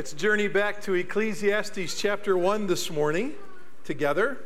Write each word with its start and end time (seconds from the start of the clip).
Let's 0.00 0.14
journey 0.14 0.48
back 0.48 0.80
to 0.84 0.94
Ecclesiastes 0.94 2.00
chapter 2.00 2.34
1 2.34 2.66
this 2.66 2.90
morning 2.90 3.34
together. 3.84 4.38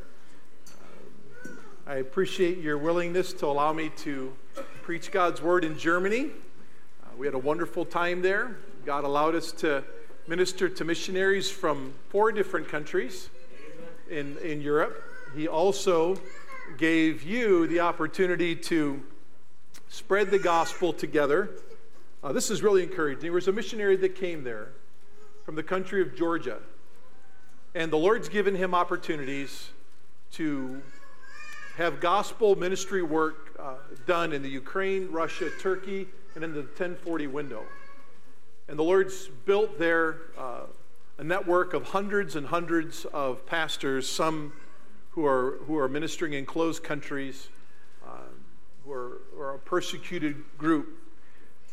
I 1.86 1.98
appreciate 1.98 2.58
your 2.58 2.76
willingness 2.76 3.32
to 3.34 3.46
allow 3.46 3.72
me 3.72 3.90
to 3.98 4.34
preach 4.82 5.12
God's 5.12 5.40
word 5.40 5.64
in 5.64 5.78
Germany. 5.78 6.30
Uh, 7.04 7.10
we 7.16 7.28
had 7.28 7.36
a 7.36 7.38
wonderful 7.38 7.84
time 7.84 8.20
there. 8.20 8.56
God 8.84 9.04
allowed 9.04 9.36
us 9.36 9.52
to 9.52 9.84
minister 10.26 10.68
to 10.68 10.84
missionaries 10.84 11.52
from 11.52 11.94
four 12.08 12.32
different 12.32 12.68
countries 12.68 13.30
in, 14.10 14.36
in 14.38 14.60
Europe. 14.60 15.04
He 15.36 15.46
also 15.46 16.20
gave 16.78 17.22
you 17.22 17.68
the 17.68 17.78
opportunity 17.78 18.56
to 18.56 19.00
spread 19.88 20.32
the 20.32 20.40
gospel 20.40 20.92
together. 20.92 21.50
Uh, 22.24 22.32
this 22.32 22.50
is 22.50 22.60
really 22.60 22.82
encouraging. 22.82 23.22
There 23.22 23.32
was 23.32 23.46
a 23.46 23.52
missionary 23.52 23.94
that 23.98 24.16
came 24.16 24.42
there 24.42 24.70
from 25.44 25.54
the 25.54 25.62
country 25.62 26.00
of 26.00 26.16
Georgia, 26.16 26.58
and 27.74 27.92
the 27.92 27.98
Lord's 27.98 28.28
given 28.28 28.54
him 28.54 28.74
opportunities 28.74 29.70
to 30.32 30.80
have 31.76 32.00
gospel 32.00 32.56
ministry 32.56 33.02
work 33.02 33.54
uh, 33.58 33.74
done 34.06 34.32
in 34.32 34.42
the 34.42 34.48
Ukraine, 34.48 35.10
Russia, 35.10 35.50
Turkey, 35.60 36.06
and 36.34 36.44
in 36.44 36.52
the 36.52 36.60
1040 36.60 37.26
window. 37.26 37.62
And 38.68 38.78
the 38.78 38.82
Lord's 38.82 39.28
built 39.44 39.78
there 39.78 40.16
uh, 40.38 40.62
a 41.18 41.24
network 41.24 41.74
of 41.74 41.84
hundreds 41.84 42.36
and 42.36 42.46
hundreds 42.46 43.04
of 43.06 43.44
pastors, 43.46 44.08
some 44.08 44.52
who 45.10 45.26
are, 45.26 45.58
who 45.66 45.78
are 45.78 45.88
ministering 45.88 46.32
in 46.32 46.46
closed 46.46 46.82
countries, 46.82 47.48
uh, 48.04 48.10
who, 48.84 48.92
are, 48.92 49.20
who 49.34 49.40
are 49.40 49.54
a 49.54 49.58
persecuted 49.58 50.42
group. 50.58 50.88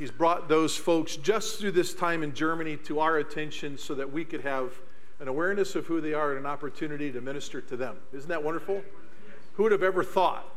He's 0.01 0.09
brought 0.09 0.49
those 0.49 0.75
folks 0.75 1.15
just 1.15 1.59
through 1.59 1.73
this 1.73 1.93
time 1.93 2.23
in 2.23 2.33
Germany 2.33 2.75
to 2.85 2.99
our 3.01 3.19
attention 3.19 3.77
so 3.77 3.93
that 3.93 4.11
we 4.11 4.25
could 4.25 4.41
have 4.41 4.73
an 5.19 5.27
awareness 5.27 5.75
of 5.75 5.85
who 5.85 6.01
they 6.01 6.15
are 6.15 6.31
and 6.31 6.39
an 6.39 6.47
opportunity 6.47 7.11
to 7.11 7.21
minister 7.21 7.61
to 7.61 7.77
them. 7.77 7.97
Isn't 8.11 8.29
that 8.29 8.43
wonderful? 8.43 8.81
Who 9.53 9.61
would 9.61 9.71
have 9.71 9.83
ever 9.83 10.03
thought? 10.03 10.49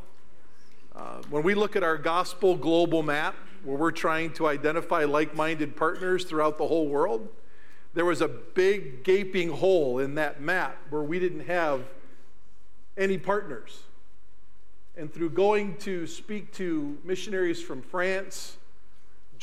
Uh, 0.97 1.21
when 1.29 1.43
we 1.43 1.55
look 1.55 1.77
at 1.77 1.83
our 1.83 1.99
gospel 1.99 2.57
global 2.57 3.03
map, 3.03 3.35
where 3.65 3.77
we're 3.77 3.91
trying 3.91 4.33
to 4.33 4.47
identify 4.47 5.05
like 5.05 5.37
minded 5.37 5.77
partners 5.77 6.25
throughout 6.25 6.57
the 6.57 6.67
whole 6.67 6.89
world, 6.89 7.29
there 7.93 8.07
was 8.07 8.23
a 8.23 8.29
big 8.29 9.05
gaping 9.05 9.51
hole 9.51 9.99
in 9.99 10.15
that 10.15 10.41
map 10.41 10.79
where 10.89 11.03
we 11.03 11.19
didn't 11.19 11.45
have 11.49 11.83
any 12.97 13.19
partners. 13.19 13.83
And 14.97 15.13
through 15.13 15.31
going 15.31 15.77
to 15.81 16.07
speak 16.07 16.51
to 16.55 16.97
missionaries 17.05 17.61
from 17.63 17.83
France, 17.83 18.57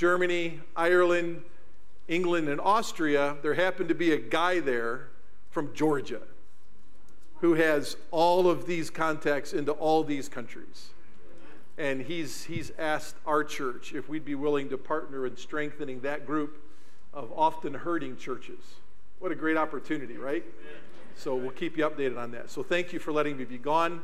Germany, 0.01 0.59
Ireland, 0.75 1.43
England, 2.07 2.49
and 2.49 2.59
Austria, 2.59 3.37
there 3.43 3.53
happened 3.53 3.87
to 3.89 3.93
be 3.93 4.13
a 4.13 4.17
guy 4.17 4.59
there 4.59 5.09
from 5.51 5.75
Georgia 5.75 6.21
who 7.41 7.53
has 7.53 7.97
all 8.09 8.49
of 8.49 8.65
these 8.65 8.89
contacts 8.89 9.53
into 9.53 9.73
all 9.73 10.03
these 10.03 10.27
countries. 10.27 10.89
And 11.77 12.01
he's, 12.01 12.45
he's 12.45 12.71
asked 12.79 13.15
our 13.27 13.43
church 13.43 13.93
if 13.93 14.09
we'd 14.09 14.25
be 14.25 14.33
willing 14.33 14.69
to 14.69 14.77
partner 14.79 15.27
in 15.27 15.37
strengthening 15.37 16.01
that 16.01 16.25
group 16.25 16.57
of 17.13 17.31
often 17.35 17.75
hurting 17.75 18.17
churches. 18.17 18.63
What 19.19 19.31
a 19.31 19.35
great 19.35 19.55
opportunity, 19.55 20.17
right? 20.17 20.43
So 21.15 21.35
we'll 21.35 21.51
keep 21.51 21.77
you 21.77 21.87
updated 21.87 22.17
on 22.17 22.31
that. 22.31 22.49
So 22.49 22.63
thank 22.63 22.91
you 22.91 22.97
for 22.97 23.11
letting 23.11 23.37
me 23.37 23.45
be 23.45 23.59
gone. 23.59 24.01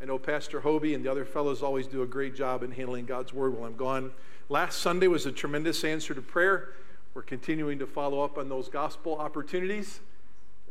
I 0.00 0.04
know 0.04 0.16
Pastor 0.16 0.60
Hobie 0.60 0.94
and 0.94 1.04
the 1.04 1.10
other 1.10 1.24
fellows 1.24 1.60
always 1.60 1.88
do 1.88 2.02
a 2.02 2.06
great 2.06 2.36
job 2.36 2.62
in 2.62 2.70
handling 2.70 3.04
God's 3.04 3.34
word 3.34 3.52
while 3.52 3.64
I'm 3.64 3.76
gone. 3.76 4.12
Last 4.50 4.80
Sunday 4.80 5.06
was 5.06 5.26
a 5.26 5.30
tremendous 5.30 5.84
answer 5.84 6.12
to 6.12 6.20
prayer. 6.20 6.70
We're 7.14 7.22
continuing 7.22 7.78
to 7.78 7.86
follow 7.86 8.20
up 8.24 8.36
on 8.36 8.48
those 8.48 8.68
gospel 8.68 9.16
opportunities. 9.16 10.00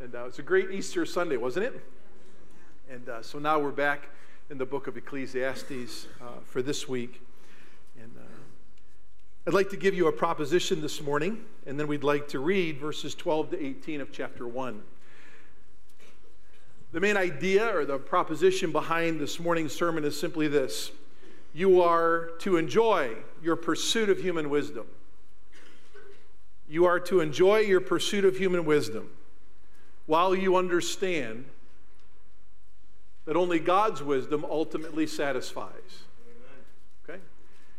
And 0.03 0.13
uh, 0.13 0.23
was 0.25 0.37
a 0.37 0.41
great 0.41 0.69
Easter 0.69 1.05
Sunday, 1.05 1.37
wasn't 1.37 1.67
it? 1.67 1.81
And 2.91 3.07
uh, 3.07 3.21
so 3.21 3.39
now 3.39 3.57
we're 3.57 3.71
back 3.71 4.09
in 4.49 4.57
the 4.57 4.65
book 4.65 4.87
of 4.87 4.97
Ecclesiastes 4.97 6.07
uh, 6.19 6.25
for 6.43 6.61
this 6.61 6.89
week. 6.89 7.21
And 7.97 8.11
uh, 8.17 9.47
I'd 9.47 9.53
like 9.53 9.69
to 9.69 9.77
give 9.77 9.93
you 9.93 10.07
a 10.07 10.11
proposition 10.11 10.81
this 10.81 11.01
morning, 11.01 11.45
and 11.65 11.79
then 11.79 11.87
we'd 11.87 12.03
like 12.03 12.27
to 12.27 12.39
read 12.39 12.79
verses 12.79 13.15
12 13.15 13.51
to 13.51 13.65
18 13.65 14.01
of 14.01 14.11
chapter 14.11 14.45
1. 14.45 14.83
The 16.91 16.99
main 16.99 17.15
idea 17.15 17.73
or 17.73 17.85
the 17.85 17.97
proposition 17.97 18.73
behind 18.73 19.21
this 19.21 19.39
morning's 19.39 19.71
sermon 19.71 20.03
is 20.03 20.19
simply 20.19 20.49
this 20.49 20.91
you 21.53 21.81
are 21.81 22.31
to 22.39 22.57
enjoy 22.57 23.15
your 23.41 23.55
pursuit 23.55 24.09
of 24.09 24.19
human 24.19 24.49
wisdom. 24.49 24.85
You 26.67 26.85
are 26.85 26.99
to 27.01 27.19
enjoy 27.19 27.59
your 27.59 27.81
pursuit 27.81 28.25
of 28.25 28.37
human 28.37 28.65
wisdom 28.65 29.09
while 30.05 30.35
you 30.35 30.55
understand 30.55 31.45
that 33.25 33.35
only 33.35 33.59
God's 33.59 34.01
wisdom 34.01 34.45
ultimately 34.49 35.05
satisfies. 35.05 36.03
Okay? 37.07 37.19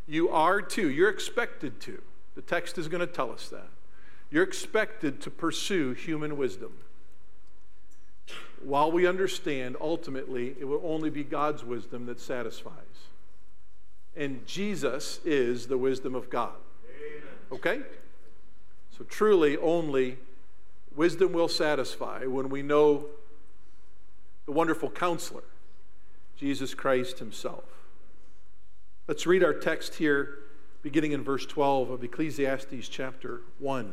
You 0.07 0.29
are 0.29 0.63
to, 0.63 0.89
you're 0.89 1.09
expected 1.09 1.81
to. 1.81 2.01
The 2.37 2.43
text 2.43 2.79
is 2.79 2.89
going 2.89 3.01
to 3.01 3.07
tell 3.07 3.33
us 3.33 3.49
that. 3.49 3.69
You're 4.31 4.45
expected 4.45 5.21
to 5.23 5.31
pursue 5.31 5.93
human 5.93 6.37
wisdom. 6.37 6.73
While 8.63 8.93
we 8.93 9.07
understand 9.07 9.77
ultimately 9.81 10.55
it 10.61 10.67
will 10.67 10.83
only 10.85 11.11
be 11.11 11.25
God's 11.25 11.65
wisdom 11.65 12.07
that 12.07 12.21
satisfies. 12.21 13.10
And 14.17 14.47
Jesus 14.47 15.21
is 15.25 15.67
the 15.67 15.79
wisdom 15.79 16.15
of 16.15 16.31
God. 16.31 16.55
Okay? 17.53 17.81
So 18.97 19.05
truly, 19.05 19.57
only 19.57 20.19
wisdom 20.95 21.33
will 21.33 21.49
satisfy 21.49 22.27
when 22.27 22.49
we 22.49 22.63
know 22.63 23.07
the 24.47 24.53
wonderful 24.53 24.91
counselor, 24.91 25.45
Jesus 26.37 26.75
Christ 26.75 27.19
himself. 27.19 27.65
Let's 29.07 29.27
read 29.27 29.43
our 29.43 29.55
text 29.55 29.95
here, 29.97 30.39
beginning 30.83 31.13
in 31.13 31.23
verse 31.23 31.47
12 31.47 31.91
of 31.91 32.05
Ecclesiastes 32.05 32.89
chapter 32.89 33.43
1. 33.59 33.93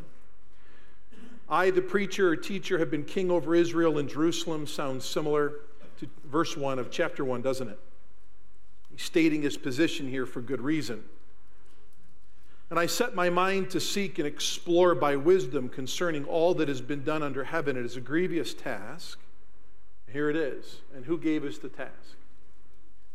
I, 1.50 1.70
the 1.70 1.82
preacher 1.82 2.30
or 2.30 2.36
teacher, 2.36 2.78
have 2.78 2.92
been 2.92 3.04
king 3.04 3.32
over 3.32 3.56
Israel 3.56 3.98
and 3.98 4.10
Jerusalem. 4.10 4.68
Sounds 4.68 5.06
similar 5.06 5.54
to 6.00 6.08
verse 6.26 6.58
1 6.58 6.78
of 6.78 6.92
chapter 6.92 7.24
1, 7.24 7.42
doesn't 7.42 7.70
it? 7.70 7.80
He's 8.98 9.06
stating 9.06 9.44
his 9.44 9.58
position 9.58 10.10
here 10.10 10.26
for 10.26 10.42
good 10.42 10.60
reason. 10.60 11.04
And 12.72 12.80
I 12.80 12.88
set 12.88 13.14
my 13.14 13.30
mind 13.30 13.70
to 13.70 13.80
seek 13.80 14.18
and 14.18 14.28
explore 14.28 14.96
by 14.96 15.16
wisdom 15.16 15.70
concerning 15.70 16.26
all 16.26 16.56
that 16.56 16.68
has 16.68 16.82
been 16.82 17.04
done 17.04 17.22
under 17.22 17.44
heaven. 17.44 17.78
It 17.78 17.86
is 17.86 17.96
a 17.96 18.02
grievous 18.02 18.56
task. 18.56 19.20
Here 20.12 20.32
it 20.32 20.36
is. 20.36 20.82
And 20.96 21.06
who 21.06 21.20
gave 21.20 21.46
us 21.46 21.60
the 21.60 21.70
task? 21.70 22.16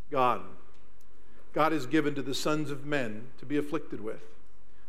God. 0.08 0.42
God 1.52 1.72
is 1.72 1.86
given 1.86 2.14
to 2.14 2.22
the 2.22 2.32
sons 2.32 2.70
of 2.70 2.86
men 2.86 3.26
to 3.40 3.44
be 3.44 3.56
afflicted 3.56 4.00
with. 4.00 4.22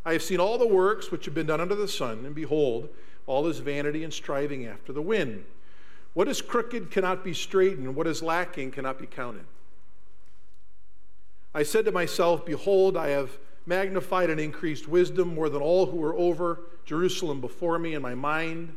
I 0.05 0.13
have 0.13 0.21
seen 0.21 0.39
all 0.39 0.59
the 0.59 0.67
works 0.67 1.09
which 1.09 1.25
have 1.25 1.33
been 1.33 1.47
done 1.47 1.59
under 1.59 1.75
the 1.75 1.87
sun, 1.87 2.23
and 2.23 2.35
behold, 2.35 2.87
all 3.25 3.47
is 3.47 3.57
vanity 3.57 4.03
and 4.03 4.13
striving 4.13 4.67
after 4.67 4.93
the 4.93 5.01
wind. 5.01 5.43
What 6.13 6.27
is 6.27 6.43
crooked 6.43 6.91
cannot 6.91 7.23
be 7.23 7.33
straightened, 7.33 7.95
what 7.95 8.05
is 8.05 8.21
lacking 8.21 8.69
cannot 8.69 8.99
be 8.99 9.07
counted. 9.07 9.45
I 11.53 11.63
said 11.63 11.85
to 11.85 11.91
myself, 11.91 12.45
Behold, 12.45 12.97
I 12.97 13.09
have 13.09 13.37
magnified 13.65 14.29
and 14.29 14.39
increased 14.39 14.87
wisdom 14.87 15.35
more 15.35 15.49
than 15.49 15.61
all 15.61 15.85
who 15.85 15.97
were 15.97 16.15
over 16.15 16.59
Jerusalem 16.85 17.41
before 17.41 17.79
me, 17.79 17.93
and 17.93 18.03
my 18.03 18.15
mind 18.15 18.75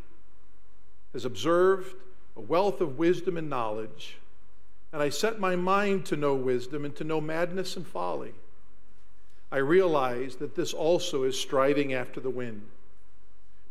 has 1.12 1.25
observed 1.25 1.94
a 2.36 2.41
wealth 2.41 2.81
of 2.81 2.98
wisdom 2.98 3.36
and 3.36 3.48
knowledge. 3.48 4.19
And 4.92 5.03
I 5.03 5.09
set 5.09 5.41
my 5.41 5.56
mind 5.56 6.06
to 6.06 6.16
know 6.16 6.34
wisdom 6.34 6.84
and 6.84 6.94
to 6.97 7.04
know 7.04 7.20
madness 7.20 7.76
and 7.76 7.86
folly. 7.86 8.34
I 9.50 9.59
realize 9.59 10.36
that 10.36 10.54
this 10.54 10.72
also 10.72 11.22
is 11.22 11.38
striving 11.38 11.94
after 11.94 12.20
the 12.20 12.31
wind. 12.31 12.62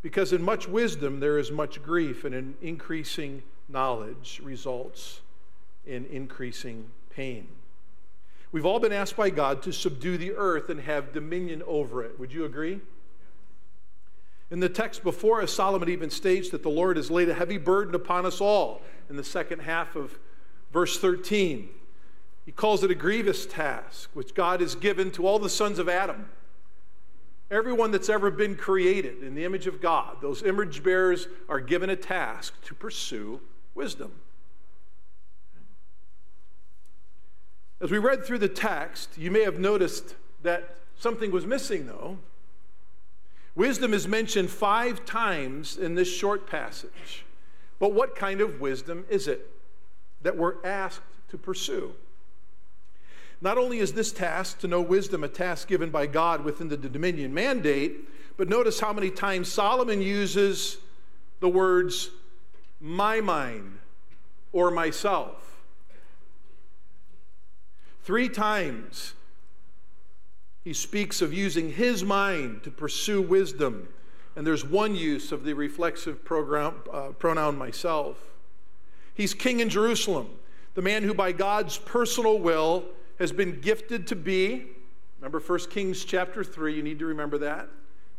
Because 0.01 0.33
in 0.33 0.41
much 0.41 0.67
wisdom 0.67 1.19
there 1.19 1.38
is 1.38 1.51
much 1.51 1.81
grief, 1.83 2.25
and 2.25 2.35
in 2.35 2.56
increasing 2.62 3.44
knowledge 3.69 4.41
results 4.44 5.21
in 5.85 6.06
increasing 6.06 6.85
pain. 7.09 7.47
We've 8.56 8.66
all 8.66 8.80
been 8.80 8.94
asked 8.94 9.18
by 9.18 9.31
God 9.31 9.62
to 9.63 9.74
subdue 9.74 10.18
the 10.18 10.31
earth 10.31 10.69
and 10.69 10.80
have 10.80 11.12
dominion 11.12 11.62
over 11.68 12.02
it. 12.06 12.18
Would 12.18 12.31
you 12.31 12.46
agree? 12.46 12.80
In 14.50 14.62
the 14.62 14.69
text 14.69 15.04
before 15.04 15.42
us, 15.42 15.52
Solomon 15.52 15.90
even 15.90 16.10
states 16.10 16.52
that 16.52 16.63
the 16.63 16.69
Lord 16.69 16.96
has 16.96 17.12
laid 17.12 17.28
a 17.28 17.34
heavy 17.34 17.57
burden 17.57 17.94
upon 17.96 18.25
us 18.25 18.40
all 18.40 18.81
in 19.10 19.18
the 19.18 19.25
second 19.25 19.60
half 19.60 19.98
of 19.98 20.18
verse 20.72 20.98
13. 20.98 21.68
He 22.46 22.54
calls 22.54 22.81
it 22.81 22.90
a 22.90 22.96
grievous 22.96 23.46
task, 23.46 24.10
which 24.13 24.34
God 24.34 24.62
has 24.62 24.74
given 24.74 25.12
to 25.12 25.28
all 25.28 25.38
the 25.38 25.50
sons 25.50 25.78
of 25.78 25.90
Adam. 25.90 26.30
Everyone 27.52 27.92
that's 27.92 28.07
ever 28.07 28.31
been 28.31 28.56
created 28.56 29.22
in 29.22 29.36
the 29.36 29.44
image 29.44 29.68
of 29.68 29.81
God, 29.81 30.22
those 30.22 30.44
image 30.44 30.81
bearers 30.81 31.28
are 31.50 31.60
given 31.60 31.90
a 31.90 31.98
task 31.98 32.54
to 32.63 32.74
pursue 32.74 33.42
wisdom. 33.74 34.13
As 37.81 37.92
we 37.92 37.98
read 37.98 38.25
through 38.25 38.39
the 38.39 38.48
text, 38.48 39.18
you 39.18 39.31
may 39.31 39.44
have 39.44 39.60
noticed 39.60 40.16
that 40.44 40.75
something 40.98 41.31
was 41.31 41.45
missing, 41.45 41.88
though. 41.88 42.18
Wisdom 43.56 43.94
is 43.94 44.07
mentioned 44.07 44.50
five 44.50 45.06
times 45.06 45.77
in 45.77 45.95
this 45.95 46.13
short 46.13 46.48
passage. 46.48 47.25
But 47.80 47.94
what 47.94 48.16
kind 48.16 48.42
of 48.42 48.62
wisdom 48.62 49.06
is 49.10 49.27
it 49.27 49.50
that 50.22 50.38
we're 50.38 50.63
asked 50.66 51.01
to 51.30 51.38
pursue? 51.38 51.94
Not 53.42 53.57
only 53.57 53.80
is 53.80 53.94
this 53.94 54.12
task 54.12 54.60
to 54.60 54.68
know 54.68 54.81
wisdom 54.81 55.24
a 55.24 55.28
task 55.28 55.68
given 55.68 55.89
by 55.89 56.06
God 56.06 56.44
within 56.44 56.69
the 56.69 56.78
dominion 56.78 57.33
mandate, 57.33 58.10
but 58.38 58.50
notice 58.50 58.80
how 58.80 58.94
many 58.94 59.10
times 59.10 59.51
Solomon 59.51 60.01
uses 60.01 60.78
the 61.42 61.50
words 61.50 62.10
my 62.80 63.21
mind 63.21 63.80
or 64.51 64.71
myself. 64.71 65.55
Three 68.06 68.30
times 68.30 69.16
he 70.63 70.74
speaks 70.74 71.24
of 71.24 71.34
using 71.34 71.72
his 71.72 72.04
mind 72.04 72.62
to 72.62 72.69
pursue 72.69 73.19
wisdom. 73.19 73.90
And 74.36 74.46
there's 74.46 74.63
one 74.63 74.96
use 74.96 75.31
of 75.31 75.44
the 75.44 75.54
reflexive 75.54 76.24
program, 76.24 76.75
uh, 76.94 77.10
pronoun 77.18 77.57
myself. 77.57 78.18
He's 79.16 79.34
king 79.34 79.60
in 79.60 79.69
Jerusalem, 79.69 80.30
the 80.75 80.84
man 80.84 81.02
who, 81.02 81.16
by 81.16 81.31
God's 81.31 81.80
personal 81.80 82.38
will, 82.38 82.86
has 83.18 83.31
been 83.31 83.60
gifted 83.60 84.06
to 84.07 84.16
be. 84.16 84.66
Remember 85.19 85.40
1 85.40 85.60
Kings 85.72 86.06
chapter 86.06 86.44
3, 86.44 86.75
you 86.75 86.84
need 86.84 87.00
to 87.00 87.07
remember 87.07 87.40
that 87.40 87.69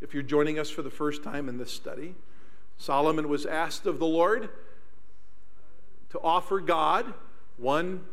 if 0.01 0.13
you're 0.13 0.21
joining 0.21 0.59
us 0.59 0.69
for 0.69 0.81
the 0.81 0.89
first 0.89 1.23
time 1.23 1.47
in 1.47 1.57
this 1.57 1.71
study. 1.71 2.13
Solomon 2.77 3.29
was 3.29 3.45
asked 3.45 3.85
of 3.85 3.99
the 3.99 4.05
Lord 4.05 4.49
to 6.09 6.19
offer 6.19 6.59
God 6.59 7.13
one 7.55 8.03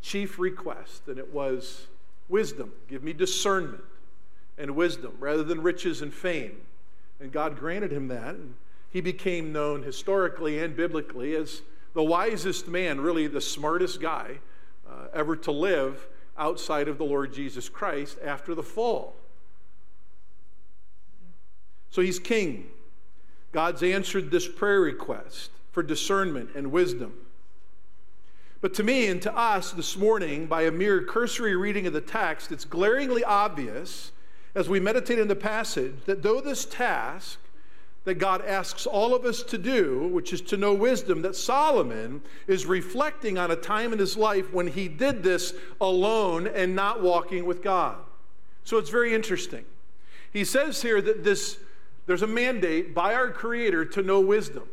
chief 0.00 0.38
request, 0.38 1.08
and 1.08 1.18
it 1.18 1.32
was 1.32 1.86
wisdom. 2.28 2.72
Give 2.88 3.02
me 3.02 3.12
discernment 3.12 3.84
and 4.58 4.76
wisdom 4.76 5.14
rather 5.18 5.42
than 5.42 5.62
riches 5.62 6.02
and 6.02 6.12
fame. 6.12 6.60
And 7.20 7.32
God 7.32 7.58
granted 7.58 7.92
him 7.92 8.08
that. 8.08 8.34
And 8.34 8.54
he 8.90 9.00
became 9.00 9.52
known 9.52 9.82
historically 9.82 10.62
and 10.62 10.76
biblically 10.76 11.34
as 11.34 11.62
the 11.94 12.02
wisest 12.02 12.68
man, 12.68 13.00
really 13.00 13.26
the 13.26 13.40
smartest 13.40 14.00
guy 14.00 14.38
uh, 14.88 15.06
ever 15.14 15.36
to 15.36 15.52
live 15.52 16.06
outside 16.38 16.88
of 16.88 16.98
the 16.98 17.04
Lord 17.04 17.32
Jesus 17.32 17.68
Christ 17.68 18.18
after 18.24 18.54
the 18.54 18.62
fall. 18.62 19.14
So 21.90 22.02
he's 22.02 22.18
king. 22.18 22.66
God's 23.52 23.82
answered 23.82 24.30
this 24.30 24.46
prayer 24.46 24.80
request 24.80 25.50
for 25.72 25.82
discernment 25.82 26.50
and 26.54 26.70
wisdom. 26.70 27.14
But 28.66 28.74
to 28.74 28.82
me 28.82 29.06
and 29.06 29.22
to 29.22 29.32
us 29.32 29.70
this 29.70 29.96
morning, 29.96 30.46
by 30.46 30.62
a 30.62 30.72
mere 30.72 31.00
cursory 31.00 31.54
reading 31.54 31.86
of 31.86 31.92
the 31.92 32.00
text, 32.00 32.50
it's 32.50 32.64
glaringly 32.64 33.22
obvious 33.22 34.10
as 34.56 34.68
we 34.68 34.80
meditate 34.80 35.20
in 35.20 35.28
the 35.28 35.36
passage 35.36 35.94
that 36.06 36.24
though 36.24 36.40
this 36.40 36.64
task 36.64 37.38
that 38.02 38.14
God 38.14 38.44
asks 38.44 38.84
all 38.84 39.14
of 39.14 39.24
us 39.24 39.44
to 39.44 39.56
do, 39.56 40.08
which 40.08 40.32
is 40.32 40.40
to 40.40 40.56
know 40.56 40.74
wisdom, 40.74 41.22
that 41.22 41.36
Solomon 41.36 42.22
is 42.48 42.66
reflecting 42.66 43.38
on 43.38 43.52
a 43.52 43.56
time 43.56 43.92
in 43.92 44.00
his 44.00 44.16
life 44.16 44.52
when 44.52 44.66
he 44.66 44.88
did 44.88 45.22
this 45.22 45.54
alone 45.80 46.48
and 46.48 46.74
not 46.74 47.00
walking 47.00 47.46
with 47.46 47.62
God. 47.62 47.98
So 48.64 48.78
it's 48.78 48.90
very 48.90 49.14
interesting. 49.14 49.64
He 50.32 50.44
says 50.44 50.82
here 50.82 51.00
that 51.02 51.22
this 51.22 51.58
there's 52.06 52.22
a 52.22 52.26
mandate 52.26 52.96
by 52.96 53.14
our 53.14 53.30
creator 53.30 53.84
to 53.84 54.02
know 54.02 54.18
wisdom. 54.18 54.68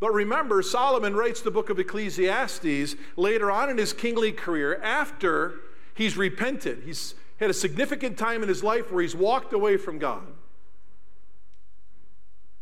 But 0.00 0.12
remember, 0.12 0.62
Solomon 0.62 1.16
writes 1.16 1.40
the 1.40 1.50
book 1.50 1.70
of 1.70 1.78
Ecclesiastes 1.78 2.94
later 3.16 3.50
on 3.50 3.68
in 3.68 3.78
his 3.78 3.92
kingly 3.92 4.30
career 4.30 4.80
after 4.82 5.54
he's 5.94 6.16
repented. 6.16 6.82
He's 6.84 7.14
had 7.40 7.50
a 7.50 7.54
significant 7.54 8.16
time 8.16 8.42
in 8.42 8.48
his 8.48 8.62
life 8.62 8.92
where 8.92 9.02
he's 9.02 9.16
walked 9.16 9.52
away 9.52 9.76
from 9.76 9.98
God. 9.98 10.22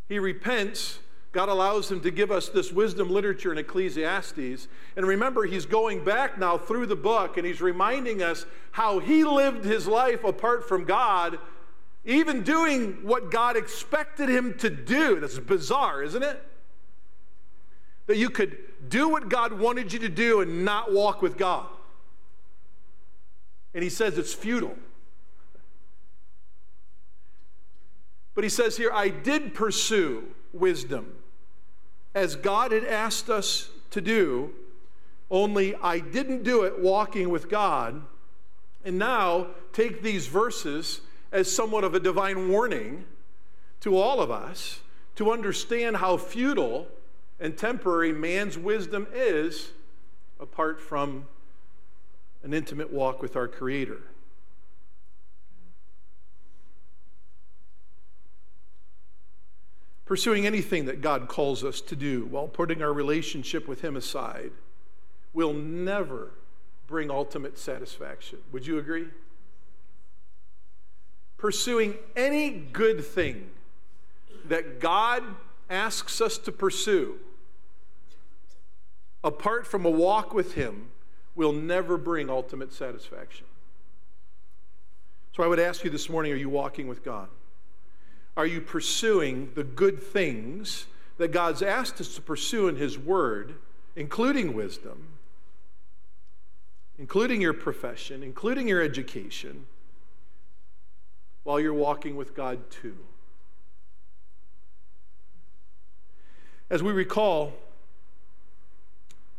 He 0.07 0.19
repents. 0.19 0.99
God 1.31 1.49
allows 1.49 1.91
him 1.91 1.99
to 2.01 2.09
give 2.09 2.31
us 2.31 2.49
this 2.49 2.71
wisdom 2.71 3.09
literature 3.09 3.51
in 3.51 3.59
Ecclesiastes. 3.59 4.67
And 4.95 5.05
remember, 5.05 5.45
he's 5.45 5.67
going 5.67 6.03
back 6.03 6.39
now 6.39 6.57
through 6.57 6.87
the 6.87 6.95
book 6.95 7.37
and 7.37 7.45
he's 7.45 7.61
reminding 7.61 8.23
us 8.23 8.45
how 8.71 8.97
he 8.97 9.23
lived 9.23 9.63
his 9.63 9.87
life 9.87 10.23
apart 10.23 10.67
from 10.67 10.85
God, 10.85 11.37
even 12.05 12.41
doing 12.41 12.99
what 13.03 13.29
God 13.29 13.57
expected 13.57 14.29
him 14.29 14.57
to 14.59 14.69
do. 14.71 15.19
That's 15.19 15.37
bizarre, 15.37 16.01
isn't 16.01 16.23
it? 16.23 16.43
That 18.07 18.17
you 18.17 18.29
could 18.29 18.57
do 18.89 19.09
what 19.09 19.29
God 19.29 19.53
wanted 19.53 19.93
you 19.93 19.99
to 19.99 20.09
do 20.09 20.41
and 20.41 20.65
not 20.65 20.91
walk 20.91 21.21
with 21.21 21.37
God. 21.37 21.67
And 23.73 23.83
he 23.83 23.89
says 23.89 24.17
it's 24.17 24.33
futile. 24.33 24.75
But 28.33 28.43
he 28.43 28.49
says 28.49 28.77
here, 28.77 28.91
I 28.93 29.09
did 29.09 29.53
pursue 29.53 30.23
wisdom 30.53 31.13
as 32.17 32.35
God 32.35 32.71
had 32.71 32.83
asked 32.83 33.29
us 33.29 33.69
to 33.91 34.01
do, 34.01 34.51
only 35.29 35.75
I 35.75 35.99
didn't 35.99 36.41
do 36.41 36.63
it 36.63 36.79
walking 36.79 37.29
with 37.29 37.47
God. 37.47 38.01
And 38.83 38.97
now 38.97 39.47
take 39.71 40.01
these 40.01 40.25
verses 40.25 41.01
as 41.31 41.53
somewhat 41.53 41.83
of 41.83 41.93
a 41.93 41.99
divine 41.99 42.49
warning 42.49 43.05
to 43.81 43.95
all 43.97 44.19
of 44.19 44.31
us 44.31 44.79
to 45.15 45.31
understand 45.31 45.97
how 45.97 46.17
futile 46.17 46.87
and 47.39 47.57
temporary 47.57 48.11
man's 48.11 48.57
wisdom 48.57 49.07
is 49.13 49.71
apart 50.39 50.81
from 50.81 51.27
an 52.43 52.53
intimate 52.53 52.91
walk 52.91 53.21
with 53.21 53.35
our 53.35 53.47
Creator. 53.47 54.01
Pursuing 60.05 60.45
anything 60.45 60.85
that 60.85 61.01
God 61.01 61.27
calls 61.27 61.63
us 61.63 61.81
to 61.81 61.95
do 61.95 62.25
while 62.25 62.47
putting 62.47 62.81
our 62.81 62.93
relationship 62.93 63.67
with 63.67 63.81
Him 63.81 63.97
aside 63.97 64.51
will 65.33 65.53
never 65.53 66.31
bring 66.87 67.11
ultimate 67.11 67.57
satisfaction. 67.57 68.39
Would 68.53 68.65
you 68.65 68.77
agree? 68.77 69.07
Pursuing 71.37 71.95
any 72.15 72.49
good 72.49 73.03
thing 73.03 73.49
that 74.45 74.79
God 74.79 75.23
asks 75.69 76.21
us 76.21 76.37
to 76.37 76.53
pursue 76.53 77.19
apart 79.27 79.67
from 79.67 79.85
a 79.85 79.89
walk 79.89 80.33
with 80.33 80.53
Him, 80.53 80.87
will 81.35 81.51
never 81.53 81.97
bring 81.97 82.29
ultimate 82.29 82.73
satisfaction. 82.73 83.45
So 85.35 85.43
I 85.43 85.47
would 85.47 85.59
ask 85.59 85.83
you 85.83 85.91
this 85.91 86.09
morning 86.09 86.31
are 86.31 86.37
you 86.37 86.49
walking 86.49 86.87
with 86.87 87.03
God? 87.03 87.27
Are 88.35 88.45
you 88.45 88.61
pursuing 88.61 89.51
the 89.53 89.63
good 89.63 90.01
things 90.01 90.87
that 91.17 91.31
God's 91.31 91.61
asked 91.61 91.99
us 91.99 92.15
to 92.15 92.21
pursue 92.21 92.67
in 92.67 92.75
His 92.75 92.97
Word, 92.97 93.55
including 93.95 94.53
wisdom, 94.53 95.09
including 96.97 97.41
your 97.41 97.53
profession, 97.53 98.23
including 98.23 98.67
your 98.67 98.81
education, 98.81 99.65
while 101.43 101.59
you're 101.59 101.73
walking 101.73 102.15
with 102.15 102.33
God 102.35 102.71
too? 102.71 102.97
As 106.69 106.81
we 106.81 106.93
recall, 106.93 107.53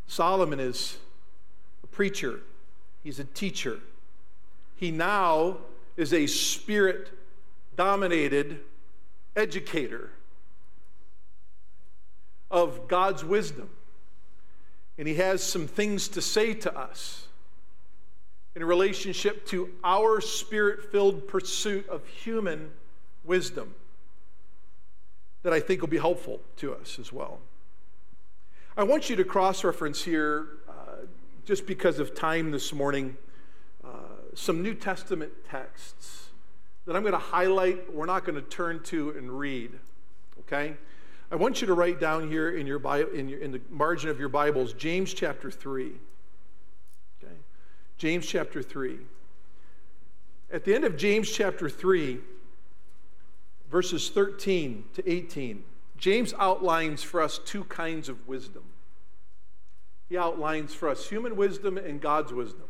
Solomon 0.09 0.59
is 0.59 0.97
a 1.85 1.87
preacher, 1.87 2.41
he's 3.05 3.21
a 3.21 3.25
teacher. 3.25 3.79
He 4.75 4.91
now 4.91 5.59
is 5.97 6.13
a 6.13 6.27
spirit 6.27 7.11
dominated 7.77 8.61
educator 9.37 10.11
of 12.51 12.89
God's 12.89 13.25
wisdom. 13.25 13.69
And 14.97 15.07
he 15.07 15.15
has 15.15 15.43
some 15.43 15.67
things 15.67 16.09
to 16.09 16.21
say 16.21 16.55
to 16.55 16.77
us 16.77 17.27
in 18.57 18.65
relationship 18.65 19.47
to 19.47 19.71
our 19.85 20.21
spirit 20.21 20.91
filled 20.91 21.29
pursuit 21.29 21.89
of 21.89 22.07
human 22.07 22.71
wisdom 23.25 23.75
that 25.43 25.53
I 25.53 25.61
think 25.61 25.81
will 25.81 25.89
be 25.89 25.99
helpful 25.99 26.41
to 26.57 26.75
us 26.75 26.99
as 26.99 27.13
well. 27.13 27.41
I 28.79 28.85
want 28.85 29.11
you 29.11 29.17
to 29.17 29.25
cross 29.25 29.65
reference 29.65 30.05
here, 30.05 30.47
uh, 30.69 31.07
just 31.45 31.67
because 31.67 31.99
of 31.99 32.15
time 32.15 32.53
this 32.53 32.73
morning, 32.73 33.17
uh, 33.85 33.89
some 34.35 34.63
New 34.63 34.73
Testament 34.73 35.33
texts 35.51 36.29
that 36.87 36.95
I'm 36.95 37.03
going 37.03 37.13
to 37.13 37.19
highlight, 37.19 37.93
we're 37.93 38.07
not 38.07 38.25
going 38.25 38.37
to 38.37 38.49
turn 38.49 38.81
to 38.85 39.11
and 39.19 39.37
read, 39.37 39.73
okay? 40.43 40.77
I 41.33 41.35
want 41.35 41.61
you 41.61 41.67
to 41.67 41.75
write 41.75 41.99
down 41.99 42.31
here 42.31 42.51
in, 42.51 42.69
your, 42.69 42.79
Bible, 42.79 43.11
in, 43.11 43.29
your, 43.29 43.41
in 43.41 43.51
the 43.51 43.61
margin 43.69 44.11
of 44.11 44.21
your 44.21 44.29
Bibles 44.29 44.75
James 44.75 45.13
chapter 45.13 45.51
3. 45.51 45.87
Okay? 47.21 47.35
James 47.97 48.27
chapter 48.27 48.63
3. 48.63 48.97
At 50.53 50.65
the 50.65 50.73
end 50.73 50.85
of 50.85 50.97
James 50.97 51.29
chapter 51.29 51.69
3, 51.69 52.21
verses 53.73 54.09
13 54.11 54.85
to 54.95 55.11
18, 55.11 55.65
James 55.99 56.33
outlines 56.39 57.03
for 57.03 57.21
us 57.21 57.39
two 57.45 57.65
kinds 57.65 58.09
of 58.09 58.27
wisdom. 58.27 58.63
He 60.09 60.17
outlines 60.17 60.73
for 60.73 60.89
us 60.89 61.09
human 61.09 61.37
wisdom 61.37 61.77
and 61.77 62.01
God's 62.01 62.33
wisdom. 62.33 62.69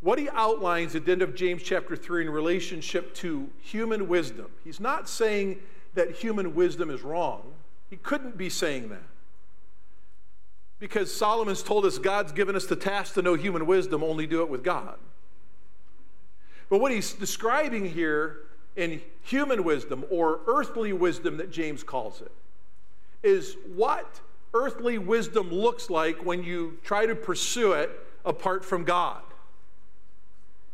what 0.00 0.18
he 0.18 0.28
outlines 0.30 0.94
at 0.94 1.04
the 1.04 1.12
end 1.12 1.22
of 1.22 1.34
James 1.34 1.62
chapter 1.62 1.96
3 1.96 2.26
in 2.26 2.30
relationship 2.30 3.14
to 3.14 3.48
human 3.60 4.08
wisdom, 4.08 4.46
he's 4.64 4.80
not 4.80 5.08
saying 5.08 5.58
that 5.94 6.12
human 6.12 6.54
wisdom 6.54 6.90
is 6.90 7.02
wrong. 7.02 7.42
He 7.90 7.96
couldn't 7.96 8.36
be 8.36 8.48
saying 8.48 8.90
that. 8.90 9.02
Because 10.78 11.14
Solomon's 11.14 11.62
told 11.62 11.84
us 11.84 11.98
God's 11.98 12.30
given 12.30 12.54
us 12.54 12.66
the 12.66 12.76
task 12.76 13.14
to 13.14 13.22
know 13.22 13.34
human 13.34 13.66
wisdom, 13.66 14.04
only 14.04 14.26
do 14.26 14.42
it 14.42 14.48
with 14.48 14.62
God. 14.62 14.96
But 16.70 16.80
what 16.80 16.92
he's 16.92 17.14
describing 17.14 17.84
here 17.84 18.42
in 18.78 19.02
human 19.22 19.64
wisdom 19.64 20.04
or 20.08 20.40
earthly 20.46 20.92
wisdom 20.92 21.36
that 21.36 21.50
James 21.50 21.82
calls 21.82 22.22
it 22.22 22.32
is 23.24 23.56
what 23.74 24.20
earthly 24.54 24.96
wisdom 24.96 25.50
looks 25.50 25.90
like 25.90 26.24
when 26.24 26.44
you 26.44 26.78
try 26.84 27.04
to 27.04 27.14
pursue 27.14 27.72
it 27.72 27.90
apart 28.24 28.64
from 28.64 28.84
God. 28.84 29.20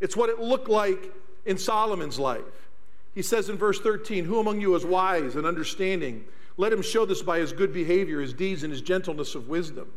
It's 0.00 0.16
what 0.16 0.28
it 0.28 0.38
looked 0.38 0.68
like 0.68 1.12
in 1.46 1.56
Solomon's 1.56 2.18
life. 2.18 2.68
He 3.14 3.22
says 3.22 3.48
in 3.48 3.56
verse 3.56 3.80
13, 3.80 4.26
Who 4.26 4.38
among 4.38 4.60
you 4.60 4.74
is 4.74 4.84
wise 4.84 5.36
and 5.36 5.46
understanding? 5.46 6.24
Let 6.58 6.72
him 6.72 6.82
show 6.82 7.06
this 7.06 7.22
by 7.22 7.38
his 7.38 7.52
good 7.52 7.72
behavior, 7.72 8.20
his 8.20 8.34
deeds, 8.34 8.64
and 8.64 8.72
his 8.72 8.82
gentleness 8.82 9.34
of 9.34 9.48
wisdom. 9.48 9.90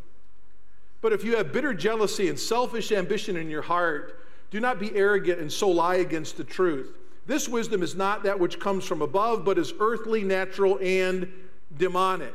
But 1.01 1.11
if 1.11 1.25
you 1.25 1.35
have 1.35 1.51
bitter 1.51 1.73
jealousy 1.73 2.29
and 2.29 2.39
selfish 2.39 2.91
ambition 2.91 3.35
in 3.35 3.49
your 3.49 3.61
heart, 3.63 4.23
do 4.49 4.61
not 4.61 4.79
be 4.79 4.95
arrogant 4.95 5.39
and 5.39 5.51
so 5.51 5.67
lie 5.67 5.95
against 5.95 6.37
the 6.37 6.43
truth. 6.43 6.97
This 7.27 7.49
wisdom 7.49 7.83
is 7.83 7.93
not 7.93 8.23
that 8.23 8.39
which 8.39 8.57
comes 8.59 8.85
from 8.85 9.01
above, 9.01 9.43
but 9.43 9.57
is 9.57 9.73
earthly, 9.79 10.23
natural, 10.23 10.79
and 10.81 11.31
demonic. 11.77 12.33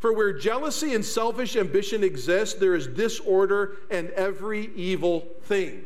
For 0.00 0.12
where 0.12 0.32
jealousy 0.32 0.94
and 0.94 1.04
selfish 1.04 1.56
ambition 1.56 2.02
exist, 2.02 2.58
there 2.58 2.74
is 2.74 2.88
disorder 2.88 3.76
and 3.90 4.10
every 4.10 4.70
evil 4.74 5.26
thing. 5.42 5.84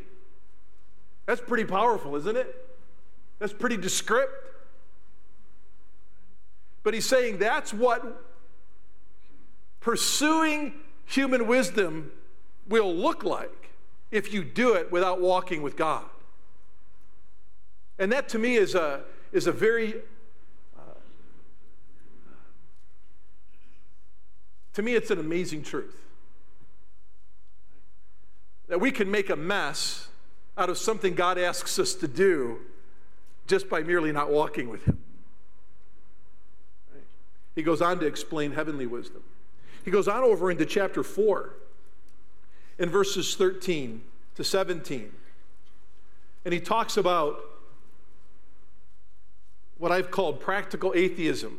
That's 1.26 1.40
pretty 1.40 1.64
powerful, 1.64 2.16
isn't 2.16 2.37
it? 2.37 2.68
That's 3.38 3.52
pretty 3.52 3.76
descriptive. 3.76 4.38
But 6.82 6.94
he's 6.94 7.09
saying 7.09 7.38
that's 7.38 7.73
what 7.73 8.25
pursuing 9.80 10.75
human 11.06 11.47
wisdom 11.47 12.11
will 12.68 12.94
look 12.94 13.25
like 13.25 13.71
if 14.11 14.32
you 14.32 14.42
do 14.42 14.75
it 14.75 14.90
without 14.90 15.21
walking 15.21 15.62
with 15.62 15.76
God. 15.76 16.04
And 18.02 18.11
that 18.11 18.28
to 18.30 18.38
me 18.40 18.56
is 18.56 18.75
a, 18.75 19.02
is 19.30 19.47
a 19.47 19.52
very, 19.52 19.94
uh, 20.76 20.94
to 24.73 24.82
me, 24.82 24.97
it's 24.97 25.12
an 25.12 25.21
amazing 25.21 25.62
truth. 25.62 25.94
That 28.66 28.80
we 28.80 28.90
can 28.90 29.09
make 29.09 29.30
a 29.30 29.37
mess 29.37 30.09
out 30.59 30.68
of 30.68 30.78
something 30.78 31.14
God 31.14 31.38
asks 31.38 31.78
us 31.78 31.94
to 31.94 32.09
do 32.09 32.59
just 33.47 33.71
by 33.71 33.85
merely 33.85 34.11
not 34.11 34.32
walking 34.32 34.68
with 34.68 34.85
Him. 34.85 34.99
He 37.54 37.62
goes 37.62 37.80
on 37.80 38.00
to 38.00 38.06
explain 38.06 38.50
heavenly 38.50 38.87
wisdom. 38.87 39.23
He 39.85 39.92
goes 39.92 40.09
on 40.09 40.25
over 40.25 40.50
into 40.50 40.66
chapter 40.66 41.04
4 41.04 41.54
in 42.80 42.90
verses 42.90 43.37
13 43.37 44.02
to 44.35 44.42
17. 44.42 45.12
And 46.44 46.52
he 46.52 46.59
talks 46.59 46.97
about 46.97 47.51
what 49.83 49.91
I've 49.91 50.12
called 50.12 50.39
practical 50.39 50.93
atheism. 50.95 51.59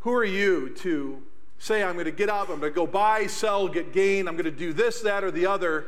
Who 0.00 0.14
are 0.14 0.24
you 0.24 0.70
to 0.76 1.22
say, 1.58 1.82
I'm 1.82 1.96
going 1.96 2.06
to 2.06 2.10
get 2.10 2.30
up, 2.30 2.48
I'm 2.48 2.60
going 2.60 2.72
to 2.72 2.74
go 2.74 2.86
buy, 2.86 3.26
sell, 3.26 3.68
get 3.68 3.92
gain, 3.92 4.26
I'm 4.26 4.36
going 4.36 4.46
to 4.46 4.50
do 4.50 4.72
this, 4.72 5.02
that, 5.02 5.22
or 5.22 5.30
the 5.30 5.44
other, 5.44 5.84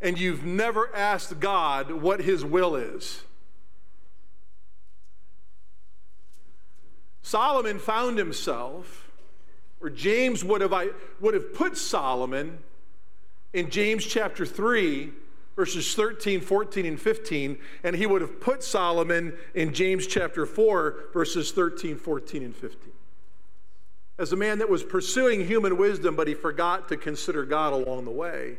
and 0.00 0.18
you've 0.18 0.46
never 0.46 0.88
asked 0.96 1.38
God 1.38 1.92
what 1.92 2.22
his 2.22 2.42
will 2.42 2.74
is? 2.74 3.20
Solomon 7.20 7.78
found 7.78 8.16
himself, 8.16 9.10
or 9.82 9.90
James 9.90 10.42
would 10.42 10.62
have, 10.62 10.74
would 11.20 11.34
have 11.34 11.52
put 11.52 11.76
Solomon 11.76 12.60
in 13.52 13.68
James 13.68 14.06
chapter 14.06 14.46
3, 14.46 15.12
verses 15.56 15.94
13, 15.94 16.40
14, 16.40 16.86
and 16.86 17.00
15, 17.00 17.58
and 17.82 17.96
he 17.96 18.06
would 18.06 18.22
have 18.22 18.40
put 18.40 18.62
Solomon 18.62 19.36
in 19.54 19.74
James 19.74 20.06
chapter 20.06 20.46
4, 20.46 21.10
verses 21.12 21.52
13, 21.52 21.96
14, 21.96 22.42
and 22.42 22.56
15. 22.56 22.92
As 24.18 24.32
a 24.32 24.36
man 24.36 24.58
that 24.58 24.68
was 24.68 24.82
pursuing 24.82 25.46
human 25.46 25.76
wisdom, 25.76 26.14
but 26.14 26.28
he 26.28 26.34
forgot 26.34 26.88
to 26.88 26.96
consider 26.96 27.44
God 27.44 27.72
along 27.72 28.04
the 28.04 28.10
way, 28.10 28.58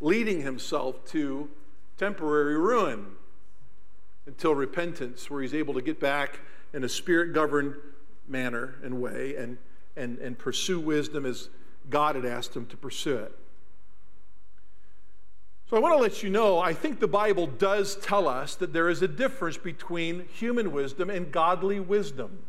leading 0.00 0.40
himself 0.40 1.04
to 1.06 1.48
temporary 1.98 2.58
ruin 2.58 3.06
until 4.26 4.54
repentance, 4.54 5.30
where 5.30 5.42
he's 5.42 5.54
able 5.54 5.74
to 5.74 5.82
get 5.82 6.00
back 6.00 6.40
in 6.72 6.84
a 6.84 6.88
spirit 6.88 7.32
governed 7.32 7.74
manner 8.26 8.76
and 8.82 9.00
way 9.00 9.36
and, 9.36 9.58
and, 9.96 10.18
and 10.18 10.38
pursue 10.38 10.80
wisdom 10.80 11.26
as 11.26 11.50
God 11.90 12.16
had 12.16 12.24
asked 12.24 12.56
him 12.56 12.66
to 12.66 12.76
pursue 12.76 13.16
it. 13.16 13.36
So 15.72 15.78
I 15.78 15.80
want 15.80 15.94
to 15.94 16.02
let 16.02 16.22
you 16.22 16.28
know 16.28 16.58
I 16.58 16.74
think 16.74 17.00
the 17.00 17.08
Bible 17.08 17.46
does 17.46 17.96
tell 17.96 18.28
us 18.28 18.56
that 18.56 18.74
there 18.74 18.90
is 18.90 19.00
a 19.00 19.08
difference 19.08 19.56
between 19.56 20.28
human 20.28 20.70
wisdom 20.70 21.08
and 21.08 21.32
godly 21.32 21.80
wisdom. 21.80 22.40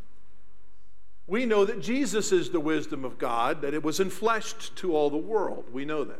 We 1.25 1.45
know 1.45 1.63
that 1.63 1.81
Jesus 1.81 2.33
is 2.33 2.49
the 2.49 2.59
wisdom 2.59 3.05
of 3.05 3.17
God, 3.17 3.61
that 3.61 3.73
it 3.73 3.81
was 3.81 3.99
enfleshed 3.99 4.75
to 4.75 4.93
all 4.93 5.09
the 5.09 5.15
world. 5.15 5.63
We 5.71 5.85
know 5.85 6.03
that. 6.03 6.19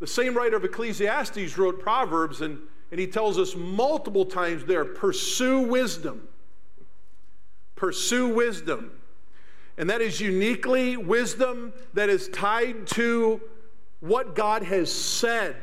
The 0.00 0.06
same 0.06 0.34
writer 0.34 0.56
of 0.56 0.64
Ecclesiastes 0.64 1.58
wrote 1.58 1.78
Proverbs, 1.78 2.40
and, 2.40 2.60
and 2.90 2.98
he 2.98 3.06
tells 3.06 3.38
us 3.38 3.54
multiple 3.54 4.24
times 4.24 4.64
there 4.64 4.86
pursue 4.86 5.60
wisdom. 5.60 6.28
Pursue 7.76 8.28
wisdom. 8.34 8.90
And 9.76 9.90
that 9.90 10.00
is 10.00 10.18
uniquely 10.18 10.96
wisdom 10.96 11.74
that 11.92 12.08
is 12.08 12.28
tied 12.28 12.86
to 12.86 13.42
what 14.00 14.34
God 14.34 14.62
has 14.62 14.92
said 14.92 15.56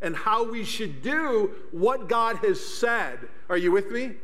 and 0.00 0.14
how 0.14 0.50
we 0.50 0.64
should 0.64 1.02
do 1.02 1.52
what 1.70 2.08
God 2.08 2.36
has 2.36 2.64
said. 2.64 3.18
Are 3.48 3.56
you 3.56 3.72
with 3.72 3.90
me? 3.90 4.02
Amen. 4.02 4.16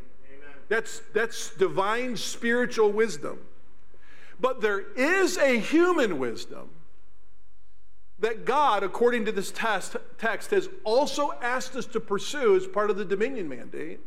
That's, 0.69 1.03
that's 1.15 1.51
divine 1.51 2.17
spiritual 2.17 2.93
wisdom. 2.93 3.39
But 4.41 4.61
there 4.61 4.81
is 4.97 5.39
a 5.39 5.59
human 5.59 6.19
wisdom 6.19 6.71
that 8.19 8.45
God, 8.45 8.83
according 8.83 9.25
to 9.25 9.33
this 9.33 9.51
test, 9.51 9.97
text, 10.19 10.51
has 10.53 10.69
also 10.85 11.33
asked 11.43 11.75
us 11.75 11.87
to 11.87 12.01
pursue 12.01 12.57
as 12.57 12.67
part 12.67 12.91
of 12.91 12.97
the 12.97 13.05
dominion 13.05 13.49
mandate. 13.49 14.01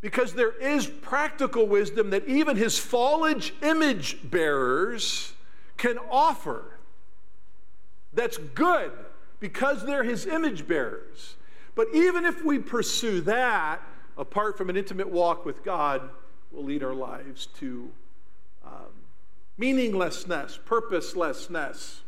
Because 0.00 0.32
there 0.32 0.52
is 0.52 0.86
practical 0.86 1.66
wisdom 1.66 2.10
that 2.10 2.26
even 2.26 2.56
his 2.56 2.78
fallage 2.78 3.50
image 3.62 4.18
bearers 4.30 5.34
can 5.80 5.98
offer. 6.10 6.62
That's 8.12 8.36
good 8.36 8.92
because 9.40 9.86
they're 9.86 10.04
his 10.04 10.26
image 10.26 10.68
bearers. 10.68 11.36
But 11.74 11.86
even 11.94 12.26
if 12.26 12.44
we 12.44 12.58
pursue 12.58 13.22
that, 13.22 13.80
apart 14.18 14.58
from 14.58 14.68
an 14.68 14.76
intimate 14.76 15.08
walk 15.08 15.46
with 15.46 15.64
God, 15.64 16.10
will 16.52 16.64
lead 16.64 16.84
our 16.84 16.92
lives 16.92 17.46
to 17.60 17.90
um, 18.64 18.92
meaninglessness, 19.56 20.58
purposelessness. 20.66 22.02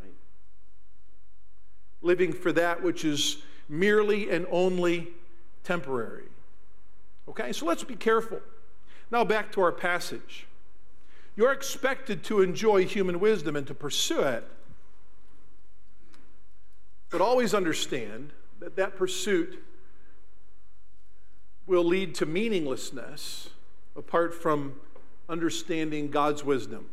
Right? 0.00 0.14
Living 2.02 2.32
for 2.32 2.52
that 2.52 2.84
which 2.84 3.04
is 3.04 3.38
merely 3.68 4.30
and 4.30 4.46
only 4.48 5.08
temporary. 5.64 6.28
Okay, 7.28 7.52
so 7.52 7.66
let's 7.66 7.82
be 7.82 7.96
careful. 7.96 8.38
Now 9.10 9.24
back 9.24 9.50
to 9.52 9.60
our 9.60 9.72
passage. 9.72 10.46
You're 11.36 11.52
expected 11.52 12.24
to 12.24 12.40
enjoy 12.40 12.86
human 12.86 13.20
wisdom 13.20 13.56
and 13.56 13.66
to 13.66 13.74
pursue 13.74 14.22
it, 14.22 14.44
but 17.10 17.20
always 17.20 17.52
understand 17.52 18.32
that 18.58 18.76
that 18.76 18.96
pursuit 18.96 19.62
will 21.66 21.84
lead 21.84 22.14
to 22.14 22.26
meaninglessness 22.26 23.50
apart 23.94 24.34
from 24.34 24.80
understanding 25.28 26.10
God's 26.10 26.42
wisdom. 26.42 26.86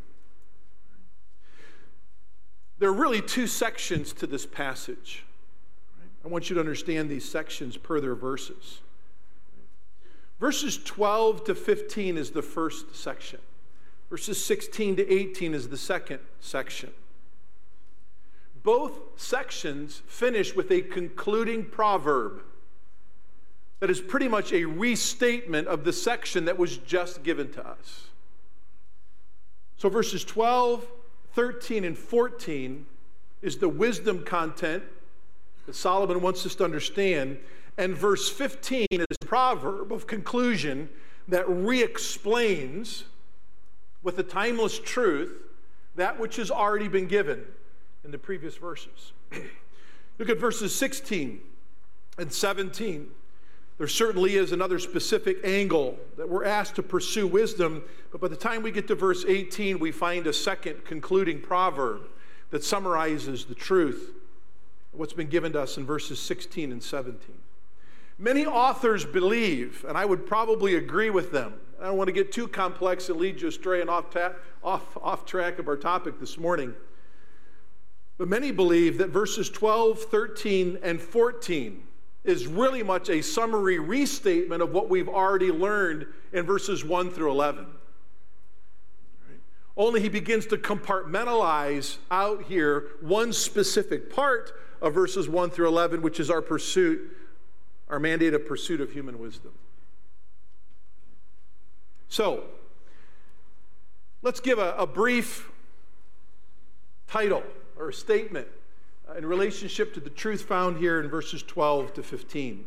There 2.79 2.89
are 2.89 2.93
really 2.93 3.21
two 3.21 3.47
sections 3.47 4.11
to 4.13 4.27
this 4.27 4.45
passage. 4.45 5.23
I 6.25 6.27
want 6.27 6.49
you 6.49 6.55
to 6.55 6.59
understand 6.59 7.09
these 7.09 7.29
sections 7.29 7.77
per 7.77 8.01
their 8.01 8.15
verses. 8.15 8.81
Verses 10.39 10.77
12 10.83 11.45
to 11.45 11.55
15 11.55 12.17
is 12.17 12.31
the 12.31 12.41
first 12.41 12.95
section. 12.95 13.39
Verses 14.13 14.45
16 14.45 14.97
to 14.97 15.11
18 15.11 15.55
is 15.55 15.69
the 15.69 15.75
second 15.75 16.19
section. 16.39 16.91
Both 18.61 18.99
sections 19.15 20.03
finish 20.05 20.55
with 20.55 20.69
a 20.69 20.83
concluding 20.83 21.65
proverb 21.65 22.43
that 23.79 23.89
is 23.89 23.99
pretty 23.99 24.27
much 24.27 24.53
a 24.53 24.65
restatement 24.65 25.67
of 25.67 25.83
the 25.83 25.91
section 25.91 26.45
that 26.45 26.59
was 26.59 26.77
just 26.77 27.23
given 27.23 27.51
to 27.53 27.67
us. 27.67 28.09
So 29.77 29.89
verses 29.89 30.23
12, 30.23 30.85
13, 31.33 31.83
and 31.83 31.97
14 31.97 32.85
is 33.41 33.57
the 33.57 33.67
wisdom 33.67 34.23
content 34.23 34.83
that 35.65 35.73
Solomon 35.73 36.21
wants 36.21 36.45
us 36.45 36.53
to 36.53 36.63
understand. 36.63 37.39
And 37.79 37.97
verse 37.97 38.29
15 38.29 38.85
is 38.91 39.07
a 39.09 39.25
proverb 39.25 39.91
of 39.91 40.05
conclusion 40.05 40.87
that 41.27 41.49
re 41.49 41.81
explains 41.81 43.05
with 44.03 44.17
the 44.17 44.23
timeless 44.23 44.77
truth 44.79 45.31
that 45.95 46.19
which 46.19 46.35
has 46.35 46.51
already 46.51 46.87
been 46.87 47.07
given 47.07 47.43
in 48.03 48.11
the 48.11 48.17
previous 48.17 48.57
verses. 48.57 49.13
Look 50.19 50.29
at 50.29 50.39
verses 50.39 50.75
16 50.75 51.39
and 52.17 52.31
17. 52.31 53.07
There 53.77 53.87
certainly 53.87 54.35
is 54.35 54.51
another 54.51 54.77
specific 54.77 55.37
angle 55.43 55.97
that 56.17 56.29
we're 56.29 56.45
asked 56.45 56.75
to 56.75 56.83
pursue 56.83 57.25
wisdom, 57.25 57.83
but 58.11 58.21
by 58.21 58.27
the 58.27 58.35
time 58.35 58.61
we 58.61 58.71
get 58.71 58.87
to 58.87 58.95
verse 58.95 59.25
18, 59.27 59.79
we 59.79 59.91
find 59.91 60.27
a 60.27 60.33
second 60.33 60.85
concluding 60.85 61.41
proverb 61.41 62.01
that 62.51 62.63
summarizes 62.63 63.45
the 63.45 63.55
truth 63.55 64.11
what's 64.91 65.13
been 65.13 65.27
given 65.27 65.53
to 65.53 65.61
us 65.61 65.77
in 65.77 65.85
verses 65.85 66.19
16 66.19 66.71
and 66.71 66.83
17. 66.83 67.19
Many 68.17 68.45
authors 68.45 69.05
believe, 69.05 69.85
and 69.87 69.97
I 69.97 70.05
would 70.05 70.25
probably 70.25 70.75
agree 70.75 71.09
with 71.09 71.31
them. 71.31 71.53
I 71.81 71.87
don't 71.87 71.97
want 71.97 72.07
to 72.07 72.13
get 72.13 72.31
too 72.31 72.47
complex 72.47 73.09
and 73.09 73.19
lead 73.19 73.41
you 73.41 73.47
astray 73.47 73.81
and 73.81 73.89
off, 73.89 74.09
ta- 74.09 74.33
off, 74.63 74.97
off 75.01 75.25
track 75.25 75.59
of 75.59 75.67
our 75.67 75.75
topic 75.75 76.19
this 76.19 76.37
morning. 76.37 76.73
But 78.17 78.27
many 78.27 78.51
believe 78.51 78.99
that 78.99 79.09
verses 79.09 79.49
12, 79.49 80.03
13, 80.03 80.79
and 80.83 81.01
14 81.01 81.83
is 82.23 82.47
really 82.47 82.83
much 82.83 83.09
a 83.09 83.21
summary 83.21 83.79
restatement 83.79 84.61
of 84.61 84.71
what 84.71 84.89
we've 84.89 85.09
already 85.09 85.51
learned 85.51 86.05
in 86.31 86.45
verses 86.45 86.85
1 86.85 87.11
through 87.11 87.31
11. 87.31 87.65
Only 89.75 90.01
he 90.01 90.09
begins 90.09 90.45
to 90.47 90.57
compartmentalize 90.57 91.97
out 92.11 92.43
here 92.43 92.91
one 93.01 93.33
specific 93.33 94.13
part 94.13 94.53
of 94.81 94.93
verses 94.93 95.27
1 95.27 95.49
through 95.49 95.67
11, 95.67 96.01
which 96.01 96.19
is 96.19 96.29
our 96.29 96.41
pursuit, 96.41 97.01
our 97.93 97.99
mandate 97.99 98.33
of 98.33 98.47
pursuit 98.47 98.81
of 98.81 98.91
human 98.91 99.19
wisdom. 99.19 99.51
So, 102.09 102.45
let's 104.23 104.39
give 104.39 104.57
a, 104.57 104.73
a 104.79 104.87
brief 104.87 105.51
title 107.07 107.43
or 107.77 107.91
statement 107.91 108.47
in 109.15 109.27
relationship 109.27 109.93
to 109.93 109.99
the 109.99 110.09
truth 110.09 110.41
found 110.41 110.77
here 110.77 110.99
in 110.99 111.07
verses 111.07 111.43
12 111.43 111.93
to 111.93 112.01
15. 112.01 112.65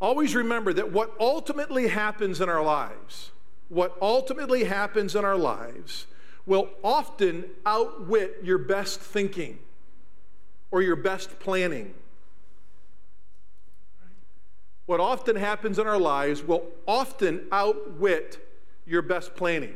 Always 0.00 0.34
remember 0.34 0.72
that 0.72 0.90
what 0.90 1.14
ultimately 1.20 1.88
happens 1.88 2.40
in 2.40 2.48
our 2.48 2.64
lives, 2.64 3.30
what 3.68 3.94
ultimately 4.00 4.64
happens 4.64 5.14
in 5.14 5.22
our 5.22 5.36
lives, 5.36 6.06
will 6.46 6.70
often 6.82 7.44
outwit 7.66 8.38
your 8.42 8.56
best 8.56 9.00
thinking 9.00 9.58
or 10.70 10.80
your 10.80 10.96
best 10.96 11.38
planning. 11.40 11.92
What 14.86 15.00
often 15.00 15.36
happens 15.36 15.78
in 15.78 15.86
our 15.86 15.98
lives 15.98 16.42
will 16.42 16.66
often 16.86 17.46
outwit 17.52 18.44
your 18.86 19.02
best 19.02 19.34
planning. 19.34 19.74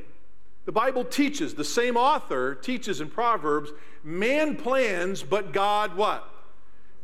The 0.65 0.73
Bible 0.73 1.05
teaches, 1.05 1.55
the 1.55 1.65
same 1.65 1.97
author 1.97 2.55
teaches 2.55 3.01
in 3.01 3.09
Proverbs, 3.09 3.71
man 4.03 4.57
plans, 4.57 5.23
but 5.23 5.53
God 5.53 5.97
what? 5.97 6.29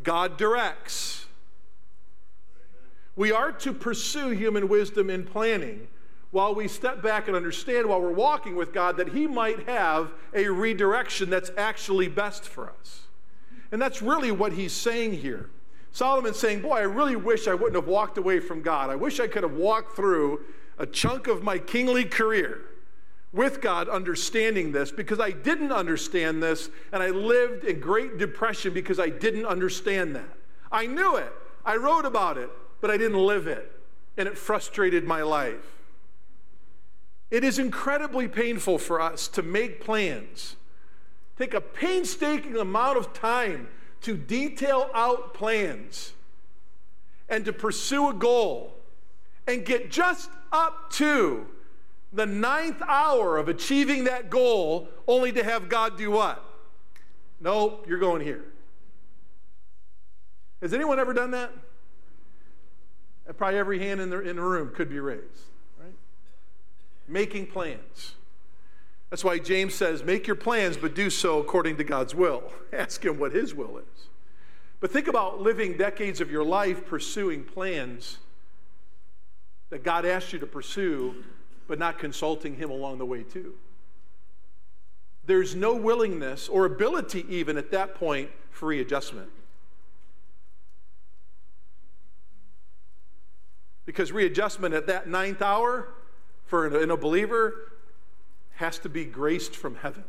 God 0.03 0.37
directs. 0.37 1.27
We 3.15 3.31
are 3.31 3.53
to 3.53 3.73
pursue 3.73 4.31
human 4.31 4.69
wisdom 4.69 5.11
in 5.11 5.25
planning 5.25 5.87
while 6.33 6.55
we 6.55 6.67
step 6.67 7.03
back 7.03 7.29
and 7.29 7.37
understand 7.37 7.87
while 7.87 8.01
we're 8.01 8.11
walking 8.11 8.57
with 8.57 8.73
God 8.73 8.97
that 8.97 9.11
He 9.11 9.27
might 9.27 9.69
have 9.69 10.11
a 10.35 10.49
redirection 10.49 11.31
that's 11.31 11.51
actually 11.57 12.09
best 12.09 12.45
for 12.45 12.71
us. 12.81 13.03
And 13.73 13.81
that's 13.81 14.03
really 14.03 14.31
what 14.31 14.53
he's 14.53 14.75
saying 14.75 15.15
here. 15.15 15.49
Solomon's 15.93 16.39
saying, 16.39 16.63
Boy, 16.63 16.79
I 16.79 16.83
really 16.83 17.17
wish 17.17 17.47
I 17.47 17.55
wouldn't 17.55 17.77
have 17.77 17.87
walked 17.87 18.19
away 18.19 18.41
from 18.41 18.63
God. 18.63 18.91
I 18.91 18.97
wish 18.97 19.21
I 19.21 19.29
could 19.29 19.43
have 19.43 19.53
walked 19.53 19.95
through 19.95 20.41
a 20.79 20.87
chunk 20.87 21.29
of 21.29 21.43
my 21.43 21.59
kingly 21.59 22.05
career 22.05 22.63
with 23.33 23.61
God 23.61 23.89
understanding 23.89 24.73
this 24.73 24.91
because 24.91 25.21
I 25.21 25.31
didn't 25.31 25.73
understand 25.73 26.43
this 26.43 26.71
and 26.93 27.03
I 27.03 27.11
lived 27.11 27.65
in 27.65 27.81
great 27.81 28.19
depression 28.19 28.75
because 28.75 28.99
I 28.99 29.11
didn't 29.11 29.47
understand 29.47 30.17
that. 30.17 30.37
I 30.71 30.87
knew 30.87 31.17
it, 31.17 31.33
I 31.65 31.77
wrote 31.77 32.07
about 32.07 32.39
it, 32.39 32.51
but 32.81 32.91
I 32.91 32.97
didn't 32.97 33.19
live 33.19 33.47
it, 33.47 33.71
and 34.17 34.27
it 34.27 34.37
frustrated 34.37 35.05
my 35.05 35.23
life. 35.23 35.77
It 37.31 37.45
is 37.45 37.59
incredibly 37.59 38.29
painful 38.29 38.79
for 38.79 39.01
us 39.01 39.29
to 39.29 39.43
make 39.43 39.83
plans, 39.83 40.57
take 41.39 41.55
a 41.55 41.61
painstaking 41.61 42.57
amount 42.57 42.99
of 42.99 43.13
time 43.13 43.69
to 44.03 44.17
detail 44.17 44.91
out 44.95 45.35
plans 45.35 46.13
and 47.29 47.45
to 47.45 47.53
pursue 47.53 48.11
a 48.11 48.15
goal 48.15 48.75
and 49.47 49.65
get 49.65 49.91
just 49.91 50.31
up 50.53 50.91
to 50.91 51.47
the 52.13 52.27
ninth 52.27 52.83
hour 52.87 53.39
of 53.39 53.49
achieving 53.49 54.05
that 54.05 54.29
goal 54.29 54.89
only 55.09 55.33
to 55.33 55.43
have 55.43 55.69
God 55.69 55.97
do 55.97 56.11
what? 56.11 56.45
Nope, 57.41 57.87
you're 57.89 57.99
going 57.99 58.23
here. 58.23 58.45
Has 60.61 60.73
anyone 60.73 61.01
ever 61.01 61.13
done 61.13 61.33
that? 61.33 61.51
Probably 63.37 63.59
every 63.59 63.79
hand 63.79 64.01
in 64.01 64.11
the, 64.11 64.21
in 64.21 64.37
the 64.37 64.43
room 64.43 64.73
could 64.75 64.91
be 64.91 65.01
raised, 65.01 65.23
right? 65.81 65.95
Making 67.09 67.47
plans. 67.47 68.15
That's 69.13 69.23
why 69.23 69.39
James 69.39 69.75
says, 69.75 70.03
make 70.03 70.27
your 70.27 70.37
plans, 70.37 70.79
but 70.79 70.95
do 70.95 71.11
so 71.11 71.39
according 71.39 71.77
to 71.77 71.85
God's 71.85 72.15
will. 72.15 72.45
Ask 72.73 73.05
Him 73.05 73.19
what 73.19 73.33
His 73.35 73.55
will 73.55 73.77
is. 73.77 74.09
But 74.81 74.91
think 74.91 75.07
about 75.07 75.39
living 75.39 75.77
decades 75.77 76.23
of 76.23 76.31
your 76.31 76.43
life 76.43 76.87
pursuing 76.87 77.45
plans 77.45 78.21
that 79.69 79.85
God 79.85 80.07
asked 80.07 80.33
you 80.33 80.39
to 80.39 80.47
pursue 80.47 81.25
but 81.69 81.79
not 81.79 81.99
consulting 81.99 82.57
him 82.57 82.71
along 82.71 82.97
the 82.97 83.05
way, 83.05 83.23
too. 83.23 83.53
There's 85.27 85.55
no 85.55 85.75
willingness 85.75 86.49
or 86.49 86.65
ability, 86.65 87.27
even 87.29 87.59
at 87.59 87.71
that 87.71 87.95
point, 87.95 88.31
for 88.51 88.65
readjustment. 88.65 89.29
Because 93.85 94.11
readjustment 94.11 94.73
at 94.73 94.87
that 94.87 95.07
ninth 95.07 95.43
hour 95.43 95.89
for 96.47 96.67
a, 96.67 96.89
a 96.89 96.97
believer 96.97 97.72
has 98.63 98.79
to 98.79 98.89
be 98.89 99.05
graced 99.05 99.57
from 99.57 99.75
heaven. 99.75 100.05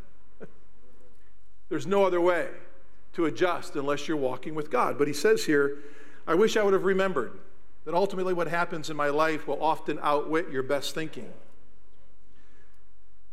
There's 1.70 1.88
no 1.88 2.06
other 2.06 2.22
way 2.22 2.50
to 3.13 3.26
adjust 3.26 3.76
unless 3.76 4.08
you're 4.08 4.16
walking 4.16 4.54
with 4.54 4.70
God. 4.70 4.98
But 5.00 5.08
he 5.08 5.13
says 5.13 5.46
here, 5.46 5.80
I 6.28 6.36
wish 6.36 6.56
I 6.56 6.62
would 6.62 6.74
have 6.74 6.84
remembered 6.84 7.39
that 7.86 7.96
ultimately 7.96 8.34
what 8.34 8.48
happens 8.48 8.92
in 8.92 8.96
my 8.96 9.10
life 9.10 9.48
will 9.48 9.62
often 9.62 9.98
outwit 10.04 10.52
your 10.52 10.62
best 10.62 10.94
thinking. 10.94 11.34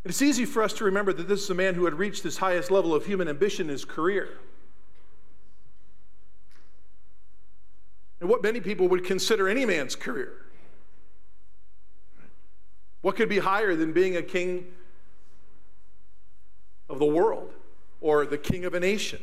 It's 0.06 0.22
easy 0.22 0.46
for 0.46 0.62
us 0.62 0.72
to 0.74 0.84
remember 0.84 1.12
that 1.12 1.28
this 1.28 1.42
is 1.42 1.50
a 1.50 1.54
man 1.54 1.74
who 1.74 1.84
had 1.84 1.94
reached 1.94 2.22
his 2.22 2.38
highest 2.38 2.70
level 2.70 2.94
of 2.94 3.04
human 3.04 3.28
ambition 3.28 3.66
in 3.66 3.72
his 3.72 3.84
career. 3.84 4.38
And 8.20 8.28
what 8.30 8.42
many 8.42 8.60
people 8.60 8.88
would 8.88 9.04
consider 9.04 9.50
any 9.50 9.66
man's 9.66 9.94
career. 9.94 10.32
What 13.02 13.16
could 13.16 13.28
be 13.28 13.38
higher 13.38 13.76
than 13.76 13.92
being 13.92 14.16
a 14.16 14.22
king 14.22 14.66
of 16.90 16.98
the 16.98 17.06
world 17.06 17.52
or 18.00 18.26
the 18.26 18.38
king 18.38 18.64
of 18.64 18.74
a 18.74 18.80
nation? 18.80 19.20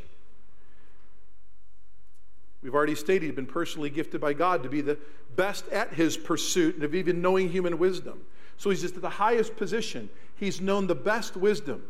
We've 2.63 2.73
already 2.73 2.95
stated 2.95 3.27
he'd 3.27 3.35
been 3.35 3.45
personally 3.45 3.89
gifted 3.89 4.19
by 4.19 4.33
God 4.33 4.63
to 4.63 4.69
be 4.69 4.81
the 4.81 4.97
best 5.35 5.67
at 5.69 5.93
his 5.93 6.17
pursuit 6.17 6.83
of 6.83 6.95
even 6.95 7.21
knowing 7.21 7.49
human 7.49 7.77
wisdom. 7.77 8.21
So 8.57 8.71
he's 8.71 8.81
just 8.81 8.95
at 8.95 9.01
the 9.01 9.09
highest 9.09 9.55
position. 9.55 10.09
He's 10.35 10.59
known 10.59 10.87
the 10.87 10.95
best 10.95 11.37
wisdom. 11.37 11.83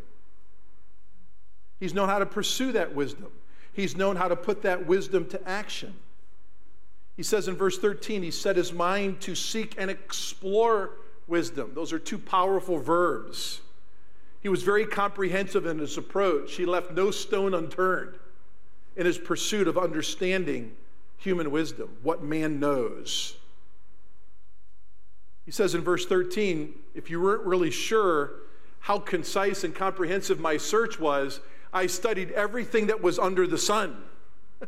He's 1.79 1.93
known 1.93 2.09
how 2.09 2.19
to 2.19 2.25
pursue 2.25 2.73
that 2.73 2.93
wisdom. 2.93 3.31
He's 3.71 3.95
known 3.95 4.15
how 4.15 4.27
to 4.27 4.35
put 4.35 4.63
that 4.63 4.85
wisdom 4.85 5.27
to 5.29 5.47
action. 5.47 5.93
He 7.15 7.23
says 7.23 7.47
in 7.47 7.55
verse 7.55 7.77
13, 7.77 8.21
he 8.21 8.31
set 8.31 8.55
his 8.55 8.73
mind 8.73 9.21
to 9.21 9.35
seek 9.35 9.75
and 9.77 9.89
explore 9.89 10.91
wisdom. 11.27 11.71
Those 11.73 11.93
are 11.93 11.99
two 11.99 12.19
powerful 12.19 12.77
verbs. 12.77 13.61
He 14.41 14.49
was 14.49 14.63
very 14.63 14.85
comprehensive 14.85 15.65
in 15.65 15.79
his 15.79 15.97
approach. 15.97 16.55
He 16.55 16.65
left 16.65 16.91
no 16.91 17.11
stone 17.11 17.53
unturned 17.53 18.15
in 18.95 19.05
his 19.05 19.17
pursuit 19.17 19.67
of 19.67 19.77
understanding 19.77 20.75
human 21.17 21.51
wisdom, 21.51 21.89
what 22.03 22.23
man 22.23 22.59
knows. 22.59 23.35
He 25.45 25.51
says 25.51 25.75
in 25.75 25.81
verse 25.81 26.05
13, 26.05 26.73
if 26.93 27.09
you 27.09 27.21
weren't 27.21 27.43
really 27.43 27.71
sure 27.71 28.31
how 28.79 28.99
concise 28.99 29.63
and 29.63 29.73
comprehensive 29.73 30.39
my 30.39 30.57
search 30.57 30.99
was, 30.99 31.39
I 31.73 31.87
studied 31.87 32.31
everything 32.31 32.87
that 32.87 33.01
was 33.01 33.17
under 33.19 33.47
the 33.47 33.57
sun. 33.57 34.03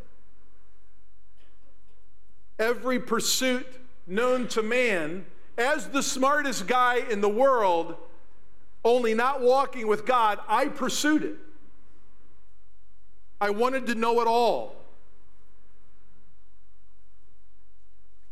Every 2.59 2.99
pursuit 2.99 3.67
known 4.07 4.47
to 4.49 4.61
man, 4.61 5.25
as 5.57 5.89
the 5.89 6.03
smartest 6.03 6.67
guy 6.67 6.97
in 7.09 7.21
the 7.21 7.29
world, 7.29 7.95
only 8.83 9.13
not 9.13 9.41
walking 9.41 9.87
with 9.87 10.05
God, 10.05 10.39
I 10.47 10.67
pursued 10.67 11.23
it. 11.23 11.35
I 13.41 13.49
wanted 13.49 13.87
to 13.87 13.95
know 13.95 14.21
it 14.21 14.27
all. 14.27 14.75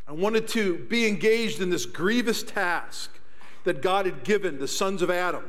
I 0.07 0.13
wanted 0.13 0.47
to 0.49 0.77
be 0.77 1.05
engaged 1.05 1.61
in 1.61 1.69
this 1.69 1.85
grievous 1.85 2.43
task 2.43 3.19
that 3.65 3.81
God 3.81 4.05
had 4.05 4.23
given 4.23 4.59
the 4.59 4.67
sons 4.67 5.01
of 5.01 5.09
Adam 5.09 5.43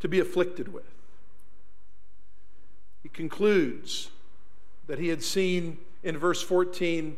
to 0.00 0.08
be 0.08 0.18
afflicted 0.18 0.72
with. 0.72 0.84
He 3.02 3.10
concludes 3.10 4.10
that 4.86 4.98
he 4.98 5.08
had 5.08 5.22
seen 5.22 5.78
in 6.02 6.16
verse 6.16 6.42
14 6.42 7.16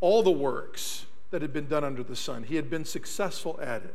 all 0.00 0.22
the 0.22 0.30
works 0.30 1.06
that 1.30 1.42
had 1.42 1.52
been 1.52 1.68
done 1.68 1.84
under 1.84 2.02
the 2.02 2.16
sun. 2.16 2.42
He 2.42 2.56
had 2.56 2.68
been 2.68 2.84
successful 2.84 3.58
at 3.62 3.82
it. 3.82 3.94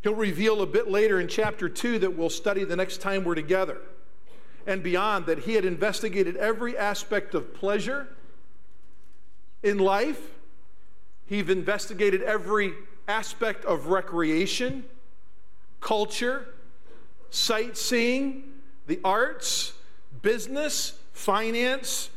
He'll 0.00 0.14
reveal 0.14 0.62
a 0.62 0.66
bit 0.66 0.88
later 0.88 1.20
in 1.20 1.28
chapter 1.28 1.68
2 1.68 1.98
that 2.00 2.16
we'll 2.16 2.30
study 2.30 2.64
the 2.64 2.76
next 2.76 3.00
time 3.00 3.24
we're 3.24 3.34
together 3.34 3.78
and 4.66 4.82
beyond 4.82 5.26
that 5.26 5.40
he 5.40 5.54
had 5.54 5.64
investigated 5.64 6.36
every 6.36 6.76
aspect 6.76 7.34
of 7.34 7.54
pleasure 7.54 8.06
in 9.62 9.78
life. 9.78 10.20
He'd 11.26 11.50
investigated 11.50 12.22
every 12.22 12.74
aspect 13.08 13.64
of 13.64 13.86
recreation, 13.86 14.84
culture, 15.80 16.48
sightseeing, 17.30 18.44
the 18.86 19.00
arts, 19.02 19.72
business, 20.22 20.98
finance, 21.12 22.10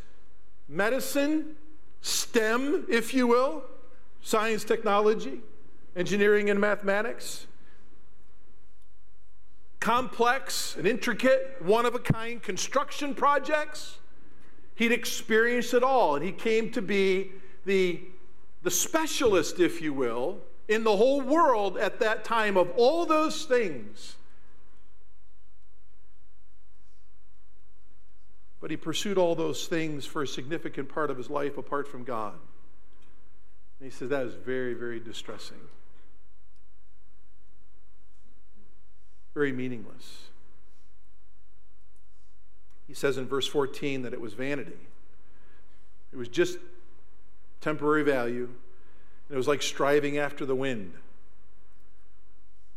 medicine, 0.68 1.56
STEM, 2.02 2.86
if 2.90 3.14
you 3.14 3.28
will, 3.28 3.64
science, 4.22 4.64
technology, 4.64 5.42
engineering, 5.96 6.50
and 6.50 6.60
mathematics. 6.60 7.48
Complex 9.82 10.78
and 10.78 10.88
intricate, 10.88 11.58
one 11.60 11.86
of 11.86 11.94
a 11.94 12.00
kind 12.00 12.42
construction 12.42 13.14
projects. 13.14 13.98
He'd 14.76 14.94
experienced 14.94 15.74
it 15.74 15.84
all, 15.84 16.16
and 16.16 16.24
he 16.24 16.32
came 16.32 16.72
to 16.72 16.82
be 16.82 17.32
the, 17.66 18.00
the 18.64 18.72
specialist, 18.72 19.60
if 19.60 19.82
you 19.82 19.92
will, 19.92 20.38
in 20.70 20.86
the 20.86 20.96
whole 20.96 21.20
world 21.20 21.78
at 21.78 22.00
that 22.00 22.24
time 22.24 22.56
of 22.56 22.72
all 22.78 23.06
those 23.06 23.44
things 23.44 24.16
But 28.62 28.70
he 28.70 28.78
pursued 28.78 29.18
all 29.18 29.36
those 29.36 29.68
things 29.68 30.06
for 30.06 30.22
a 30.22 30.28
significant 30.28 30.88
part 30.88 31.10
of 31.10 31.18
his 31.18 31.30
life 31.30 31.58
apart 31.58 31.88
from 31.88 32.04
God. 32.04 32.36
And 33.80 33.92
he 33.92 33.94
says 33.94 34.10
that 34.10 34.28
is 34.28 34.36
very, 34.36 34.76
very 34.76 35.00
distressing. 35.00 35.58
Very 39.34 39.52
meaningless. 39.52 40.28
He 42.88 42.94
says 42.94 43.18
in 43.18 43.26
verse 43.26 43.48
14 43.48 44.02
that 44.02 44.14
it 44.14 44.20
was 44.20 44.34
vanity. 44.34 44.74
It 46.12 46.18
was 46.18 46.28
just 46.28 46.58
temporary 47.62 48.04
value. 48.04 48.46
And 49.30 49.36
it 49.36 49.38
was 49.38 49.48
like 49.48 49.62
striving 49.62 50.18
after 50.18 50.46
the 50.46 50.56
wind. 50.56 50.94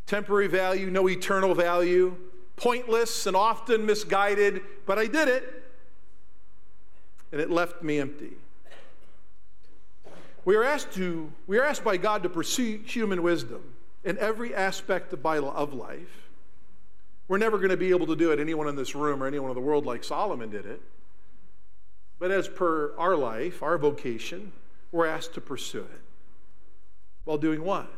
Temporary 0.07 0.47
value, 0.47 0.91
no 0.91 1.09
eternal 1.09 1.55
value, 1.55 2.17
pointless 2.57 3.27
and 3.27 3.35
often 3.35 3.85
misguided, 3.87 4.63
but 4.87 4.99
I 4.99 5.07
did 5.07 5.29
it 5.29 5.65
and 7.33 7.41
it 7.41 7.51
left 7.51 7.83
me 7.83 7.99
empty. 7.99 8.31
We 10.45 10.55
are 10.55 10.63
asked 10.63 10.93
to 10.93 11.33
we 11.49 11.59
are 11.59 11.65
asked 11.65 11.83
by 11.83 11.97
God 11.97 12.23
to 12.23 12.29
pursue 12.29 12.79
human 12.85 13.25
wisdom 13.25 13.63
in 14.05 14.17
every 14.19 14.55
aspect 14.55 15.13
of 15.13 15.75
life. 15.75 16.24
We're 17.27 17.39
never 17.39 17.57
going 17.57 17.71
to 17.71 17.77
be 17.77 17.91
able 17.91 18.07
to 18.07 18.17
do 18.17 18.33
it, 18.33 18.41
anyone 18.41 18.69
in 18.69 18.77
this 18.77 18.95
room 18.95 19.23
or 19.23 19.27
anyone 19.27 19.51
in 19.51 19.55
the 19.55 19.61
world, 19.61 19.87
like 19.87 20.05
Solomon 20.05 20.51
did 20.51 20.67
it. 20.67 20.81
But 22.19 22.31
as 22.31 22.49
per 22.49 22.95
our 22.97 23.17
life, 23.17 23.63
our 23.63 23.79
vocation, 23.79 24.53
we're 24.93 25.07
asked 25.07 25.35
to 25.35 25.41
pursue 25.41 25.81
it. 25.81 26.01
While 27.25 27.39
doing 27.39 27.65
what? 27.65 27.91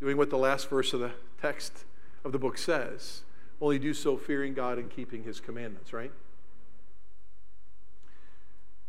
Doing 0.00 0.16
what 0.16 0.30
the 0.30 0.38
last 0.38 0.68
verse 0.68 0.92
of 0.92 1.00
the 1.00 1.12
text 1.40 1.84
of 2.24 2.32
the 2.32 2.38
book 2.38 2.58
says. 2.58 3.22
Only 3.60 3.78
do 3.78 3.94
so 3.94 4.16
fearing 4.16 4.54
God 4.54 4.78
and 4.78 4.90
keeping 4.90 5.22
his 5.22 5.40
commandments, 5.40 5.92
right? 5.92 6.12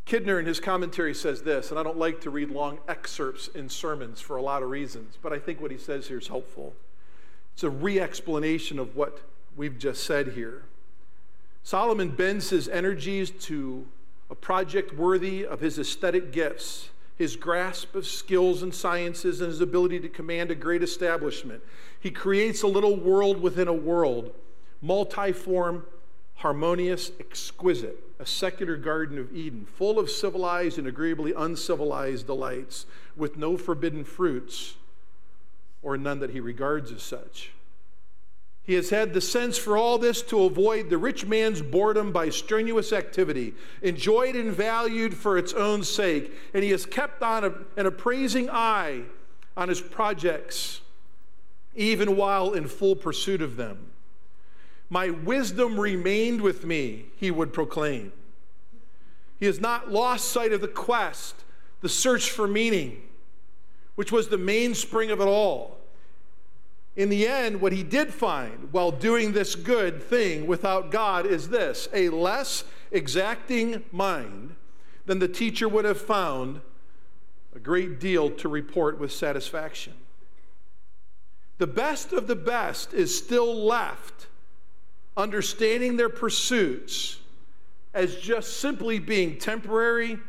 Kidner 0.05 0.39
in 0.39 0.45
his 0.45 0.59
commentary 0.59 1.13
says 1.13 1.41
this, 1.41 1.71
and 1.71 1.79
I 1.79 1.83
don't 1.83 1.97
like 1.97 2.21
to 2.21 2.29
read 2.29 2.51
long 2.51 2.79
excerpts 2.87 3.47
in 3.47 3.69
sermons 3.69 4.21
for 4.21 4.37
a 4.37 4.41
lot 4.41 4.61
of 4.61 4.69
reasons, 4.69 5.17
but 5.21 5.33
I 5.33 5.39
think 5.39 5.59
what 5.59 5.71
he 5.71 5.77
says 5.77 6.07
here 6.07 6.19
is 6.19 6.27
helpful. 6.27 6.73
It's 7.55 7.63
a 7.63 7.69
re 7.69 8.01
explanation 8.01 8.79
of 8.79 8.97
what 8.97 9.21
we've 9.55 9.79
just 9.79 10.03
said 10.03 10.33
here. 10.33 10.63
Solomon 11.63 12.09
bends 12.09 12.49
his 12.49 12.67
energies 12.67 13.31
to 13.31 13.87
a 14.29 14.35
project 14.35 14.93
worthy 14.93 15.45
of 15.45 15.61
his 15.61 15.79
aesthetic 15.79 16.33
gifts, 16.33 16.89
his 17.17 17.37
grasp 17.37 17.95
of 17.95 18.05
skills 18.05 18.61
and 18.61 18.75
sciences, 18.75 19.39
and 19.39 19.49
his 19.49 19.61
ability 19.61 20.01
to 20.01 20.09
command 20.09 20.51
a 20.51 20.55
great 20.55 20.83
establishment. 20.83 21.63
He 21.97 22.11
creates 22.11 22.61
a 22.61 22.67
little 22.67 22.97
world 22.97 23.41
within 23.41 23.69
a 23.69 23.73
world, 23.73 24.33
multiform, 24.83 25.83
harmonious, 26.35 27.13
exquisite 27.21 28.05
a 28.19 28.25
secular 28.25 28.77
Garden 28.77 29.17
of 29.17 29.35
Eden, 29.35 29.65
full 29.65 29.99
of 29.99 30.09
civilized 30.09 30.77
and 30.77 30.87
agreeably 30.87 31.33
uncivilized 31.33 32.27
delights, 32.27 32.85
with 33.15 33.37
no 33.37 33.57
forbidden 33.57 34.03
fruits, 34.03 34.75
or 35.85 35.97
none 35.97 36.19
that 36.19 36.31
he 36.31 36.41
regards 36.41 36.91
as 36.91 37.03
such. 37.03 37.51
He 38.63 38.73
has 38.73 38.89
had 38.89 39.13
the 39.13 39.21
sense 39.21 39.59
for 39.59 39.77
all 39.77 39.99
this 39.99 40.23
to 40.23 40.43
avoid 40.43 40.89
the 40.89 40.97
rich 40.97 41.27
man's 41.27 41.61
boredom 41.61 42.11
by 42.11 42.29
strenuous 42.29 42.91
activity, 42.91 43.53
enjoyed 43.83 44.35
and 44.35 44.51
valued 44.51 45.13
for 45.13 45.37
its 45.37 45.53
own 45.53 45.83
sake, 45.83 46.33
and 46.55 46.63
he 46.63 46.71
has 46.71 46.87
kept 46.87 47.21
on 47.21 47.43
a, 47.43 47.53
an 47.77 47.85
appraising 47.85 48.49
eye 48.49 49.03
on 49.55 49.69
his 49.69 49.79
projects, 49.79 50.81
even 51.75 52.17
while 52.17 52.53
in 52.53 52.67
full 52.67 52.95
pursuit 52.95 53.43
of 53.43 53.55
them. 53.55 53.91
My 54.89 55.11
wisdom 55.11 55.79
remained 55.79 56.41
with 56.41 56.65
me, 56.65 57.05
he 57.17 57.29
would 57.29 57.53
proclaim. 57.53 58.11
He 59.39 59.45
has 59.45 59.59
not 59.59 59.91
lost 59.91 60.29
sight 60.29 60.53
of 60.53 60.61
the 60.61 60.67
quest, 60.67 61.35
the 61.81 61.89
search 61.89 62.31
for 62.31 62.47
meaning, 62.47 63.03
which 63.93 64.11
was 64.11 64.29
the 64.29 64.39
mainspring 64.39 65.11
of 65.11 65.21
it 65.21 65.27
all. 65.27 65.74
In 66.95 67.09
the 67.09 67.27
end, 67.27 67.59
what 67.59 67.73
he 67.73 67.83
did 67.83 68.13
find 68.13 68.69
while 68.71 68.91
doing 68.91 69.33
this 69.33 69.55
good 69.55 70.01
thing 70.01 70.47
without 70.47 70.91
God 70.91 71.25
is 71.25 71.49
this 71.49 71.89
a 71.93 72.09
less 72.09 72.63
exacting 72.91 73.83
mind 73.91 74.55
than 75.05 75.19
the 75.19 75.27
teacher 75.27 75.67
would 75.67 75.85
have 75.85 75.99
found 75.99 76.61
a 77.53 77.59
great 77.59 77.99
deal 77.99 78.29
to 78.29 78.47
report 78.47 78.97
with 78.99 79.11
satisfaction. 79.11 79.93
The 81.57 81.67
best 81.67 82.13
of 82.13 82.27
the 82.27 82.35
best 82.35 82.93
is 82.93 83.17
still 83.17 83.55
left 83.55 84.27
understanding 85.17 85.95
their 85.97 86.09
pursuits 86.09 87.19
as 87.93 88.17
just 88.17 88.57
simply 88.57 88.99
being 88.99 89.37
temporary 89.37 90.19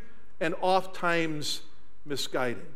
and 0.41 0.55
oft 0.61 0.95
times 0.95 1.63
misguided. 2.05 2.76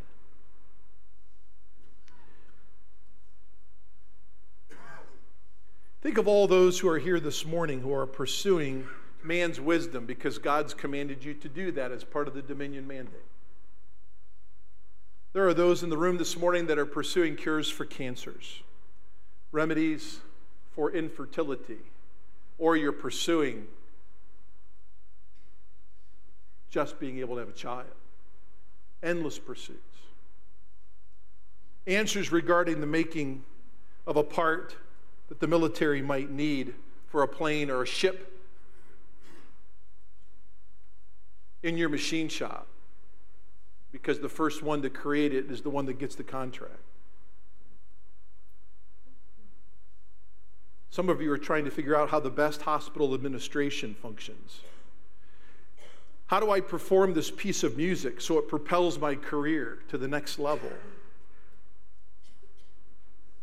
Think 6.01 6.17
of 6.17 6.27
all 6.27 6.47
those 6.47 6.79
who 6.79 6.89
are 6.89 6.99
here 6.99 7.21
this 7.21 7.45
morning 7.45 7.81
who 7.81 7.93
are 7.93 8.07
pursuing 8.07 8.87
man's 9.23 9.61
wisdom 9.61 10.07
because 10.07 10.39
God's 10.39 10.73
commanded 10.73 11.23
you 11.23 11.35
to 11.35 11.49
do 11.49 11.71
that 11.73 11.93
as 11.93 12.05
part 12.05 12.27
of 12.27 12.33
the 12.33 12.41
dominion 12.41 12.87
mandate. 12.87 13.21
There 15.35 15.47
are 15.47 15.55
those 15.55 15.83
in 15.83 15.91
the 15.91 15.99
room 15.99 16.17
this 16.17 16.39
morning 16.39 16.67
that 16.69 16.79
are 16.79 16.87
pursuing 16.87 17.37
cures 17.37 17.69
for 17.69 17.85
cancers, 17.85 18.63
remedies 19.53 20.21
for 20.75 20.91
infertility, 20.91 21.79
or 22.59 22.77
you're 22.77 22.93
pursuing 22.93 23.67
just 26.71 26.99
being 26.99 27.19
able 27.19 27.35
to 27.35 27.41
have 27.41 27.51
a 27.51 27.53
child. 27.53 27.87
Endless 29.03 29.39
pursuits. 29.39 29.99
Answers 31.87 32.33
regarding 32.33 32.81
the 32.81 32.87
making 32.87 33.45
of 34.07 34.17
a 34.17 34.23
part 34.23 34.77
that 35.31 35.41
the 35.41 35.47
military 35.47 36.03
might 36.03 36.31
need 36.31 36.75
for 37.07 37.23
a 37.23 37.29
plane 37.29 37.71
or 37.71 37.83
a 37.83 37.87
ship 37.87 38.37
in 41.63 41.79
your 41.79 41.89
machine 41.89 42.29
shop 42.29 42.67
because 43.93 44.21
the 44.21 44.29
first 44.29 44.63
one 44.63 44.83
to 44.83 44.91
create 44.91 45.33
it 45.33 45.51
is 45.51 45.63
the 45.63 45.71
one 45.71 45.87
that 45.87 45.99
gets 45.99 46.15
the 46.15 46.23
contract. 46.23 46.75
Some 50.91 51.09
of 51.09 51.23
you 51.23 51.31
are 51.31 51.39
trying 51.39 51.65
to 51.65 51.71
figure 51.71 51.97
out 51.97 52.11
how 52.11 52.19
the 52.19 52.31
best 52.31 52.63
hospital 52.63 53.15
administration 53.15 53.95
functions. 53.95 54.61
How 56.27 56.41
do 56.41 56.51
I 56.51 56.61
perform 56.61 57.15
this 57.15 57.31
piece 57.31 57.63
of 57.63 57.77
music 57.77 58.21
so 58.21 58.39
it 58.39 58.49
propels 58.49 58.99
my 58.99 59.15
career 59.15 59.79
to 59.89 59.99
the 59.99 60.09
next 60.09 60.39
level? 60.39 60.71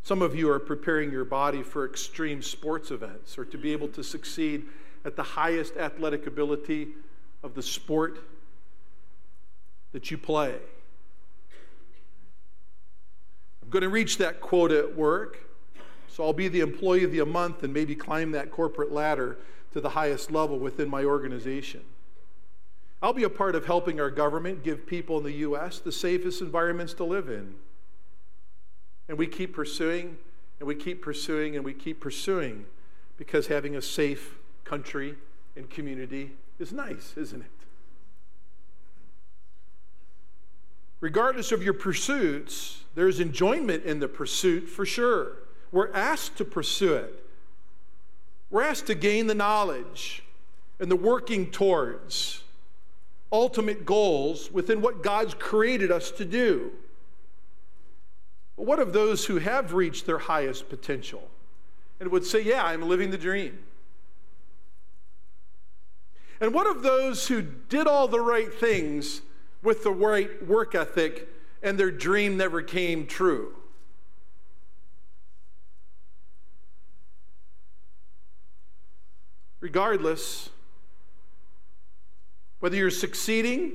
Some 0.08 0.22
of 0.22 0.34
you 0.34 0.50
are 0.50 0.58
preparing 0.58 1.12
your 1.12 1.26
body 1.26 1.62
for 1.62 1.84
extreme 1.84 2.42
sports 2.42 2.92
events 2.92 3.38
or 3.38 3.44
to 3.44 3.58
be 3.58 3.74
able 3.74 3.90
to 3.90 4.02
succeed 4.02 4.64
at 5.04 5.18
the 5.18 5.24
highest 5.24 5.76
athletic 5.76 6.28
ability 6.28 6.94
of 7.44 7.56
the 7.56 7.62
sport 7.62 8.20
that 9.92 10.10
you 10.10 10.18
play. 10.18 10.56
I'm 13.62 13.70
going 13.70 13.84
to 13.84 13.90
reach 13.90 14.18
that 14.20 14.40
quota 14.40 14.80
at 14.80 14.96
work, 14.96 15.40
so 16.08 16.24
I'll 16.24 16.32
be 16.32 16.48
the 16.48 16.62
employee 16.62 17.04
of 17.04 17.12
the 17.12 17.26
month 17.26 17.64
and 17.64 17.74
maybe 17.74 17.94
climb 17.94 18.32
that 18.32 18.50
corporate 18.50 18.94
ladder 18.94 19.38
to 19.74 19.82
the 19.82 19.90
highest 19.90 20.32
level 20.32 20.58
within 20.58 20.90
my 20.90 21.04
organization. 21.04 21.82
I'll 23.04 23.12
be 23.12 23.24
a 23.24 23.30
part 23.30 23.56
of 23.56 23.66
helping 23.66 24.00
our 24.00 24.10
government 24.10 24.64
give 24.64 24.88
people 24.88 25.18
in 25.18 25.26
the 25.26 25.34
U.S. 25.34 25.80
the 25.80 25.92
safest 25.92 26.40
environments 26.40 26.94
to 26.94 27.04
live 27.04 27.28
in. 27.28 27.56
And 29.08 29.18
we 29.18 29.28
keep 29.28 29.54
pursuing, 29.54 30.18
and 30.60 30.68
we 30.68 30.76
keep 30.76 31.02
pursuing, 31.02 31.56
and 31.56 31.64
we 31.64 31.74
keep 31.74 32.00
pursuing 32.00 32.66
because 33.18 33.48
having 33.48 33.76
a 33.76 33.82
safe 33.82 34.36
country 34.64 35.16
and 35.56 35.70
community 35.70 36.32
is 36.60 36.72
nice, 36.72 37.14
isn't 37.18 37.42
it? 37.42 37.52
Regardless 41.00 41.52
of 41.52 41.64
your 41.64 41.74
pursuits, 41.74 42.84
there's 42.96 43.20
enjoyment 43.20 43.84
in 43.84 44.00
the 44.00 44.08
pursuit 44.08 44.68
for 44.68 44.86
sure. 44.86 45.34
We're 45.72 45.92
asked 45.94 46.38
to 46.38 46.46
pursue 46.46 46.94
it. 46.94 47.24
We're 48.50 48.64
asked 48.64 48.88
to 48.88 48.96
gain 48.96 49.28
the 49.28 49.36
knowledge 49.36 50.24
and 50.80 50.90
the 50.90 50.96
working 50.96 51.52
towards 51.52 52.44
ultimate 53.32 53.86
goals 53.86 54.52
within 54.52 54.82
what 54.82 55.04
God's 55.04 55.34
created 55.34 55.92
us 55.92 56.12
to 56.12 56.26
do. 56.26 56.72
What 58.58 58.80
of 58.80 58.92
those 58.92 59.26
who 59.26 59.38
have 59.38 59.74
reached 59.74 60.08
their 60.08 60.18
highest 60.18 60.68
potential 60.68 61.30
and 62.00 62.12
would 62.12 62.26
say, 62.26 62.42
Yeah, 62.42 62.66
I'm 62.66 62.82
living 62.82 63.12
the 63.12 63.18
dream? 63.18 63.60
And 66.42 66.54
what 66.54 66.68
of 66.68 66.84
those 66.84 67.28
who 67.28 67.42
did 67.42 67.88
all 67.88 68.08
the 68.08 68.20
right 68.20 68.54
things 68.54 69.22
with 69.64 69.84
the 69.84 69.92
right 69.92 70.46
work 70.46 70.76
ethic 70.76 71.28
and 71.64 71.80
their 71.80 71.92
dream 71.92 72.36
never 72.36 72.62
came 72.62 73.06
true? 73.06 73.54
Regardless, 79.60 80.50
whether 82.60 82.76
you're 82.76 82.90
succeeding 82.90 83.74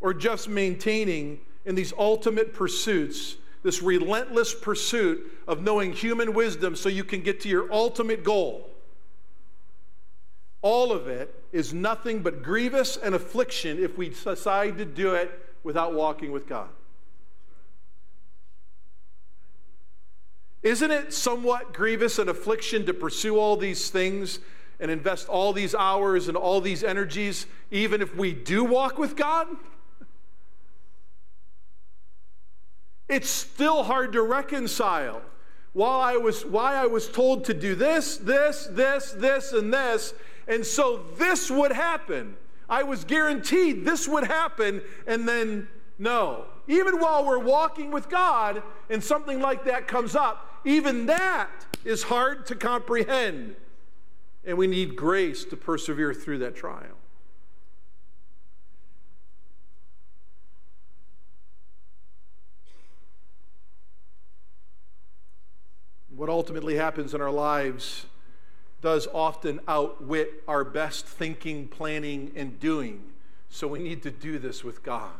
or 0.00 0.14
just 0.14 0.48
maintaining 0.48 1.40
in 1.64 1.74
these 1.74 1.92
ultimate 1.96 2.52
pursuits, 2.54 3.36
this 3.62 3.82
relentless 3.82 4.54
pursuit 4.54 5.30
of 5.46 5.62
knowing 5.62 5.92
human 5.92 6.34
wisdom 6.34 6.74
so 6.74 6.88
you 6.88 7.04
can 7.04 7.22
get 7.22 7.40
to 7.40 7.48
your 7.48 7.72
ultimate 7.72 8.24
goal, 8.24 8.68
all 10.62 10.92
of 10.92 11.08
it 11.08 11.34
is 11.52 11.74
nothing 11.74 12.22
but 12.22 12.42
grievous 12.42 12.96
and 12.96 13.14
affliction 13.14 13.82
if 13.82 13.98
we 13.98 14.08
decide 14.08 14.78
to 14.78 14.84
do 14.84 15.14
it 15.14 15.30
without 15.64 15.92
walking 15.92 16.32
with 16.32 16.48
God. 16.48 16.68
Isn't 20.62 20.92
it 20.92 21.12
somewhat 21.12 21.74
grievous 21.74 22.20
and 22.20 22.30
affliction 22.30 22.86
to 22.86 22.94
pursue 22.94 23.38
all 23.38 23.56
these 23.56 23.90
things 23.90 24.38
and 24.78 24.90
invest 24.90 25.28
all 25.28 25.52
these 25.52 25.74
hours 25.74 26.28
and 26.28 26.36
all 26.36 26.60
these 26.60 26.84
energies, 26.84 27.46
even 27.72 28.00
if 28.00 28.14
we 28.14 28.32
do 28.32 28.64
walk 28.64 28.96
with 28.98 29.16
God? 29.16 29.48
It's 33.12 33.28
still 33.28 33.82
hard 33.82 34.14
to 34.14 34.22
reconcile. 34.22 35.20
While 35.74 36.00
I 36.00 36.16
was, 36.16 36.46
why 36.46 36.76
I 36.76 36.86
was 36.86 37.10
told 37.10 37.44
to 37.44 37.52
do 37.52 37.74
this, 37.74 38.16
this, 38.16 38.66
this, 38.70 39.12
this, 39.12 39.52
and 39.52 39.70
this, 39.70 40.14
and 40.48 40.64
so 40.64 41.04
this 41.18 41.50
would 41.50 41.72
happen. 41.72 42.36
I 42.70 42.84
was 42.84 43.04
guaranteed 43.04 43.84
this 43.84 44.08
would 44.08 44.24
happen, 44.24 44.80
and 45.06 45.28
then 45.28 45.68
no. 45.98 46.46
Even 46.68 47.00
while 47.00 47.26
we're 47.26 47.38
walking 47.38 47.90
with 47.90 48.08
God 48.08 48.62
and 48.88 49.04
something 49.04 49.40
like 49.40 49.66
that 49.66 49.86
comes 49.86 50.16
up, 50.16 50.62
even 50.64 51.04
that 51.04 51.50
is 51.84 52.04
hard 52.04 52.46
to 52.46 52.54
comprehend. 52.54 53.56
And 54.42 54.56
we 54.56 54.66
need 54.66 54.96
grace 54.96 55.44
to 55.44 55.56
persevere 55.58 56.14
through 56.14 56.38
that 56.38 56.56
trial. 56.56 56.96
What 66.22 66.30
ultimately 66.30 66.76
happens 66.76 67.14
in 67.14 67.20
our 67.20 67.32
lives 67.32 68.06
does 68.80 69.08
often 69.12 69.58
outwit 69.66 70.44
our 70.46 70.62
best 70.62 71.04
thinking, 71.04 71.66
planning, 71.66 72.30
and 72.36 72.60
doing. 72.60 73.02
So 73.50 73.66
we 73.66 73.80
need 73.80 74.04
to 74.04 74.12
do 74.12 74.38
this 74.38 74.62
with 74.62 74.84
God. 74.84 75.10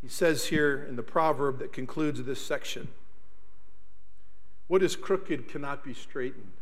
He 0.00 0.08
says 0.08 0.46
here 0.46 0.86
in 0.88 0.96
the 0.96 1.02
proverb 1.02 1.58
that 1.58 1.74
concludes 1.74 2.22
this 2.22 2.40
section 2.40 2.88
What 4.66 4.82
is 4.82 4.96
crooked 4.96 5.46
cannot 5.46 5.84
be 5.84 5.92
straightened. 5.92 6.52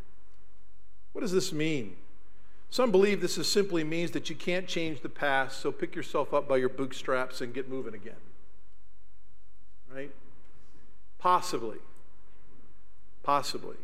What 1.12 1.20
does 1.20 1.30
this 1.30 1.52
mean? 1.52 1.98
Some 2.74 2.90
believe 2.90 3.20
this 3.20 3.38
is 3.38 3.46
simply 3.46 3.84
means 3.84 4.10
that 4.10 4.28
you 4.28 4.34
can't 4.34 4.66
change 4.66 5.00
the 5.00 5.08
past, 5.08 5.60
so 5.60 5.70
pick 5.70 5.94
yourself 5.94 6.34
up 6.34 6.48
by 6.48 6.56
your 6.56 6.68
bootstraps 6.68 7.40
and 7.40 7.54
get 7.54 7.68
moving 7.68 7.94
again. 7.94 8.16
Right? 9.94 10.10
Possibly. 11.20 11.76
Possibly. 13.22 13.76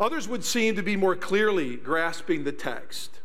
Others 0.00 0.26
would 0.26 0.42
seem 0.42 0.74
to 0.74 0.82
be 0.82 0.96
more 0.96 1.14
clearly 1.14 1.76
grasping 1.76 2.42
the 2.42 2.50
text. 2.50 3.20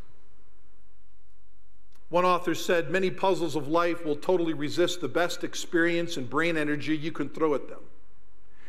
One 2.08 2.24
author 2.24 2.54
said, 2.54 2.88
Many 2.88 3.10
puzzles 3.10 3.56
of 3.56 3.66
life 3.66 4.04
will 4.04 4.14
totally 4.14 4.54
resist 4.54 5.00
the 5.00 5.08
best 5.08 5.42
experience 5.42 6.16
and 6.16 6.30
brain 6.30 6.56
energy 6.56 6.96
you 6.96 7.10
can 7.10 7.30
throw 7.30 7.56
at 7.56 7.68
them. 7.68 7.80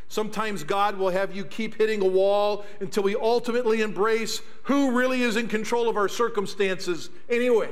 Sometimes 0.10 0.64
God 0.64 0.98
will 0.98 1.10
have 1.10 1.36
you 1.36 1.44
keep 1.44 1.76
hitting 1.76 2.02
a 2.02 2.08
wall 2.08 2.66
until 2.80 3.04
we 3.04 3.16
ultimately 3.16 3.82
embrace 3.82 4.42
who 4.64 4.98
really 4.98 5.22
is 5.22 5.36
in 5.36 5.48
control 5.48 5.90
of 5.90 5.98
our 5.98 6.08
circumstances 6.08 7.10
anyway. 7.30 7.70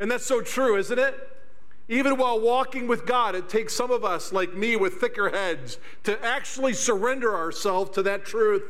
And 0.00 0.10
that's 0.10 0.26
so 0.26 0.40
true, 0.40 0.76
isn't 0.76 0.98
it? 0.98 1.14
Even 1.88 2.16
while 2.16 2.40
walking 2.40 2.86
with 2.86 3.04
God, 3.04 3.34
it 3.34 3.48
takes 3.48 3.74
some 3.74 3.90
of 3.90 4.04
us, 4.04 4.32
like 4.32 4.54
me 4.54 4.76
with 4.76 4.94
thicker 4.94 5.30
heads, 5.30 5.78
to 6.04 6.24
actually 6.24 6.72
surrender 6.72 7.36
ourselves 7.36 7.90
to 7.92 8.02
that 8.04 8.24
truth. 8.24 8.62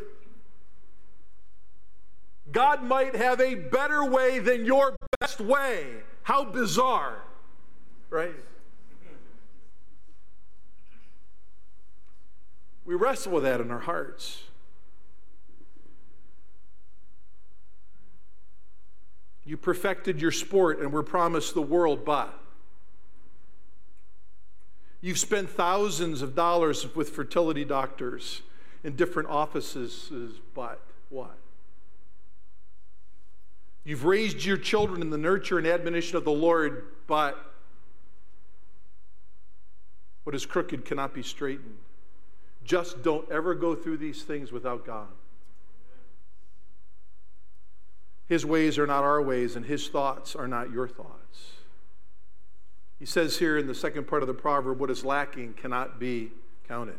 God 2.51 2.83
might 2.83 3.15
have 3.15 3.41
a 3.41 3.55
better 3.55 4.05
way 4.05 4.39
than 4.39 4.65
your 4.65 4.97
best 5.21 5.41
way. 5.41 5.87
How 6.23 6.45
bizarre, 6.45 7.23
right? 8.09 8.35
We 12.91 12.97
wrestle 12.97 13.31
with 13.31 13.45
that 13.45 13.61
in 13.61 13.71
our 13.71 13.79
hearts. 13.79 14.43
You 19.45 19.57
perfected 19.57 20.21
your 20.21 20.33
sport 20.33 20.81
and 20.81 20.93
were 20.93 21.05
promised 21.05 21.55
the 21.55 21.63
world, 21.63 22.05
but 22.05 22.37
you've 25.01 25.21
spent 25.21 25.51
thousands 25.51 26.21
of 26.21 26.35
dollars 26.35 26.93
with 26.97 27.11
fertility 27.11 27.65
doctors 27.65 28.43
in 28.83 28.97
different 28.97 29.29
offices, 29.29 30.11
but 30.53 30.81
what? 31.11 31.39
You've 33.85 34.05
raised 34.05 34.45
your 34.45 34.57
children 34.57 35.01
in 35.01 35.11
the 35.11 35.19
nurture 35.19 35.59
and 35.59 35.67
admonition 35.69 36.17
of 36.17 36.25
the 36.25 36.33
Lord, 36.33 36.87
but 37.07 37.39
what 40.25 40.35
is 40.35 40.45
crooked 40.45 40.85
cannot 40.85 41.15
be 41.15 41.23
straightened. 41.23 41.77
Just 42.65 43.03
don't 43.03 43.31
ever 43.31 43.55
go 43.55 43.75
through 43.75 43.97
these 43.97 44.23
things 44.23 44.53
without 44.53 44.85
God. 44.87 45.09
His 48.27 48.47
ways 48.47 48.79
are 48.79 48.87
not 48.87 49.03
our 49.03 49.21
ways, 49.21 49.57
and 49.57 49.65
his 49.65 49.89
thoughts 49.89 50.37
are 50.37 50.47
not 50.47 50.71
your 50.71 50.87
thoughts. 50.87 51.53
He 52.99 53.07
says 53.07 53.39
here 53.39 53.59
in 53.59 53.67
the 53.67 53.75
second 53.75 54.07
part 54.07 54.23
of 54.23 54.29
the 54.29 54.35
proverb, 54.35 54.79
what 54.79 54.91
is 54.91 55.05
lacking 55.05 55.55
cannot 55.55 55.99
be 55.99 56.31
counted. 56.69 56.99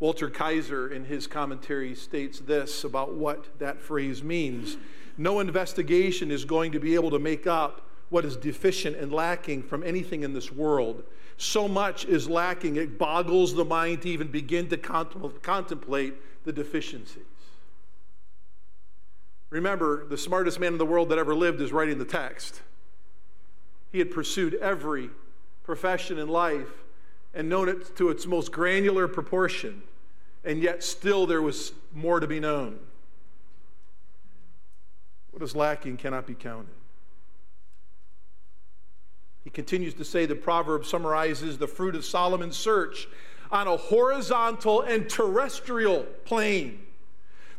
Walter 0.00 0.30
Kaiser, 0.30 0.88
in 0.88 1.04
his 1.04 1.26
commentary, 1.26 1.94
states 1.94 2.40
this 2.40 2.82
about 2.84 3.14
what 3.14 3.58
that 3.58 3.80
phrase 3.80 4.22
means. 4.22 4.78
No 5.18 5.38
investigation 5.38 6.30
is 6.30 6.46
going 6.46 6.72
to 6.72 6.80
be 6.80 6.94
able 6.94 7.10
to 7.10 7.18
make 7.18 7.46
up 7.46 7.82
what 8.10 8.24
is 8.24 8.36
deficient 8.36 8.96
and 8.96 9.12
lacking 9.12 9.62
from 9.62 9.82
anything 9.82 10.22
in 10.22 10.32
this 10.34 10.52
world. 10.52 11.02
So 11.36 11.66
much 11.66 12.04
is 12.04 12.28
lacking, 12.28 12.76
it 12.76 12.98
boggles 12.98 13.54
the 13.54 13.64
mind 13.64 14.02
to 14.02 14.10
even 14.10 14.28
begin 14.28 14.68
to 14.68 14.76
contemplate 14.76 16.14
the 16.44 16.52
deficiencies. 16.52 17.22
Remember, 19.48 20.04
the 20.06 20.18
smartest 20.18 20.60
man 20.60 20.72
in 20.72 20.78
the 20.78 20.86
world 20.86 21.08
that 21.08 21.18
ever 21.18 21.34
lived 21.34 21.60
is 21.60 21.72
writing 21.72 21.98
the 21.98 22.04
text. 22.04 22.60
He 23.90 23.98
had 23.98 24.10
pursued 24.10 24.54
every 24.54 25.10
profession 25.64 26.18
in 26.18 26.28
life 26.28 26.84
and 27.34 27.48
known 27.48 27.68
it 27.68 27.96
to 27.96 28.10
its 28.10 28.26
most 28.26 28.52
granular 28.52 29.08
proportion, 29.08 29.82
and 30.44 30.62
yet 30.62 30.82
still 30.82 31.26
there 31.26 31.42
was 31.42 31.72
more 31.94 32.20
to 32.20 32.26
be 32.26 32.38
known. 32.38 32.78
What 35.30 35.42
is 35.42 35.56
lacking 35.56 35.96
cannot 35.96 36.26
be 36.26 36.34
counted. 36.34 36.74
Continues 39.52 39.94
to 39.94 40.04
say 40.04 40.26
the 40.26 40.36
proverb 40.36 40.84
summarizes 40.84 41.58
the 41.58 41.66
fruit 41.66 41.94
of 41.94 42.04
Solomon's 42.04 42.56
search 42.56 43.08
on 43.50 43.66
a 43.66 43.76
horizontal 43.76 44.80
and 44.82 45.08
terrestrial 45.08 46.04
plane. 46.24 46.86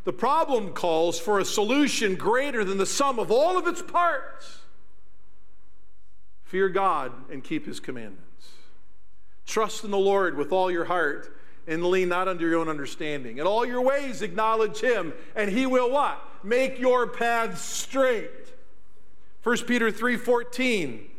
The 0.04 0.12
problem 0.12 0.72
calls 0.72 1.18
for 1.18 1.38
a 1.38 1.44
solution 1.44 2.16
greater 2.16 2.64
than 2.64 2.78
the 2.78 2.86
sum 2.86 3.18
of 3.18 3.30
all 3.30 3.58
of 3.58 3.66
its 3.66 3.82
parts. 3.82 4.60
Fear 6.44 6.70
God 6.70 7.12
and 7.30 7.44
keep 7.44 7.66
his 7.66 7.78
commandments. 7.78 8.52
Trust 9.46 9.84
in 9.84 9.90
the 9.90 9.98
Lord 9.98 10.36
with 10.36 10.50
all 10.52 10.70
your 10.70 10.86
heart 10.86 11.36
and 11.66 11.84
lean 11.84 12.08
not 12.08 12.26
unto 12.26 12.48
your 12.48 12.58
own 12.58 12.68
understanding. 12.68 13.38
In 13.38 13.46
all 13.46 13.64
your 13.64 13.80
ways 13.80 14.22
acknowledge 14.22 14.80
him, 14.80 15.12
and 15.36 15.50
he 15.50 15.66
will 15.66 15.90
what? 15.90 16.20
Make 16.42 16.78
your 16.78 17.06
paths 17.06 17.60
straight. 17.62 18.30
1 19.44 19.66
Peter 19.66 19.90
3:14 19.92 21.11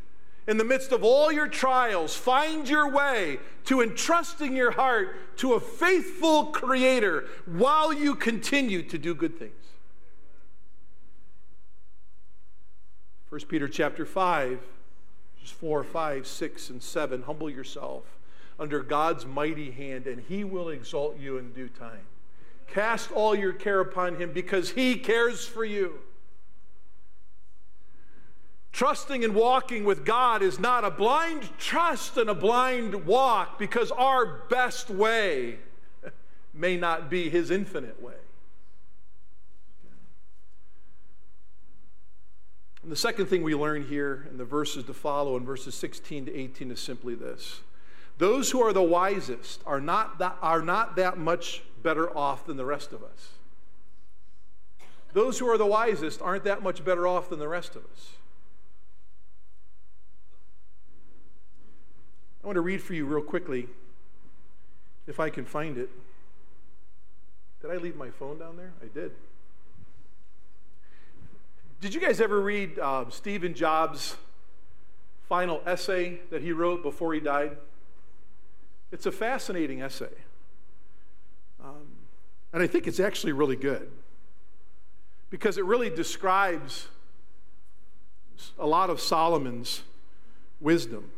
in 0.48 0.58
the 0.58 0.64
midst 0.64 0.92
of 0.92 1.04
all 1.04 1.32
your 1.32 1.48
trials, 1.48 2.16
find 2.16 2.68
your 2.68 2.90
way 2.90 3.40
to 3.66 3.82
entrusting 3.82 4.56
your 4.56 4.72
heart 4.72 5.38
to 5.38 5.54
a 5.54 5.60
faithful 5.60 6.48
Creator 6.48 7.26
while 7.46 7.94
you 7.94 8.16
continue 8.16 8.84
to 8.84 8.98
do 8.98 9.16
good 9.16 9.40
things. 9.40 9.54
1 13.30 13.42
Peter 13.48 13.68
chapter 13.68 14.06
5, 14.06 14.60
verses 15.40 15.52
4, 15.56 15.84
5, 15.84 16.28
6, 16.28 16.70
and 16.70 16.84
7. 16.84 17.24
Humble 17.24 17.50
yourself 17.50 18.04
under 18.60 18.84
God's 18.84 19.26
mighty 19.26 19.72
hand, 19.72 20.06
and 20.06 20.22
He 20.28 20.44
will 20.44 20.70
exalt 20.70 21.18
you 21.20 21.38
in 21.38 21.52
due 21.54 21.70
time. 21.70 22.06
Cast 22.68 23.12
all 23.12 23.34
your 23.34 23.54
care 23.54 23.80
upon 23.80 24.18
Him 24.18 24.34
because 24.34 24.72
He 24.72 24.96
cares 24.96 25.48
for 25.48 25.66
you. 25.66 26.00
Trusting 28.74 29.24
and 29.24 29.36
walking 29.36 29.86
with 29.86 30.04
God 30.04 30.42
is 30.42 30.60
not 30.60 30.84
a 30.84 30.90
blind 30.90 31.48
trust 31.60 32.18
and 32.18 32.28
a 32.28 32.34
blind 32.34 33.06
walk 33.06 33.60
because 33.60 33.92
our 33.92 34.26
best 34.50 34.90
way 34.90 35.60
may 36.56 36.76
not 36.76 37.08
be 37.08 37.30
His 37.30 37.52
infinite 37.52 38.02
way. 38.02 38.16
And 42.82 42.92
the 42.92 42.98
second 42.98 43.28
thing 43.28 43.44
we 43.44 43.54
learn 43.54 43.86
here 43.86 44.28
in 44.32 44.38
the 44.38 44.44
verses 44.44 44.86
to 44.86 44.94
follow 44.94 45.38
in 45.38 45.46
verses 45.46 45.76
16 45.76 46.26
to 46.26 46.36
18 46.36 46.72
is 46.72 46.80
simply 46.80 47.14
this 47.14 47.62
those 48.18 48.52
who 48.52 48.62
are 48.62 48.74
the 48.74 48.82
wisest 48.82 49.62
are 49.68 49.82
not 49.82 50.18
that, 50.18 50.36
are 50.42 50.62
not 50.62 50.96
that 50.96 51.18
much 51.20 51.62
better 51.84 52.16
off 52.18 52.48
than 52.48 52.58
the 52.58 52.66
rest 52.66 52.92
of 52.92 53.04
us. 53.04 53.30
Those 55.14 55.38
who 55.38 55.48
are 55.48 55.60
the 55.60 55.66
wisest 55.66 56.24
aren't 56.24 56.44
that 56.46 56.64
much 56.64 56.84
better 56.84 57.08
off 57.08 57.30
than 57.30 57.38
the 57.38 57.48
rest 57.48 57.76
of 57.76 57.84
us. 57.86 58.14
I 62.44 62.48
want 62.48 62.58
to 62.58 62.62
read 62.62 62.82
for 62.82 62.94
you 62.94 63.06
real 63.06 63.22
quickly, 63.22 63.68
if 65.08 65.20
I 65.20 65.30
can 65.30 65.46
find 65.46 65.78
it. 65.78 65.90
Did 67.62 67.72
I 67.72 67.78
leave 67.78 67.96
my 67.96 68.10
phone 68.10 68.38
down 68.38 68.58
there? 68.58 68.74
I 68.82 68.88
did. 68.94 69.12
Did 71.80 71.94
you 71.94 72.02
guys 72.02 72.20
ever 72.20 72.42
read 72.42 72.78
uh, 72.80 73.06
Stephen 73.10 73.54
Jobs' 73.54 74.18
final 75.30 75.62
essay 75.66 76.20
that 76.32 76.42
he 76.42 76.52
wrote 76.52 76.84
before 76.84 77.14
he 77.14 77.22
died? 77.22 77.56
It's 78.92 79.06
a 79.06 79.12
fascinating 79.12 79.82
essay. 79.82 80.12
Um, 81.64 81.88
and 82.52 82.62
I 82.62 82.68
think 82.68 82.88
it's 82.88 83.00
actually 83.00 83.32
really 83.32 83.56
good 83.56 83.90
because 85.30 85.58
it 85.58 85.64
really 85.64 85.90
describes 85.90 86.90
a 88.60 88.68
lot 88.68 88.90
of 88.90 89.00
Solomon's 89.00 89.84
wisdom. 90.60 91.10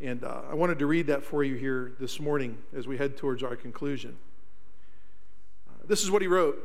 And 0.00 0.22
uh, 0.22 0.42
I 0.50 0.54
wanted 0.54 0.78
to 0.78 0.86
read 0.86 1.08
that 1.08 1.24
for 1.24 1.42
you 1.42 1.56
here 1.56 1.92
this 1.98 2.20
morning 2.20 2.58
as 2.76 2.86
we 2.86 2.96
head 2.96 3.16
towards 3.16 3.42
our 3.42 3.56
conclusion. 3.56 4.16
Uh, 5.68 5.86
this 5.88 6.04
is 6.04 6.10
what 6.10 6.22
he 6.22 6.28
wrote. 6.28 6.56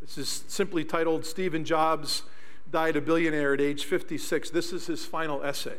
This 0.00 0.18
is 0.18 0.44
simply 0.48 0.84
titled 0.84 1.24
Stephen 1.24 1.64
Jobs 1.64 2.22
Died 2.70 2.96
a 2.96 3.00
Billionaire 3.00 3.54
at 3.54 3.60
age 3.60 3.84
56. 3.84 4.50
This 4.50 4.72
is 4.72 4.86
his 4.86 5.06
final 5.06 5.42
essay. 5.44 5.76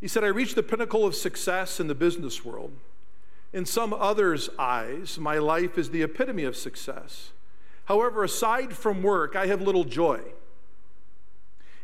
He 0.00 0.06
said, 0.06 0.22
I 0.22 0.28
reached 0.28 0.54
the 0.54 0.62
pinnacle 0.62 1.04
of 1.04 1.16
success 1.16 1.80
in 1.80 1.88
the 1.88 1.94
business 1.94 2.44
world. 2.44 2.72
In 3.52 3.66
some 3.66 3.92
others' 3.92 4.48
eyes, 4.58 5.18
my 5.18 5.38
life 5.38 5.78
is 5.78 5.90
the 5.90 6.02
epitome 6.02 6.44
of 6.44 6.54
success. 6.56 7.32
However, 7.86 8.22
aside 8.22 8.76
from 8.76 9.02
work, 9.02 9.34
I 9.34 9.46
have 9.46 9.60
little 9.60 9.84
joy. 9.84 10.20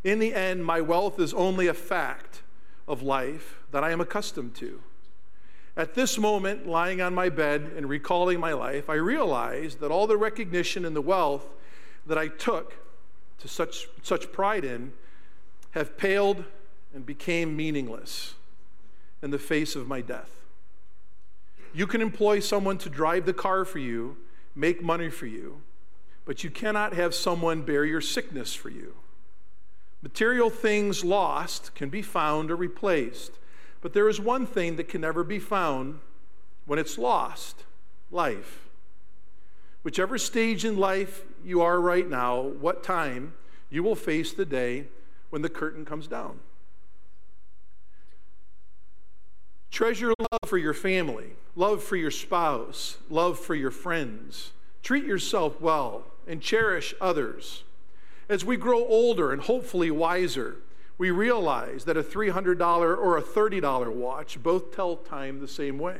In 0.05 0.21
the 0.21 0.35
end, 0.35 0.65
my 0.65 0.81
wealth 0.81 1.19
is 1.19 1.35
only 1.35 1.67
a 1.67 1.75
fact 1.75 2.43
of 2.93 3.03
life 3.03 3.59
that 3.71 3.83
I 3.83 3.91
am 3.91 4.03
accustomed 4.03 4.55
to. 4.57 4.81
At 5.77 5.95
this 5.95 6.19
moment, 6.19 6.67
lying 6.67 7.01
on 7.01 7.15
my 7.15 7.31
bed 7.31 7.73
and 7.75 7.89
recalling 7.89 8.39
my 8.39 8.53
life, 8.53 8.91
I 8.91 8.97
realized 8.97 9.81
that 9.81 9.91
all 9.91 10.07
the 10.07 10.19
recognition 10.19 10.85
and 10.85 10.95
the 10.95 11.01
wealth 11.01 11.47
that 12.07 12.19
I 12.19 12.29
took 12.29 12.75
to 13.39 13.49
such, 13.49 13.89
such 14.03 14.31
pride 14.31 14.65
in 14.65 14.93
have 15.71 15.97
paled 15.97 16.45
and 16.95 17.07
became 17.07 17.57
meaningless 17.57 18.35
in 19.23 19.31
the 19.31 19.39
face 19.39 19.75
of 19.75 19.89
my 19.89 20.03
death. 20.03 20.31
You 21.73 21.87
can 21.87 22.03
employ 22.03 22.41
someone 22.41 22.77
to 22.79 22.91
drive 22.91 23.25
the 23.25 23.33
car 23.33 23.65
for 23.65 23.79
you, 23.79 24.19
make 24.55 24.83
money 24.83 25.09
for 25.09 25.25
you, 25.25 25.63
but 26.27 26.45
you 26.45 26.51
cannot 26.51 26.93
have 26.93 27.15
someone 27.15 27.63
bear 27.63 27.87
your 27.87 28.03
sickness 28.03 28.53
for 28.53 28.69
you. 28.69 28.95
Material 30.03 30.51
things 30.51 31.05
lost 31.05 31.75
can 31.77 31.89
be 31.89 32.03
found 32.03 32.51
or 32.51 32.57
replaced, 32.57 33.39
but 33.81 33.93
there 33.93 34.09
is 34.09 34.21
one 34.21 34.47
thing 34.47 34.77
that 34.77 34.89
can 34.89 35.01
never 35.01 35.23
be 35.23 35.39
found 35.39 36.01
when 36.67 36.79
it's 36.79 36.99
lost 36.99 37.65
life. 38.11 38.69
Whichever 39.83 40.19
stage 40.19 40.65
in 40.65 40.77
life 40.77 41.23
you 41.45 41.61
are 41.61 41.81
right 41.81 42.09
now, 42.09 42.41
what 42.41 42.83
time, 42.83 43.35
you 43.71 43.83
will 43.83 43.95
face 43.95 44.33
the 44.33 44.45
day 44.45 44.87
when 45.31 45.43
the 45.43 45.49
curtain 45.49 45.85
comes 45.85 46.07
down. 46.07 46.41
Treasure 49.71 50.13
love 50.19 50.41
for 50.47 50.59
your 50.59 50.75
family, 50.75 51.31
love 51.57 51.83
for 51.83 51.97
your 51.97 52.11
spouse, 52.11 52.99
love 53.09 53.39
for 53.39 53.55
your 53.55 53.71
friends. 53.71 54.53
Treat 54.83 55.05
yourself 55.05 55.61
well 55.61 56.05
and 56.27 56.43
cherish 56.43 56.93
others. 57.01 57.65
As 58.29 58.45
we 58.45 58.57
grow 58.57 58.87
older 58.87 59.33
and 59.33 59.43
hopefully 59.43 59.91
wiser, 59.91 60.57
we 60.99 61.11
realize 61.11 61.85
that 61.85 61.97
a 61.97 62.03
$300 62.03 62.61
or 62.81 63.17
a 63.17 63.23
$30 63.23 63.93
watch 63.93 64.43
both 64.43 64.75
tell 64.75 64.97
time 64.97 65.41
the 65.41 65.49
same 65.49 65.79
way. 65.79 65.99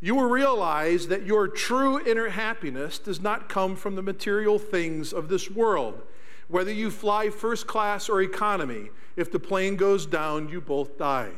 You 0.00 0.14
will 0.14 0.28
realize 0.28 1.08
that 1.08 1.26
your 1.26 1.48
true 1.48 2.04
inner 2.04 2.28
happiness 2.28 2.98
does 2.98 3.20
not 3.20 3.48
come 3.48 3.74
from 3.74 3.96
the 3.96 4.02
material 4.02 4.58
things 4.58 5.12
of 5.12 5.28
this 5.28 5.50
world. 5.50 6.02
Whether 6.46 6.72
you 6.72 6.90
fly 6.90 7.30
first 7.30 7.66
class 7.66 8.08
or 8.08 8.22
economy, 8.22 8.90
if 9.16 9.30
the 9.30 9.40
plane 9.40 9.76
goes 9.76 10.06
down, 10.06 10.48
you 10.48 10.60
both 10.60 10.96
die. 10.98 11.32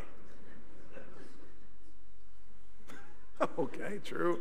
okay, 3.59 3.99
true. 4.05 4.40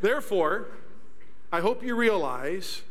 Therefore, 0.00 0.66
I 1.52 1.60
hope 1.60 1.82
you 1.82 1.94
realize 1.94 2.82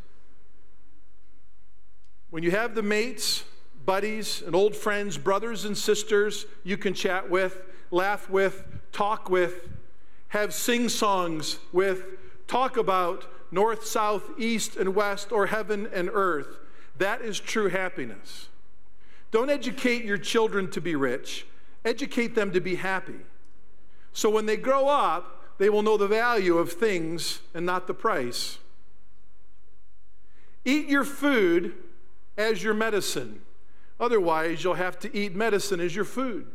when 2.34 2.41
you 2.41 2.50
have 2.50 2.74
the 2.74 2.82
mates, 2.82 3.43
buddies, 3.86 4.41
and 4.41 4.56
old 4.56 4.76
friends, 4.76 5.19
brothers 5.19 5.65
and 5.65 5.78
sisters 5.78 6.48
you 6.63 6.75
can 6.75 6.92
chat 6.92 7.29
with, 7.29 7.62
laugh 7.92 8.27
with, 8.27 8.65
talk 8.92 9.29
with, 9.29 9.69
have 10.29 10.52
sing 10.52 10.90
songs 10.90 11.60
with, 11.71 12.06
talk 12.48 12.75
about 12.75 13.23
north, 13.52 13.86
south, 13.86 14.31
east, 14.40 14.77
and 14.77 14.96
west, 14.96 15.31
or 15.31 15.46
heaven 15.46 15.88
and 15.94 16.10
earth, 16.12 16.58
that 16.98 17.21
is 17.21 17.40
true 17.40 17.69
happiness. 17.69 18.50
Don't 19.29 19.52
educate 19.52 20.04
your 20.04 20.17
children 20.17 20.71
to 20.71 20.81
be 20.81 20.96
rich, 20.96 21.46
educate 21.86 22.34
them 22.34 22.52
to 22.52 22.60
be 22.60 22.73
happy. 22.73 23.19
So 24.12 24.31
when 24.31 24.48
they 24.48 24.58
grow 24.58 24.88
up, 24.88 25.60
they 25.60 25.69
will 25.69 25.84
know 25.84 25.98
the 25.98 26.08
value 26.08 26.58
of 26.58 26.71
things 26.71 27.42
and 27.54 27.63
not 27.63 27.86
the 27.86 27.94
price. 27.94 28.58
Eat 30.65 30.88
your 30.88 31.04
food 31.04 31.75
as 32.38 32.63
your 32.63 32.73
medicine. 32.73 33.42
Otherwise, 34.00 34.63
you'll 34.63 34.73
have 34.73 35.00
to 35.00 35.15
eat 35.15 35.36
medicine 35.36 35.79
as 35.79 35.96
your 35.96 36.06
food. 36.06 36.48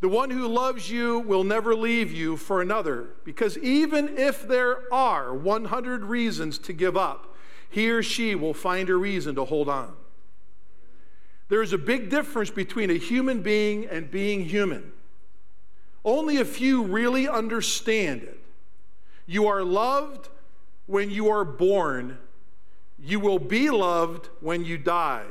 The 0.00 0.08
one 0.08 0.30
who 0.30 0.48
loves 0.48 0.90
you 0.90 1.18
will 1.18 1.44
never 1.44 1.74
leave 1.74 2.10
you 2.10 2.36
for 2.38 2.62
another, 2.62 3.08
because 3.24 3.58
even 3.58 4.16
if 4.16 4.48
there 4.48 4.92
are 4.92 5.34
100 5.34 6.04
reasons 6.04 6.56
to 6.58 6.72
give 6.72 6.96
up, 6.96 7.34
he 7.68 7.90
or 7.90 8.02
she 8.02 8.34
will 8.34 8.54
find 8.54 8.88
a 8.88 8.94
reason 8.96 9.34
to 9.34 9.44
hold 9.44 9.68
on. 9.68 9.94
There 11.48 11.62
is 11.62 11.72
a 11.72 11.78
big 11.78 12.08
difference 12.10 12.50
between 12.50 12.90
a 12.90 12.96
human 12.96 13.42
being 13.42 13.84
and 13.86 14.10
being 14.10 14.44
human. 14.44 14.92
Only 16.04 16.38
a 16.38 16.44
few 16.44 16.84
really 16.84 17.28
understand 17.28 18.22
it. 18.22 18.40
You 19.26 19.48
are 19.48 19.62
loved 19.62 20.28
when 20.86 21.10
you 21.10 21.28
are 21.28 21.44
born, 21.44 22.18
you 23.02 23.20
will 23.20 23.38
be 23.38 23.70
loved 23.70 24.28
when 24.40 24.64
you 24.64 24.78
die. 24.78 25.26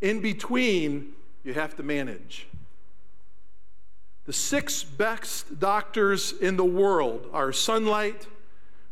In 0.00 0.20
between, 0.20 1.12
you 1.44 1.54
have 1.54 1.76
to 1.76 1.82
manage. 1.82 2.46
The 4.24 4.32
six 4.32 4.84
best 4.84 5.58
doctors 5.58 6.32
in 6.32 6.56
the 6.56 6.64
world 6.64 7.28
are 7.32 7.52
sunlight, 7.52 8.26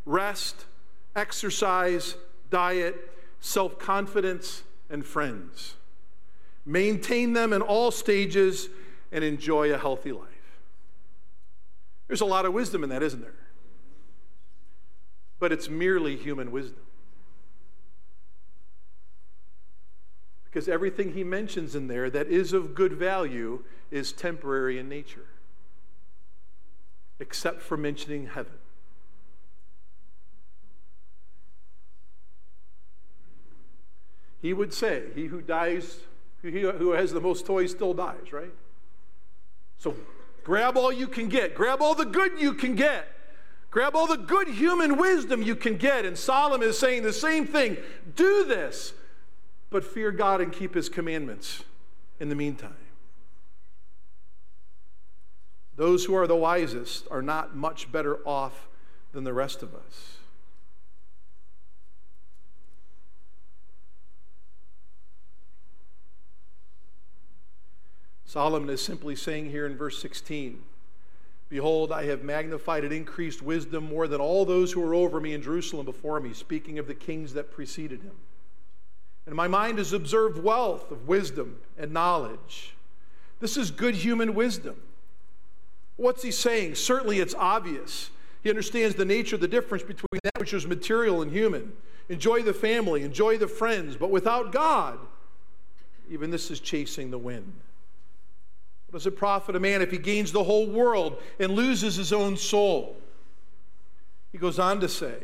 rest, 0.05 0.65
exercise, 1.15 2.15
diet, 2.49 3.11
self 3.39 3.79
confidence, 3.79 4.63
and 4.89 5.05
friends. 5.05 5.75
Maintain 6.65 7.33
them 7.33 7.53
in 7.53 7.61
all 7.61 7.91
stages 7.91 8.67
and 9.11 9.23
enjoy 9.23 9.73
a 9.73 9.77
healthy 9.77 10.11
life. 10.11 10.27
There's 12.07 12.21
a 12.21 12.25
lot 12.25 12.45
of 12.45 12.53
wisdom 12.53 12.83
in 12.83 12.89
that, 12.89 13.01
isn't 13.01 13.21
there? 13.21 13.33
But 15.39 15.51
it's 15.51 15.69
merely 15.69 16.17
human 16.17 16.51
wisdom. 16.51 16.83
Because 20.51 20.67
everything 20.67 21.13
he 21.13 21.23
mentions 21.23 21.75
in 21.75 21.87
there 21.87 22.09
that 22.09 22.27
is 22.27 22.51
of 22.51 22.75
good 22.75 22.91
value 22.91 23.63
is 23.89 24.11
temporary 24.11 24.77
in 24.77 24.89
nature, 24.89 25.25
except 27.19 27.61
for 27.61 27.77
mentioning 27.77 28.27
heaven. 28.27 28.53
He 34.41 34.53
would 34.53 34.73
say, 34.73 35.03
He 35.15 35.27
who 35.27 35.41
dies, 35.41 35.99
he 36.41 36.61
who 36.61 36.91
has 36.91 37.13
the 37.13 37.21
most 37.21 37.45
toys 37.45 37.71
still 37.71 37.93
dies, 37.93 38.33
right? 38.33 38.53
So 39.77 39.95
grab 40.43 40.75
all 40.75 40.91
you 40.91 41.07
can 41.07 41.29
get, 41.29 41.55
grab 41.55 41.81
all 41.81 41.95
the 41.95 42.05
good 42.05 42.39
you 42.39 42.53
can 42.53 42.75
get. 42.75 43.07
Grab 43.69 43.95
all 43.95 44.05
the 44.05 44.17
good 44.17 44.49
human 44.49 44.97
wisdom 44.97 45.41
you 45.41 45.55
can 45.55 45.77
get. 45.77 46.03
And 46.03 46.17
Solomon 46.17 46.67
is 46.67 46.77
saying 46.77 47.03
the 47.03 47.13
same 47.13 47.47
thing. 47.47 47.77
Do 48.17 48.43
this, 48.43 48.93
but 49.71 49.85
fear 49.85 50.11
God 50.11 50.41
and 50.41 50.51
keep 50.51 50.75
his 50.75 50.89
commandments 50.89 51.63
in 52.19 52.29
the 52.29 52.35
meantime. 52.35 52.75
Those 55.77 56.05
who 56.05 56.13
are 56.13 56.27
the 56.27 56.35
wisest 56.35 57.07
are 57.09 57.21
not 57.21 57.55
much 57.55 57.91
better 57.91 58.17
off 58.27 58.67
than 59.13 59.23
the 59.23 59.33
rest 59.33 59.63
of 59.63 59.73
us. 59.73 60.17
Solomon 68.25 68.69
is 68.69 68.81
simply 68.81 69.15
saying 69.15 69.49
here 69.49 69.65
in 69.65 69.75
verse 69.75 70.01
16 70.01 70.61
Behold, 71.49 71.91
I 71.91 72.05
have 72.05 72.23
magnified 72.23 72.85
and 72.85 72.93
increased 72.93 73.41
wisdom 73.41 73.83
more 73.83 74.07
than 74.07 74.21
all 74.21 74.45
those 74.45 74.71
who 74.71 74.79
were 74.79 74.95
over 74.95 75.19
me 75.19 75.33
in 75.33 75.41
Jerusalem 75.41 75.85
before 75.85 76.21
me, 76.21 76.31
speaking 76.31 76.79
of 76.79 76.87
the 76.87 76.95
kings 76.95 77.33
that 77.33 77.51
preceded 77.51 78.03
him. 78.03 78.13
And 79.25 79.35
my 79.35 79.47
mind 79.47 79.77
has 79.77 79.93
observed 79.93 80.41
wealth 80.41 80.91
of 80.91 81.07
wisdom 81.07 81.59
and 81.77 81.91
knowledge. 81.91 82.75
This 83.39 83.57
is 83.57 83.71
good 83.71 83.95
human 83.95 84.33
wisdom. 84.33 84.75
What's 85.95 86.23
he 86.23 86.31
saying? 86.31 86.75
Certainly 86.75 87.19
it's 87.19 87.35
obvious. 87.35 88.09
He 88.43 88.49
understands 88.49 88.95
the 88.95 89.05
nature 89.05 89.35
of 89.35 89.41
the 89.41 89.47
difference 89.47 89.83
between 89.83 90.19
that 90.23 90.39
which 90.39 90.53
is 90.53 90.65
material 90.65 91.21
and 91.21 91.31
human. 91.31 91.73
Enjoy 92.09 92.41
the 92.41 92.53
family, 92.53 93.03
enjoy 93.03 93.37
the 93.37 93.47
friends, 93.47 93.95
but 93.95 94.09
without 94.09 94.51
God, 94.51 94.99
even 96.09 96.31
this 96.31 96.49
is 96.51 96.59
chasing 96.59 97.11
the 97.11 97.17
wind. 97.17 97.53
What 98.87 98.99
does 98.99 99.07
it 99.07 99.15
profit 99.15 99.55
a 99.55 99.59
man 99.59 99.81
if 99.81 99.91
he 99.91 99.97
gains 99.97 100.31
the 100.31 100.43
whole 100.43 100.67
world 100.67 101.21
and 101.39 101.53
loses 101.53 101.95
his 101.95 102.11
own 102.11 102.35
soul? 102.35 102.97
He 104.31 104.37
goes 104.37 104.59
on 104.59 104.81
to 104.81 104.89
say 104.89 105.15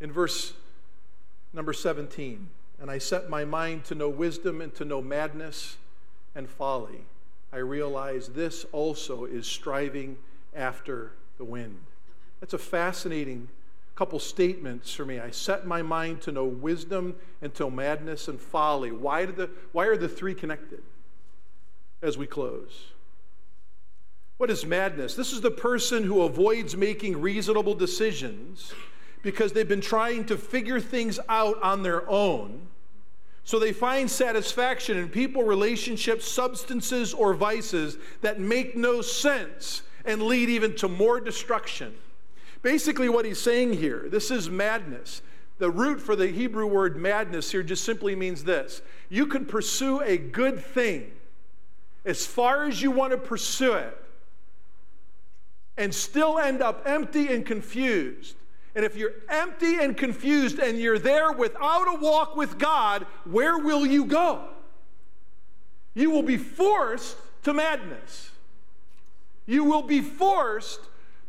in 0.00 0.12
verse 0.12 0.52
number 1.58 1.72
17, 1.72 2.48
and 2.80 2.90
I 2.90 2.98
set 2.98 3.28
my 3.28 3.44
mind 3.44 3.84
to 3.86 3.94
know 3.94 4.08
wisdom 4.08 4.60
and 4.60 4.74
to 4.76 4.84
know 4.84 5.02
madness 5.02 5.76
and 6.34 6.48
folly. 6.48 7.04
I 7.52 7.58
realize 7.58 8.28
this 8.28 8.64
also 8.72 9.24
is 9.24 9.46
striving 9.46 10.16
after 10.54 11.12
the 11.36 11.44
wind. 11.44 11.80
That's 12.40 12.54
a 12.54 12.58
fascinating 12.58 13.48
couple 13.96 14.20
statements 14.20 14.94
for 14.94 15.04
me. 15.04 15.18
I 15.18 15.32
set 15.32 15.66
my 15.66 15.82
mind 15.82 16.22
to 16.22 16.32
know 16.32 16.44
wisdom 16.44 17.16
and 17.42 17.52
to 17.56 17.68
madness 17.68 18.28
and 18.28 18.40
folly. 18.40 18.92
Why, 18.92 19.26
the, 19.26 19.50
why 19.72 19.86
are 19.86 19.96
the 19.96 20.08
three 20.08 20.34
connected? 20.34 20.82
as 22.02 22.16
we 22.16 22.26
close. 22.26 22.92
What 24.36 24.50
is 24.50 24.64
madness? 24.64 25.14
This 25.14 25.32
is 25.32 25.40
the 25.40 25.50
person 25.50 26.04
who 26.04 26.22
avoids 26.22 26.76
making 26.76 27.20
reasonable 27.20 27.74
decisions 27.74 28.72
because 29.22 29.52
they've 29.52 29.68
been 29.68 29.80
trying 29.80 30.24
to 30.26 30.36
figure 30.36 30.80
things 30.80 31.18
out 31.28 31.60
on 31.62 31.82
their 31.82 32.08
own. 32.08 32.66
So 33.44 33.58
they 33.58 33.72
find 33.72 34.10
satisfaction 34.10 34.98
in 34.98 35.08
people, 35.08 35.42
relationships, 35.42 36.30
substances, 36.30 37.14
or 37.14 37.32
vices 37.32 37.96
that 38.20 38.38
make 38.38 38.76
no 38.76 39.00
sense 39.00 39.82
and 40.04 40.22
lead 40.22 40.48
even 40.48 40.74
to 40.76 40.88
more 40.88 41.20
destruction. 41.20 41.94
Basically, 42.62 43.08
what 43.08 43.24
he's 43.24 43.40
saying 43.40 43.74
here 43.74 44.06
this 44.10 44.30
is 44.30 44.50
madness. 44.50 45.22
The 45.58 45.70
root 45.70 46.00
for 46.00 46.14
the 46.14 46.28
Hebrew 46.28 46.66
word 46.66 46.96
madness 46.96 47.50
here 47.50 47.62
just 47.62 47.84
simply 47.84 48.14
means 48.14 48.44
this 48.44 48.82
you 49.08 49.26
can 49.26 49.44
pursue 49.46 50.00
a 50.02 50.18
good 50.18 50.62
thing 50.62 51.10
as 52.04 52.26
far 52.26 52.64
as 52.64 52.80
you 52.80 52.90
want 52.90 53.12
to 53.12 53.18
pursue 53.18 53.74
it 53.74 53.96
and 55.76 55.94
still 55.94 56.38
end 56.38 56.60
up 56.60 56.82
empty 56.86 57.32
and 57.32 57.46
confused. 57.46 58.34
And 58.78 58.84
if 58.84 58.94
you're 58.94 59.14
empty 59.28 59.80
and 59.80 59.96
confused 59.96 60.60
and 60.60 60.78
you're 60.78 61.00
there 61.00 61.32
without 61.32 61.92
a 61.92 61.98
walk 61.98 62.36
with 62.36 62.58
God, 62.58 63.06
where 63.24 63.58
will 63.58 63.84
you 63.84 64.04
go? 64.04 64.44
You 65.94 66.12
will 66.12 66.22
be 66.22 66.36
forced 66.36 67.16
to 67.42 67.52
madness. 67.52 68.30
You 69.46 69.64
will 69.64 69.82
be 69.82 70.00
forced 70.00 70.78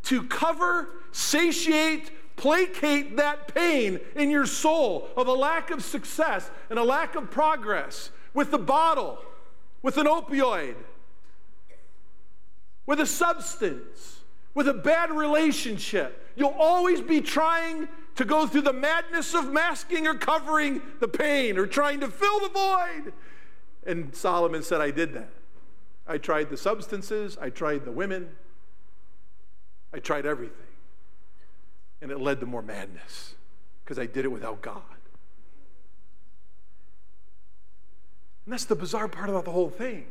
to 0.04 0.26
cover, 0.26 0.90
satiate, 1.12 2.12
placate 2.36 3.18
that 3.18 3.56
pain 3.56 4.00
in 4.16 4.30
your 4.30 4.46
soul 4.46 5.10
of 5.18 5.26
a 5.26 5.34
lack 5.34 5.72
of 5.72 5.84
success 5.84 6.52
and 6.70 6.78
a 6.78 6.84
lack 6.84 7.16
of 7.16 7.32
progress 7.32 8.12
with 8.36 8.52
the 8.52 8.60
bottle 8.60 9.18
with 9.82 9.98
an 9.98 10.06
opioid, 10.06 10.76
with 12.86 13.00
a 13.00 13.08
substance, 13.08 14.20
with 14.54 14.68
a 14.68 14.74
bad 14.76 15.10
relationship. 15.10 16.28
You'll 16.40 16.56
always 16.58 17.02
be 17.02 17.20
trying 17.20 17.90
to 18.16 18.24
go 18.24 18.48
through 18.48 18.62
the 18.62 18.74
madness 18.74 19.36
of 19.36 19.52
masking 19.52 20.08
or 20.08 20.14
covering 20.14 20.82
the 21.02 21.08
pain 21.08 21.58
or 21.58 21.68
trying 21.68 22.00
to 22.00 22.08
fill 22.08 22.40
the 22.40 22.48
void. 22.48 23.14
And 23.86 24.16
Solomon 24.16 24.64
said, 24.64 24.80
I 24.80 24.92
did 24.92 25.14
that. 25.14 25.30
I 26.08 26.18
tried 26.18 26.50
the 26.50 26.58
substances, 26.58 27.38
I 27.40 27.50
tried 27.50 27.86
the 27.86 27.92
women, 27.92 28.30
I 29.94 30.00
tried 30.00 30.26
everything. 30.26 30.56
And 32.02 32.10
it 32.10 32.20
led 32.20 32.40
to 32.40 32.46
more 32.46 32.62
madness 32.62 33.36
because 33.84 34.00
I 34.00 34.06
did 34.06 34.24
it 34.24 34.30
without 34.30 34.62
God. 34.62 34.82
And 38.46 38.54
that's 38.54 38.66
the 38.66 38.76
bizarre 38.76 39.10
part 39.10 39.30
about 39.30 39.46
the 39.46 39.52
whole 39.52 39.70
thing. 39.70 40.08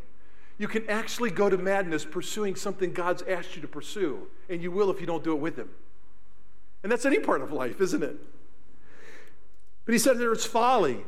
You 0.59 0.69
can 0.69 0.89
actually 0.91 1.31
go 1.31 1.49
to 1.49 1.57
madness 1.57 2.05
pursuing 2.05 2.55
something 2.55 2.93
God's 2.93 3.23
asked 3.23 3.57
you 3.57 3.63
to 3.63 3.69
pursue, 3.69 4.29
and 4.49 4.63
you 4.63 4.71
will 4.71 4.91
if 4.91 5.01
you 5.01 5.07
don't 5.07 5.25
do 5.25 5.33
it 5.33 5.41
with 5.41 5.57
Him. 5.57 5.71
And 6.83 6.93
that's 6.93 7.05
any 7.05 7.19
part 7.19 7.43
of 7.43 7.53
life, 7.53 7.81
isn't 7.81 8.03
it? 8.03 8.17
But 9.85 9.93
he 9.93 9.99
said 9.99 10.19
there's 10.19 10.45
folly. 10.45 11.05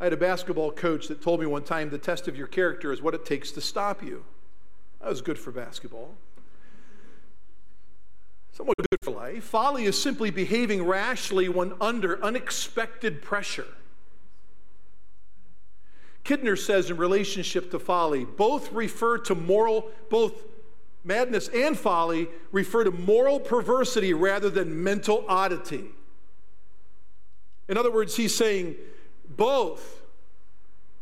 I 0.00 0.04
had 0.04 0.12
a 0.12 0.16
basketball 0.16 0.72
coach 0.72 1.08
that 1.08 1.22
told 1.22 1.40
me 1.40 1.46
one 1.46 1.64
time 1.64 1.90
the 1.90 1.98
test 1.98 2.28
of 2.28 2.36
your 2.36 2.46
character 2.46 2.92
is 2.92 3.02
what 3.02 3.14
it 3.14 3.24
takes 3.24 3.50
to 3.52 3.60
stop 3.60 4.02
you. 4.02 4.24
That 5.00 5.08
was 5.08 5.22
good 5.22 5.38
for 5.38 5.50
basketball. 5.50 6.14
Somewhat 8.52 8.76
good 8.78 8.98
for 9.02 9.10
life. 9.10 9.44
Folly 9.44 9.84
is 9.84 10.00
simply 10.00 10.30
behaving 10.30 10.84
rashly 10.84 11.48
when 11.48 11.74
under 11.80 12.22
unexpected 12.22 13.22
pressure. 13.22 13.66
Kidner 16.24 16.58
says 16.58 16.90
in 16.90 16.96
relationship 16.96 17.70
to 17.70 17.78
folly, 17.78 18.24
both 18.24 18.72
refer 18.72 19.18
to 19.18 19.34
moral, 19.34 19.90
both 20.10 20.44
madness 21.06 21.48
and 21.48 21.78
folly 21.78 22.28
refer 22.52 22.84
to 22.84 22.90
moral 22.90 23.40
perversity 23.40 24.12
rather 24.12 24.50
than 24.50 24.82
mental 24.82 25.24
oddity. 25.28 25.86
In 27.68 27.76
other 27.76 27.90
words, 27.90 28.16
he's 28.16 28.34
saying 28.34 28.76
both 29.28 30.02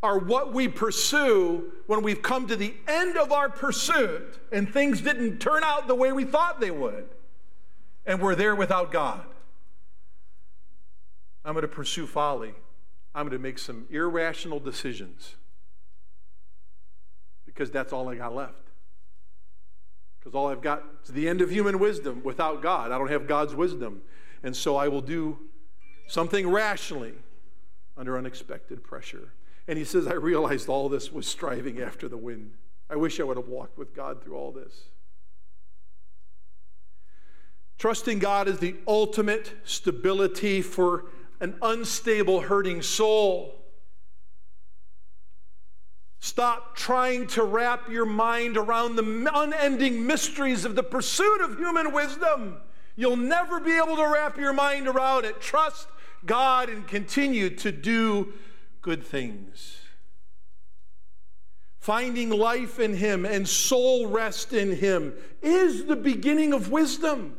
are 0.02 0.18
what 0.18 0.52
we 0.52 0.68
pursue 0.68 1.72
when 1.86 2.02
we've 2.02 2.22
come 2.22 2.46
to 2.46 2.56
the 2.56 2.74
end 2.86 3.16
of 3.16 3.32
our 3.32 3.48
pursuit 3.48 4.38
and 4.52 4.70
things 4.72 5.00
didn't 5.00 5.38
turn 5.38 5.64
out 5.64 5.88
the 5.88 5.94
way 5.94 6.12
we 6.12 6.24
thought 6.24 6.60
they 6.60 6.70
would, 6.70 7.08
and 8.06 8.20
we're 8.20 8.34
there 8.34 8.54
without 8.54 8.92
God. 8.92 9.24
I'm 11.44 11.54
going 11.54 11.62
to 11.62 11.68
pursue 11.68 12.06
folly 12.06 12.54
I'm 13.14 13.28
going 13.28 13.38
to 13.38 13.42
make 13.42 13.58
some 13.58 13.86
irrational 13.90 14.58
decisions 14.58 15.36
because 17.46 17.70
that's 17.70 17.92
all 17.92 18.08
I 18.08 18.16
got 18.16 18.34
left. 18.34 18.63
Because 20.24 20.34
all 20.34 20.48
I've 20.48 20.62
got 20.62 20.82
is 21.04 21.10
the 21.10 21.28
end 21.28 21.42
of 21.42 21.50
human 21.50 21.78
wisdom 21.78 22.22
without 22.24 22.62
God. 22.62 22.90
I 22.90 22.98
don't 22.98 23.10
have 23.10 23.26
God's 23.26 23.54
wisdom. 23.54 24.00
And 24.42 24.56
so 24.56 24.76
I 24.76 24.88
will 24.88 25.02
do 25.02 25.38
something 26.08 26.48
rationally 26.48 27.12
under 27.96 28.16
unexpected 28.16 28.82
pressure. 28.82 29.34
And 29.68 29.78
he 29.78 29.84
says, 29.84 30.06
I 30.06 30.14
realized 30.14 30.68
all 30.68 30.88
this 30.88 31.12
was 31.12 31.26
striving 31.26 31.80
after 31.80 32.08
the 32.08 32.16
wind. 32.16 32.52
I 32.88 32.96
wish 32.96 33.20
I 33.20 33.22
would 33.22 33.36
have 33.36 33.48
walked 33.48 33.78
with 33.78 33.94
God 33.94 34.22
through 34.22 34.36
all 34.36 34.52
this. 34.52 34.84
Trusting 37.78 38.18
God 38.18 38.48
is 38.48 38.58
the 38.58 38.76
ultimate 38.86 39.52
stability 39.64 40.62
for 40.62 41.06
an 41.40 41.56
unstable, 41.60 42.42
hurting 42.42 42.82
soul. 42.82 43.63
Stop 46.24 46.74
trying 46.74 47.26
to 47.26 47.44
wrap 47.44 47.90
your 47.90 48.06
mind 48.06 48.56
around 48.56 48.96
the 48.96 49.30
unending 49.34 50.06
mysteries 50.06 50.64
of 50.64 50.74
the 50.74 50.82
pursuit 50.82 51.42
of 51.42 51.58
human 51.58 51.92
wisdom. 51.92 52.62
You'll 52.96 53.18
never 53.18 53.60
be 53.60 53.76
able 53.76 53.96
to 53.96 54.10
wrap 54.10 54.38
your 54.38 54.54
mind 54.54 54.88
around 54.88 55.26
it. 55.26 55.38
Trust 55.42 55.86
God 56.24 56.70
and 56.70 56.88
continue 56.88 57.50
to 57.56 57.70
do 57.70 58.32
good 58.80 59.04
things. 59.04 59.76
Finding 61.78 62.30
life 62.30 62.80
in 62.80 62.94
Him 62.94 63.26
and 63.26 63.46
soul 63.46 64.06
rest 64.06 64.54
in 64.54 64.76
Him 64.76 65.12
is 65.42 65.84
the 65.84 65.94
beginning 65.94 66.54
of 66.54 66.72
wisdom. 66.72 67.36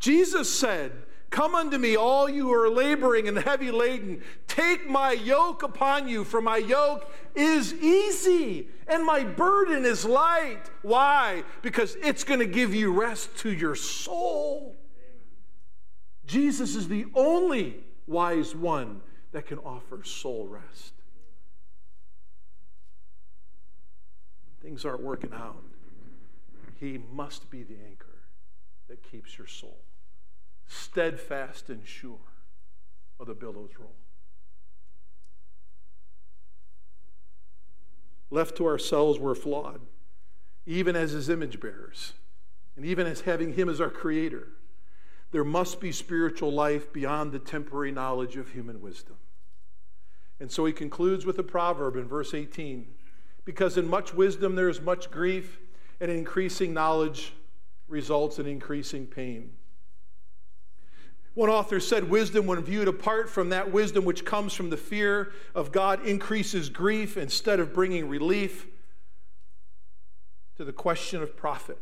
Jesus 0.00 0.52
said, 0.52 0.90
Come 1.32 1.54
unto 1.54 1.78
me, 1.78 1.96
all 1.96 2.28
you 2.28 2.42
who 2.42 2.52
are 2.52 2.68
laboring 2.68 3.26
and 3.26 3.38
heavy 3.38 3.70
laden. 3.70 4.22
Take 4.46 4.86
my 4.88 5.12
yoke 5.12 5.62
upon 5.62 6.06
you, 6.06 6.24
for 6.24 6.42
my 6.42 6.58
yoke 6.58 7.10
is 7.34 7.72
easy 7.72 8.68
and 8.86 9.02
my 9.02 9.24
burden 9.24 9.86
is 9.86 10.04
light. 10.04 10.60
Why? 10.82 11.42
Because 11.62 11.96
it's 12.02 12.22
going 12.22 12.40
to 12.40 12.46
give 12.46 12.74
you 12.74 12.92
rest 12.92 13.34
to 13.38 13.50
your 13.50 13.74
soul. 13.74 14.76
Jesus 16.26 16.76
is 16.76 16.86
the 16.86 17.06
only 17.14 17.82
wise 18.06 18.54
one 18.54 19.00
that 19.32 19.46
can 19.46 19.58
offer 19.60 20.04
soul 20.04 20.46
rest. 20.46 20.92
When 24.60 24.70
Things 24.70 24.84
aren't 24.84 25.02
working 25.02 25.32
out. 25.32 25.64
He 26.78 27.00
must 27.10 27.48
be 27.48 27.62
the 27.62 27.76
anchor 27.88 28.18
that 28.88 29.02
keeps 29.10 29.38
your 29.38 29.46
soul 29.46 29.78
steadfast 30.72 31.70
and 31.70 31.86
sure, 31.86 32.18
or 33.18 33.26
the 33.26 33.34
billows 33.34 33.70
roll. 33.78 33.94
Left 38.30 38.56
to 38.56 38.66
ourselves, 38.66 39.18
we're 39.18 39.34
flawed, 39.34 39.80
even 40.66 40.96
as 40.96 41.12
his 41.12 41.28
image 41.28 41.60
bearers, 41.60 42.14
and 42.76 42.84
even 42.86 43.06
as 43.06 43.22
having 43.22 43.52
him 43.52 43.68
as 43.68 43.80
our 43.80 43.90
creator. 43.90 44.48
There 45.30 45.44
must 45.44 45.80
be 45.80 45.92
spiritual 45.92 46.52
life 46.52 46.92
beyond 46.92 47.32
the 47.32 47.38
temporary 47.38 47.92
knowledge 47.92 48.36
of 48.36 48.50
human 48.50 48.80
wisdom. 48.80 49.16
And 50.40 50.50
so 50.50 50.64
he 50.64 50.72
concludes 50.72 51.24
with 51.24 51.38
a 51.38 51.42
proverb 51.42 51.96
in 51.96 52.08
verse 52.08 52.34
18 52.34 52.86
because 53.44 53.76
in 53.76 53.88
much 53.88 54.14
wisdom 54.14 54.54
there 54.54 54.68
is 54.68 54.80
much 54.80 55.10
grief, 55.10 55.58
and 56.00 56.10
increasing 56.10 56.74
knowledge 56.74 57.32
results 57.88 58.38
in 58.38 58.46
increasing 58.46 59.06
pain. 59.06 59.52
One 61.34 61.48
author 61.48 61.80
said, 61.80 62.10
Wisdom, 62.10 62.46
when 62.46 62.62
viewed 62.62 62.88
apart 62.88 63.30
from 63.30 63.48
that 63.48 63.72
wisdom 63.72 64.04
which 64.04 64.24
comes 64.24 64.52
from 64.52 64.70
the 64.70 64.76
fear 64.76 65.32
of 65.54 65.72
God, 65.72 66.04
increases 66.06 66.68
grief 66.68 67.16
instead 67.16 67.58
of 67.58 67.72
bringing 67.72 68.08
relief 68.08 68.66
to 70.56 70.64
the 70.64 70.72
question 70.72 71.22
of 71.22 71.36
profit. 71.36 71.78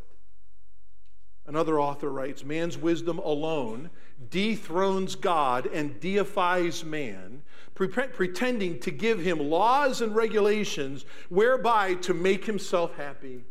Another 1.45 1.79
author 1.79 2.09
writes 2.09 2.45
Man's 2.45 2.77
wisdom 2.77 3.19
alone 3.19 3.89
dethrones 4.29 5.15
God 5.15 5.65
and 5.65 5.99
deifies 5.99 6.85
man, 6.85 7.41
pre- 7.73 7.87
pretending 7.87 8.79
to 8.79 8.91
give 8.91 9.19
him 9.19 9.39
laws 9.39 10.01
and 10.01 10.15
regulations 10.15 11.03
whereby 11.29 11.95
to 11.95 12.13
make 12.13 12.45
himself 12.45 12.95
happy. 12.95 13.43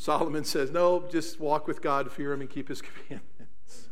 Solomon 0.00 0.44
says, 0.44 0.70
No, 0.70 1.04
just 1.10 1.38
walk 1.38 1.66
with 1.66 1.82
God, 1.82 2.10
fear 2.10 2.32
Him, 2.32 2.40
and 2.40 2.48
keep 2.48 2.68
His 2.68 2.80
commandments. 3.06 3.90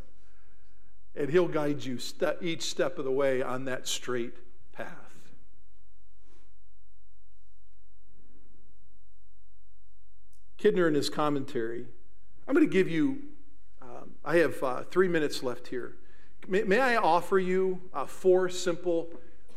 And 1.15 1.29
He'll 1.29 1.47
guide 1.47 1.85
you 1.85 1.99
step, 1.99 2.39
each 2.41 2.63
step 2.63 2.97
of 2.97 3.05
the 3.05 3.11
way 3.11 3.43
on 3.43 3.65
that 3.65 3.87
straight 3.87 4.33
path. 4.73 4.87
Kidner, 10.57 10.87
in 10.87 10.95
his 10.95 11.11
commentary, 11.11 11.85
I'm 12.47 12.55
going 12.55 12.65
to 12.65 12.73
give 12.73 12.89
you, 12.89 13.19
um, 13.79 14.13
I 14.25 14.37
have 14.37 14.63
uh, 14.63 14.83
three 14.89 15.07
minutes 15.07 15.43
left 15.43 15.67
here. 15.67 15.95
May, 16.47 16.63
may 16.63 16.79
I 16.79 16.95
offer 16.95 17.37
you 17.37 17.81
uh, 17.93 18.07
four 18.07 18.49
simple, 18.49 19.09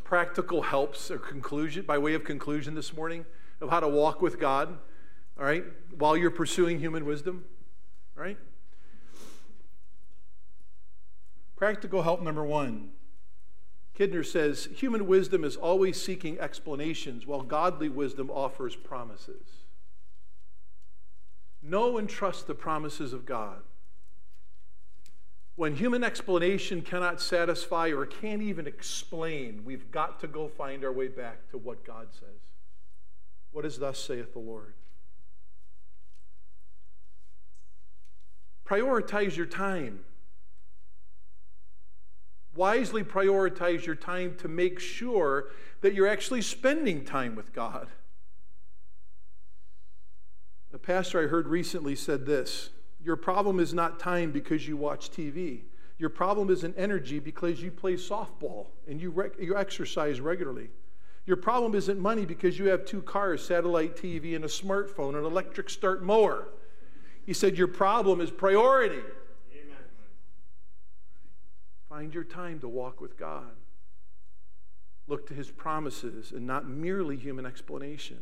practical 0.05 0.61
helps 0.61 1.11
or 1.11 1.19
conclusion, 1.19 1.87
by 1.87 1.97
way 1.97 2.13
of 2.13 2.25
conclusion 2.25 2.75
this 2.75 2.95
morning, 2.95 3.25
of 3.63 3.71
how 3.71 3.81
to 3.81 3.89
walk 3.89 4.21
with 4.21 4.39
God? 4.39 4.79
All 5.39 5.45
right, 5.45 5.65
while 5.97 6.17
you're 6.17 6.31
pursuing 6.31 6.79
human 6.79 7.05
wisdom, 7.05 7.45
right? 8.15 8.39
Practical 11.57 12.03
help 12.03 12.23
number 12.23 12.45
one. 12.45 12.91
Kidner 13.99 14.25
says 14.25 14.69
human 14.75 15.07
wisdom 15.07 15.45
is 15.45 15.57
always 15.57 16.01
seeking 16.01 16.39
explanations, 16.41 17.27
while 17.27 17.43
godly 17.43 17.89
wisdom 17.89 18.31
offers 18.31 18.75
promises. 18.75 19.47
Know 21.63 21.99
and 21.99 22.09
trust 22.09 22.47
the 22.47 22.55
promises 22.55 23.13
of 23.13 23.27
God. 23.27 23.63
When 25.55 25.77
human 25.77 26.03
explanation 26.03 26.81
cannot 26.83 27.21
satisfy 27.21 27.89
or 27.89 28.07
can't 28.07 28.43
even 28.43 28.67
explain, 28.67 29.63
we've 29.65 29.91
got 29.91 30.19
to 30.21 30.27
go 30.27 30.49
find 30.49 30.85
our 30.85 30.93
way 30.93 31.09
back 31.09 31.51
to 31.51 31.59
what 31.59 31.85
God 31.85 32.09
says. 32.11 32.41
What 33.53 33.67
is 33.67 33.79
thus 33.79 33.99
saith 33.99 34.33
the 34.33 34.39
Lord? 34.39 34.75
Prioritize 38.65 39.37
your 39.37 39.47
time. 39.47 40.01
Wisely 42.55 43.03
prioritize 43.03 43.87
your 43.87 43.95
time 43.95 44.37
to 44.37 44.49
make 44.49 44.79
sure 44.79 45.49
that 45.81 45.95
you're 45.95 46.09
actually 46.09 46.43
spending 46.43 47.05
time 47.05 47.35
with 47.35 47.53
God. 47.53 47.89
A 50.73 50.79
pastor 50.79 51.23
I 51.23 51.27
heard 51.29 51.49
recently 51.49 51.95
said 51.95 52.27
this 52.27 52.71
Your 53.03 53.17
problem 53.17 53.59
is 53.59 53.73
not 53.73 53.99
time 53.99 54.33
because 54.33 54.67
you 54.67 54.77
watch 54.77 55.11
TV. 55.11 55.63
Your 55.99 56.11
problem 56.11 56.51
is 56.51 56.65
an 56.65 56.75
energy 56.77 57.21
because 57.21 57.63
you 57.63 57.71
play 57.71 57.95
softball 57.95 58.67
and 58.89 59.01
you, 59.01 59.11
rec- 59.11 59.39
you 59.39 59.57
exercise 59.57 60.21
regularly. 60.21 60.69
Your 61.27 61.37
problem 61.37 61.75
isn't 61.77 62.01
money 62.01 62.27
because 62.27 62.59
you 62.59 62.69
have 62.69 62.85
two 62.85 63.03
cars, 63.03 63.45
satellite 63.45 63.97
TV, 63.97 64.35
and 64.35 64.45
a 64.45 64.49
smartphone, 64.49 65.17
an 65.17 65.25
electric 65.25 65.71
start 65.71 66.03
mower. 66.03 66.49
He 67.25 67.33
said, 67.33 67.57
Your 67.57 67.69
problem 67.69 68.21
is 68.21 68.31
priority. 68.31 69.03
Amen. 69.53 69.77
Find 71.89 72.15
your 72.15 72.25
time 72.25 72.61
to 72.61 72.69
walk 72.69 73.01
with 73.01 73.17
God. 73.17 73.53
Look 75.09 75.27
to 75.29 75.35
his 75.35 75.51
promises 75.51 76.33
and 76.33 76.47
not 76.47 76.69
merely 76.69 77.17
human 77.17 77.45
explanation. 77.45 78.19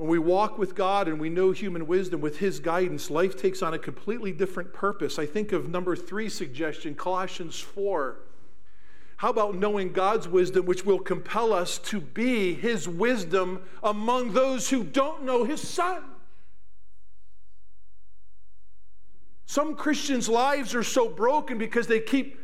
When 0.00 0.08
we 0.08 0.18
walk 0.18 0.56
with 0.56 0.74
God 0.74 1.08
and 1.08 1.20
we 1.20 1.28
know 1.28 1.50
human 1.50 1.86
wisdom 1.86 2.22
with 2.22 2.38
His 2.38 2.58
guidance, 2.58 3.10
life 3.10 3.36
takes 3.36 3.60
on 3.60 3.74
a 3.74 3.78
completely 3.78 4.32
different 4.32 4.72
purpose. 4.72 5.18
I 5.18 5.26
think 5.26 5.52
of 5.52 5.68
number 5.68 5.94
three 5.94 6.30
suggestion, 6.30 6.94
Colossians 6.94 7.60
4. 7.60 8.16
How 9.18 9.28
about 9.28 9.56
knowing 9.56 9.92
God's 9.92 10.26
wisdom, 10.26 10.64
which 10.64 10.86
will 10.86 11.00
compel 11.00 11.52
us 11.52 11.76
to 11.80 12.00
be 12.00 12.54
His 12.54 12.88
wisdom 12.88 13.60
among 13.82 14.32
those 14.32 14.70
who 14.70 14.84
don't 14.84 15.24
know 15.24 15.44
His 15.44 15.60
Son? 15.60 16.02
Some 19.50 19.74
Christians' 19.74 20.28
lives 20.28 20.76
are 20.76 20.84
so 20.84 21.08
broken 21.08 21.58
because 21.58 21.88
they 21.88 21.98
keep 21.98 22.38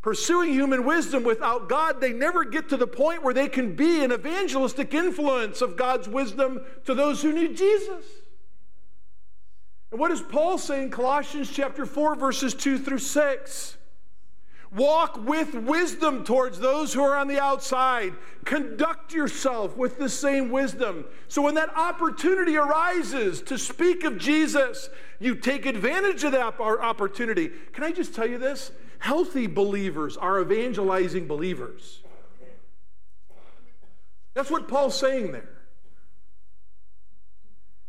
pursuing 0.00 0.52
human 0.52 0.84
wisdom 0.84 1.24
without 1.24 1.68
God, 1.68 2.00
they 2.00 2.12
never 2.12 2.44
get 2.44 2.68
to 2.68 2.76
the 2.76 2.86
point 2.86 3.24
where 3.24 3.34
they 3.34 3.48
can 3.48 3.74
be 3.74 4.04
an 4.04 4.12
evangelistic 4.12 4.94
influence 4.94 5.60
of 5.60 5.76
God's 5.76 6.08
wisdom 6.08 6.60
to 6.84 6.94
those 6.94 7.20
who 7.20 7.32
need 7.32 7.56
Jesus. 7.56 8.04
And 9.90 9.98
what 9.98 10.10
does 10.10 10.22
Paul 10.22 10.56
say 10.56 10.84
in 10.84 10.92
Colossians 10.92 11.50
chapter 11.50 11.84
4 11.84 12.14
verses 12.14 12.54
2 12.54 12.78
through 12.78 12.98
6? 12.98 13.76
Walk 14.74 15.26
with 15.26 15.54
wisdom 15.54 16.24
towards 16.24 16.58
those 16.58 16.94
who 16.94 17.02
are 17.02 17.14
on 17.14 17.28
the 17.28 17.38
outside. 17.38 18.14
Conduct 18.44 19.12
yourself 19.12 19.76
with 19.76 19.98
the 19.98 20.08
same 20.08 20.50
wisdom. 20.50 21.04
So 21.28 21.42
when 21.42 21.54
that 21.56 21.76
opportunity 21.76 22.56
arises 22.56 23.42
to 23.42 23.58
speak 23.58 24.04
of 24.04 24.16
Jesus, 24.16 24.88
you 25.20 25.34
take 25.34 25.66
advantage 25.66 26.24
of 26.24 26.32
that 26.32 26.58
opportunity. 26.58 27.50
Can 27.72 27.84
I 27.84 27.92
just 27.92 28.14
tell 28.14 28.26
you 28.26 28.38
this? 28.38 28.72
Healthy 28.98 29.48
believers 29.48 30.16
are 30.16 30.40
evangelizing 30.40 31.26
believers. 31.26 32.02
That's 34.32 34.50
what 34.50 34.68
Paul's 34.68 34.98
saying 34.98 35.32
there. 35.32 35.50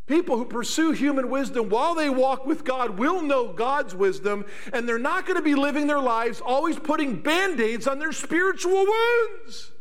People 0.06 0.38
who 0.38 0.45
pursue 0.45 0.91
human 0.91 1.30
wisdom 1.30 1.70
while 1.70 1.95
they 1.95 2.10
walk 2.10 2.45
with 2.45 2.66
God 2.66 2.99
will 2.99 3.22
know 3.22 3.54
God's 3.54 3.95
wisdom, 3.95 4.45
and 4.74 4.88
they're 4.88 4.99
not 4.99 5.26
going 5.26 5.38
to 5.38 5.41
be 5.43 5.56
living 5.56 5.88
their 5.88 6.01
lives 6.01 6.41
always 6.41 6.78
putting 6.78 7.22
band 7.22 7.62
aids 7.62 7.88
on 7.88 7.99
their 7.99 8.12
spiritual 8.12 8.86
wounds. 8.86 9.72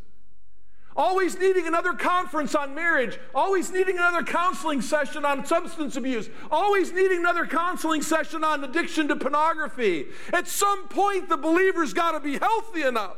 Always 0.95 1.39
needing 1.39 1.67
another 1.67 1.95
conference 1.95 2.55
on 2.55 2.75
marriage, 2.75 3.19
always 3.35 3.73
needing 3.73 3.97
another 3.97 4.23
counseling 4.23 4.83
session 4.83 5.25
on 5.25 5.45
substance 5.47 5.97
abuse, 5.97 6.29
always 6.51 6.93
needing 6.93 7.19
another 7.19 7.47
counseling 7.47 8.03
session 8.03 8.45
on 8.45 8.63
addiction 8.63 9.09
to 9.09 9.17
pornography. 9.17 10.07
At 10.33 10.47
some 10.47 10.89
point, 10.89 11.31
the 11.31 11.39
believer's 11.39 11.95
got 11.95 12.13
to 12.13 12.21
be 12.21 12.39
healthy 12.39 12.83
enough 12.83 13.17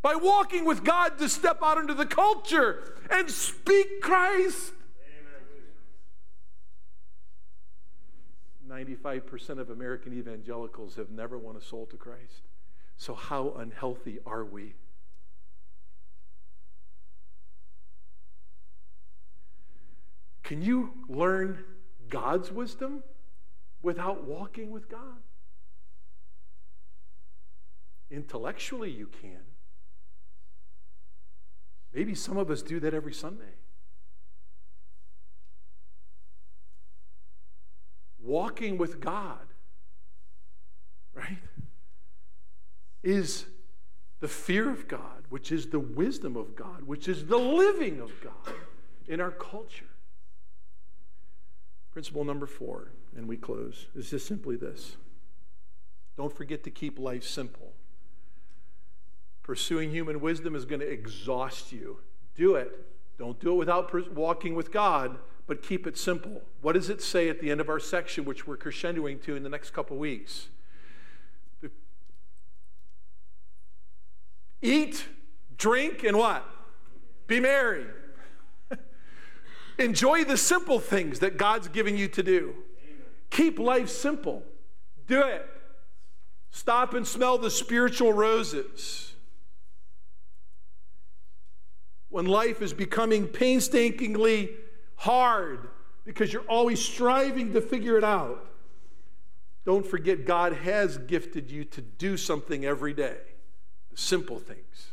by 0.00 0.14
walking 0.14 0.64
with 0.64 0.84
God 0.84 1.18
to 1.18 1.28
step 1.28 1.58
out 1.62 1.76
into 1.76 1.94
the 1.94 2.06
culture 2.06 2.94
and 3.10 3.28
speak 3.28 4.00
Christ. 4.00 4.72
95% 8.74 9.60
of 9.60 9.70
American 9.70 10.12
evangelicals 10.12 10.96
have 10.96 11.10
never 11.10 11.38
won 11.38 11.56
a 11.56 11.60
soul 11.60 11.86
to 11.86 11.96
Christ. 11.96 12.48
So, 12.96 13.14
how 13.14 13.54
unhealthy 13.56 14.18
are 14.26 14.44
we? 14.44 14.74
Can 20.42 20.60
you 20.60 20.92
learn 21.08 21.64
God's 22.08 22.50
wisdom 22.50 23.02
without 23.82 24.24
walking 24.24 24.70
with 24.70 24.88
God? 24.88 25.22
Intellectually, 28.10 28.90
you 28.90 29.06
can. 29.06 29.40
Maybe 31.92 32.14
some 32.14 32.36
of 32.36 32.50
us 32.50 32.60
do 32.60 32.80
that 32.80 32.92
every 32.92 33.14
Sunday. 33.14 33.54
Walking 38.24 38.78
with 38.78 39.00
God, 39.00 39.46
right, 41.14 41.38
is 43.02 43.46
the 44.20 44.28
fear 44.28 44.70
of 44.70 44.88
God, 44.88 45.24
which 45.28 45.52
is 45.52 45.66
the 45.66 45.78
wisdom 45.78 46.36
of 46.36 46.56
God, 46.56 46.84
which 46.84 47.08
is 47.08 47.26
the 47.26 47.38
living 47.38 48.00
of 48.00 48.10
God 48.22 48.54
in 49.06 49.20
our 49.20 49.30
culture. 49.30 49.84
Principle 51.92 52.24
number 52.24 52.46
four, 52.46 52.90
and 53.16 53.28
we 53.28 53.36
close, 53.36 53.86
is 53.94 54.10
just 54.10 54.26
simply 54.26 54.56
this 54.56 54.96
don't 56.16 56.34
forget 56.34 56.62
to 56.64 56.70
keep 56.70 56.98
life 56.98 57.24
simple. 57.24 57.72
Pursuing 59.42 59.90
human 59.90 60.20
wisdom 60.20 60.54
is 60.54 60.64
going 60.64 60.80
to 60.80 60.90
exhaust 60.90 61.72
you. 61.72 61.98
Do 62.34 62.54
it. 62.54 62.72
Don't 63.18 63.38
do 63.40 63.52
it 63.52 63.56
without 63.56 64.14
walking 64.14 64.54
with 64.54 64.72
God 64.72 65.18
but 65.46 65.62
keep 65.62 65.86
it 65.86 65.98
simple. 65.98 66.42
What 66.62 66.72
does 66.72 66.88
it 66.88 67.02
say 67.02 67.28
at 67.28 67.40
the 67.40 67.50
end 67.50 67.60
of 67.60 67.68
our 67.68 67.80
section, 67.80 68.24
which 68.24 68.46
we're 68.46 68.56
crescendoing 68.56 69.22
to 69.24 69.36
in 69.36 69.42
the 69.42 69.48
next 69.48 69.70
couple 69.70 69.96
weeks? 69.96 70.48
Eat, 74.62 75.04
drink, 75.58 76.04
and 76.04 76.16
what? 76.16 76.48
Be 77.26 77.38
merry. 77.38 77.84
Enjoy 79.78 80.24
the 80.24 80.38
simple 80.38 80.78
things 80.78 81.18
that 81.18 81.36
God's 81.36 81.68
giving 81.68 81.98
you 81.98 82.08
to 82.08 82.22
do. 82.22 82.54
Keep 83.28 83.58
life 83.58 83.90
simple. 83.90 84.42
Do 85.06 85.20
it. 85.20 85.46
Stop 86.50 86.94
and 86.94 87.06
smell 87.06 87.36
the 87.36 87.50
spiritual 87.50 88.14
roses. 88.14 89.12
When 92.08 92.24
life 92.24 92.62
is 92.62 92.72
becoming 92.72 93.26
painstakingly 93.26 94.50
hard 94.96 95.68
because 96.04 96.32
you're 96.32 96.42
always 96.42 96.80
striving 96.80 97.52
to 97.52 97.60
figure 97.60 97.96
it 97.96 98.04
out. 98.04 98.50
Don't 99.64 99.86
forget, 99.86 100.26
God 100.26 100.52
has 100.52 100.98
gifted 100.98 101.50
you 101.50 101.64
to 101.64 101.80
do 101.80 102.16
something 102.16 102.64
every 102.64 102.92
day. 102.92 103.16
The 103.90 103.96
simple 103.96 104.38
things. 104.38 104.90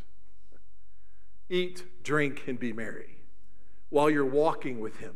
Eat, 1.49 1.83
drink, 2.03 2.43
and 2.47 2.57
be 2.57 2.71
merry 2.71 3.17
while 3.89 4.09
you're 4.09 4.25
walking 4.25 4.79
with 4.79 4.97
Him. 4.97 5.15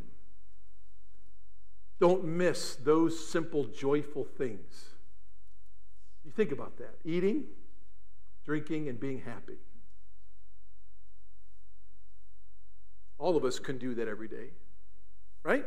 Don't 1.99 2.25
miss 2.25 2.75
those 2.75 3.27
simple, 3.27 3.63
joyful 3.63 4.25
things. 4.25 4.89
You 6.25 6.31
think 6.31 6.51
about 6.51 6.77
that 6.77 6.97
eating, 7.05 7.45
drinking, 8.43 8.89
and 8.89 8.99
being 8.99 9.21
happy. 9.21 9.59
All 13.17 13.37
of 13.37 13.45
us 13.45 13.59
can 13.59 13.77
do 13.77 13.95
that 13.95 14.09
every 14.09 14.27
day. 14.27 14.49
Right? 15.45 15.63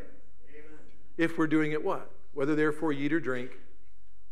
Amen. 0.50 0.78
If 1.16 1.38
we're 1.38 1.46
doing 1.46 1.70
it 1.70 1.84
what? 1.84 2.10
Whether 2.34 2.56
therefore 2.56 2.92
you 2.92 3.06
eat 3.06 3.12
or 3.12 3.20
drink, 3.20 3.52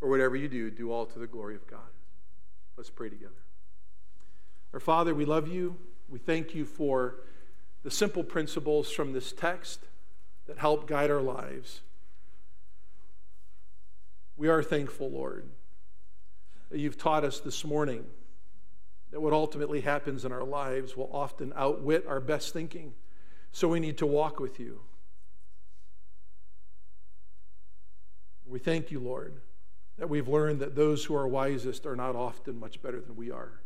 or 0.00 0.10
whatever 0.10 0.34
you 0.36 0.48
do, 0.48 0.70
do 0.70 0.90
all 0.90 1.06
to 1.06 1.18
the 1.20 1.26
glory 1.26 1.54
of 1.54 1.66
God. 1.68 1.80
Let's 2.76 2.90
pray 2.90 3.08
together. 3.08 3.32
Our 4.74 4.80
Father, 4.80 5.14
we 5.14 5.24
love 5.24 5.48
you. 5.48 5.76
We 6.08 6.18
thank 6.18 6.54
you 6.54 6.64
for 6.64 7.20
the 7.84 7.90
simple 7.90 8.24
principles 8.24 8.90
from 8.90 9.12
this 9.12 9.32
text 9.32 9.80
that 10.46 10.58
help 10.58 10.88
guide 10.88 11.10
our 11.10 11.22
lives. 11.22 11.80
We 14.36 14.48
are 14.48 14.62
thankful, 14.62 15.10
Lord, 15.10 15.48
that 16.70 16.78
you've 16.78 16.98
taught 16.98 17.24
us 17.24 17.38
this 17.40 17.64
morning 17.64 18.04
that 19.12 19.20
what 19.20 19.32
ultimately 19.32 19.80
happens 19.80 20.24
in 20.24 20.32
our 20.32 20.44
lives 20.44 20.96
will 20.96 21.08
often 21.12 21.52
outwit 21.56 22.04
our 22.06 22.20
best 22.20 22.52
thinking. 22.52 22.94
So 23.52 23.68
we 23.68 23.78
need 23.78 23.98
to 23.98 24.06
walk 24.06 24.40
with 24.40 24.58
you. 24.58 24.80
We 28.46 28.58
thank 28.58 28.90
you, 28.90 29.00
Lord, 29.00 29.40
that 29.98 30.08
we've 30.08 30.28
learned 30.28 30.60
that 30.60 30.76
those 30.76 31.04
who 31.04 31.14
are 31.14 31.26
wisest 31.26 31.86
are 31.86 31.96
not 31.96 32.14
often 32.14 32.58
much 32.58 32.80
better 32.80 33.00
than 33.00 33.16
we 33.16 33.30
are. 33.30 33.60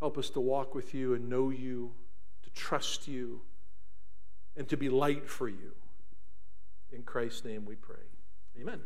Help 0.00 0.18
us 0.18 0.30
to 0.30 0.40
walk 0.40 0.74
with 0.74 0.94
you 0.94 1.14
and 1.14 1.28
know 1.28 1.50
you, 1.50 1.92
to 2.42 2.50
trust 2.50 3.08
you, 3.08 3.42
and 4.56 4.68
to 4.68 4.76
be 4.76 4.88
light 4.88 5.28
for 5.28 5.48
you. 5.48 5.72
In 6.92 7.02
Christ's 7.02 7.44
name 7.44 7.64
we 7.64 7.74
pray. 7.74 7.96
Amen. 8.60 8.80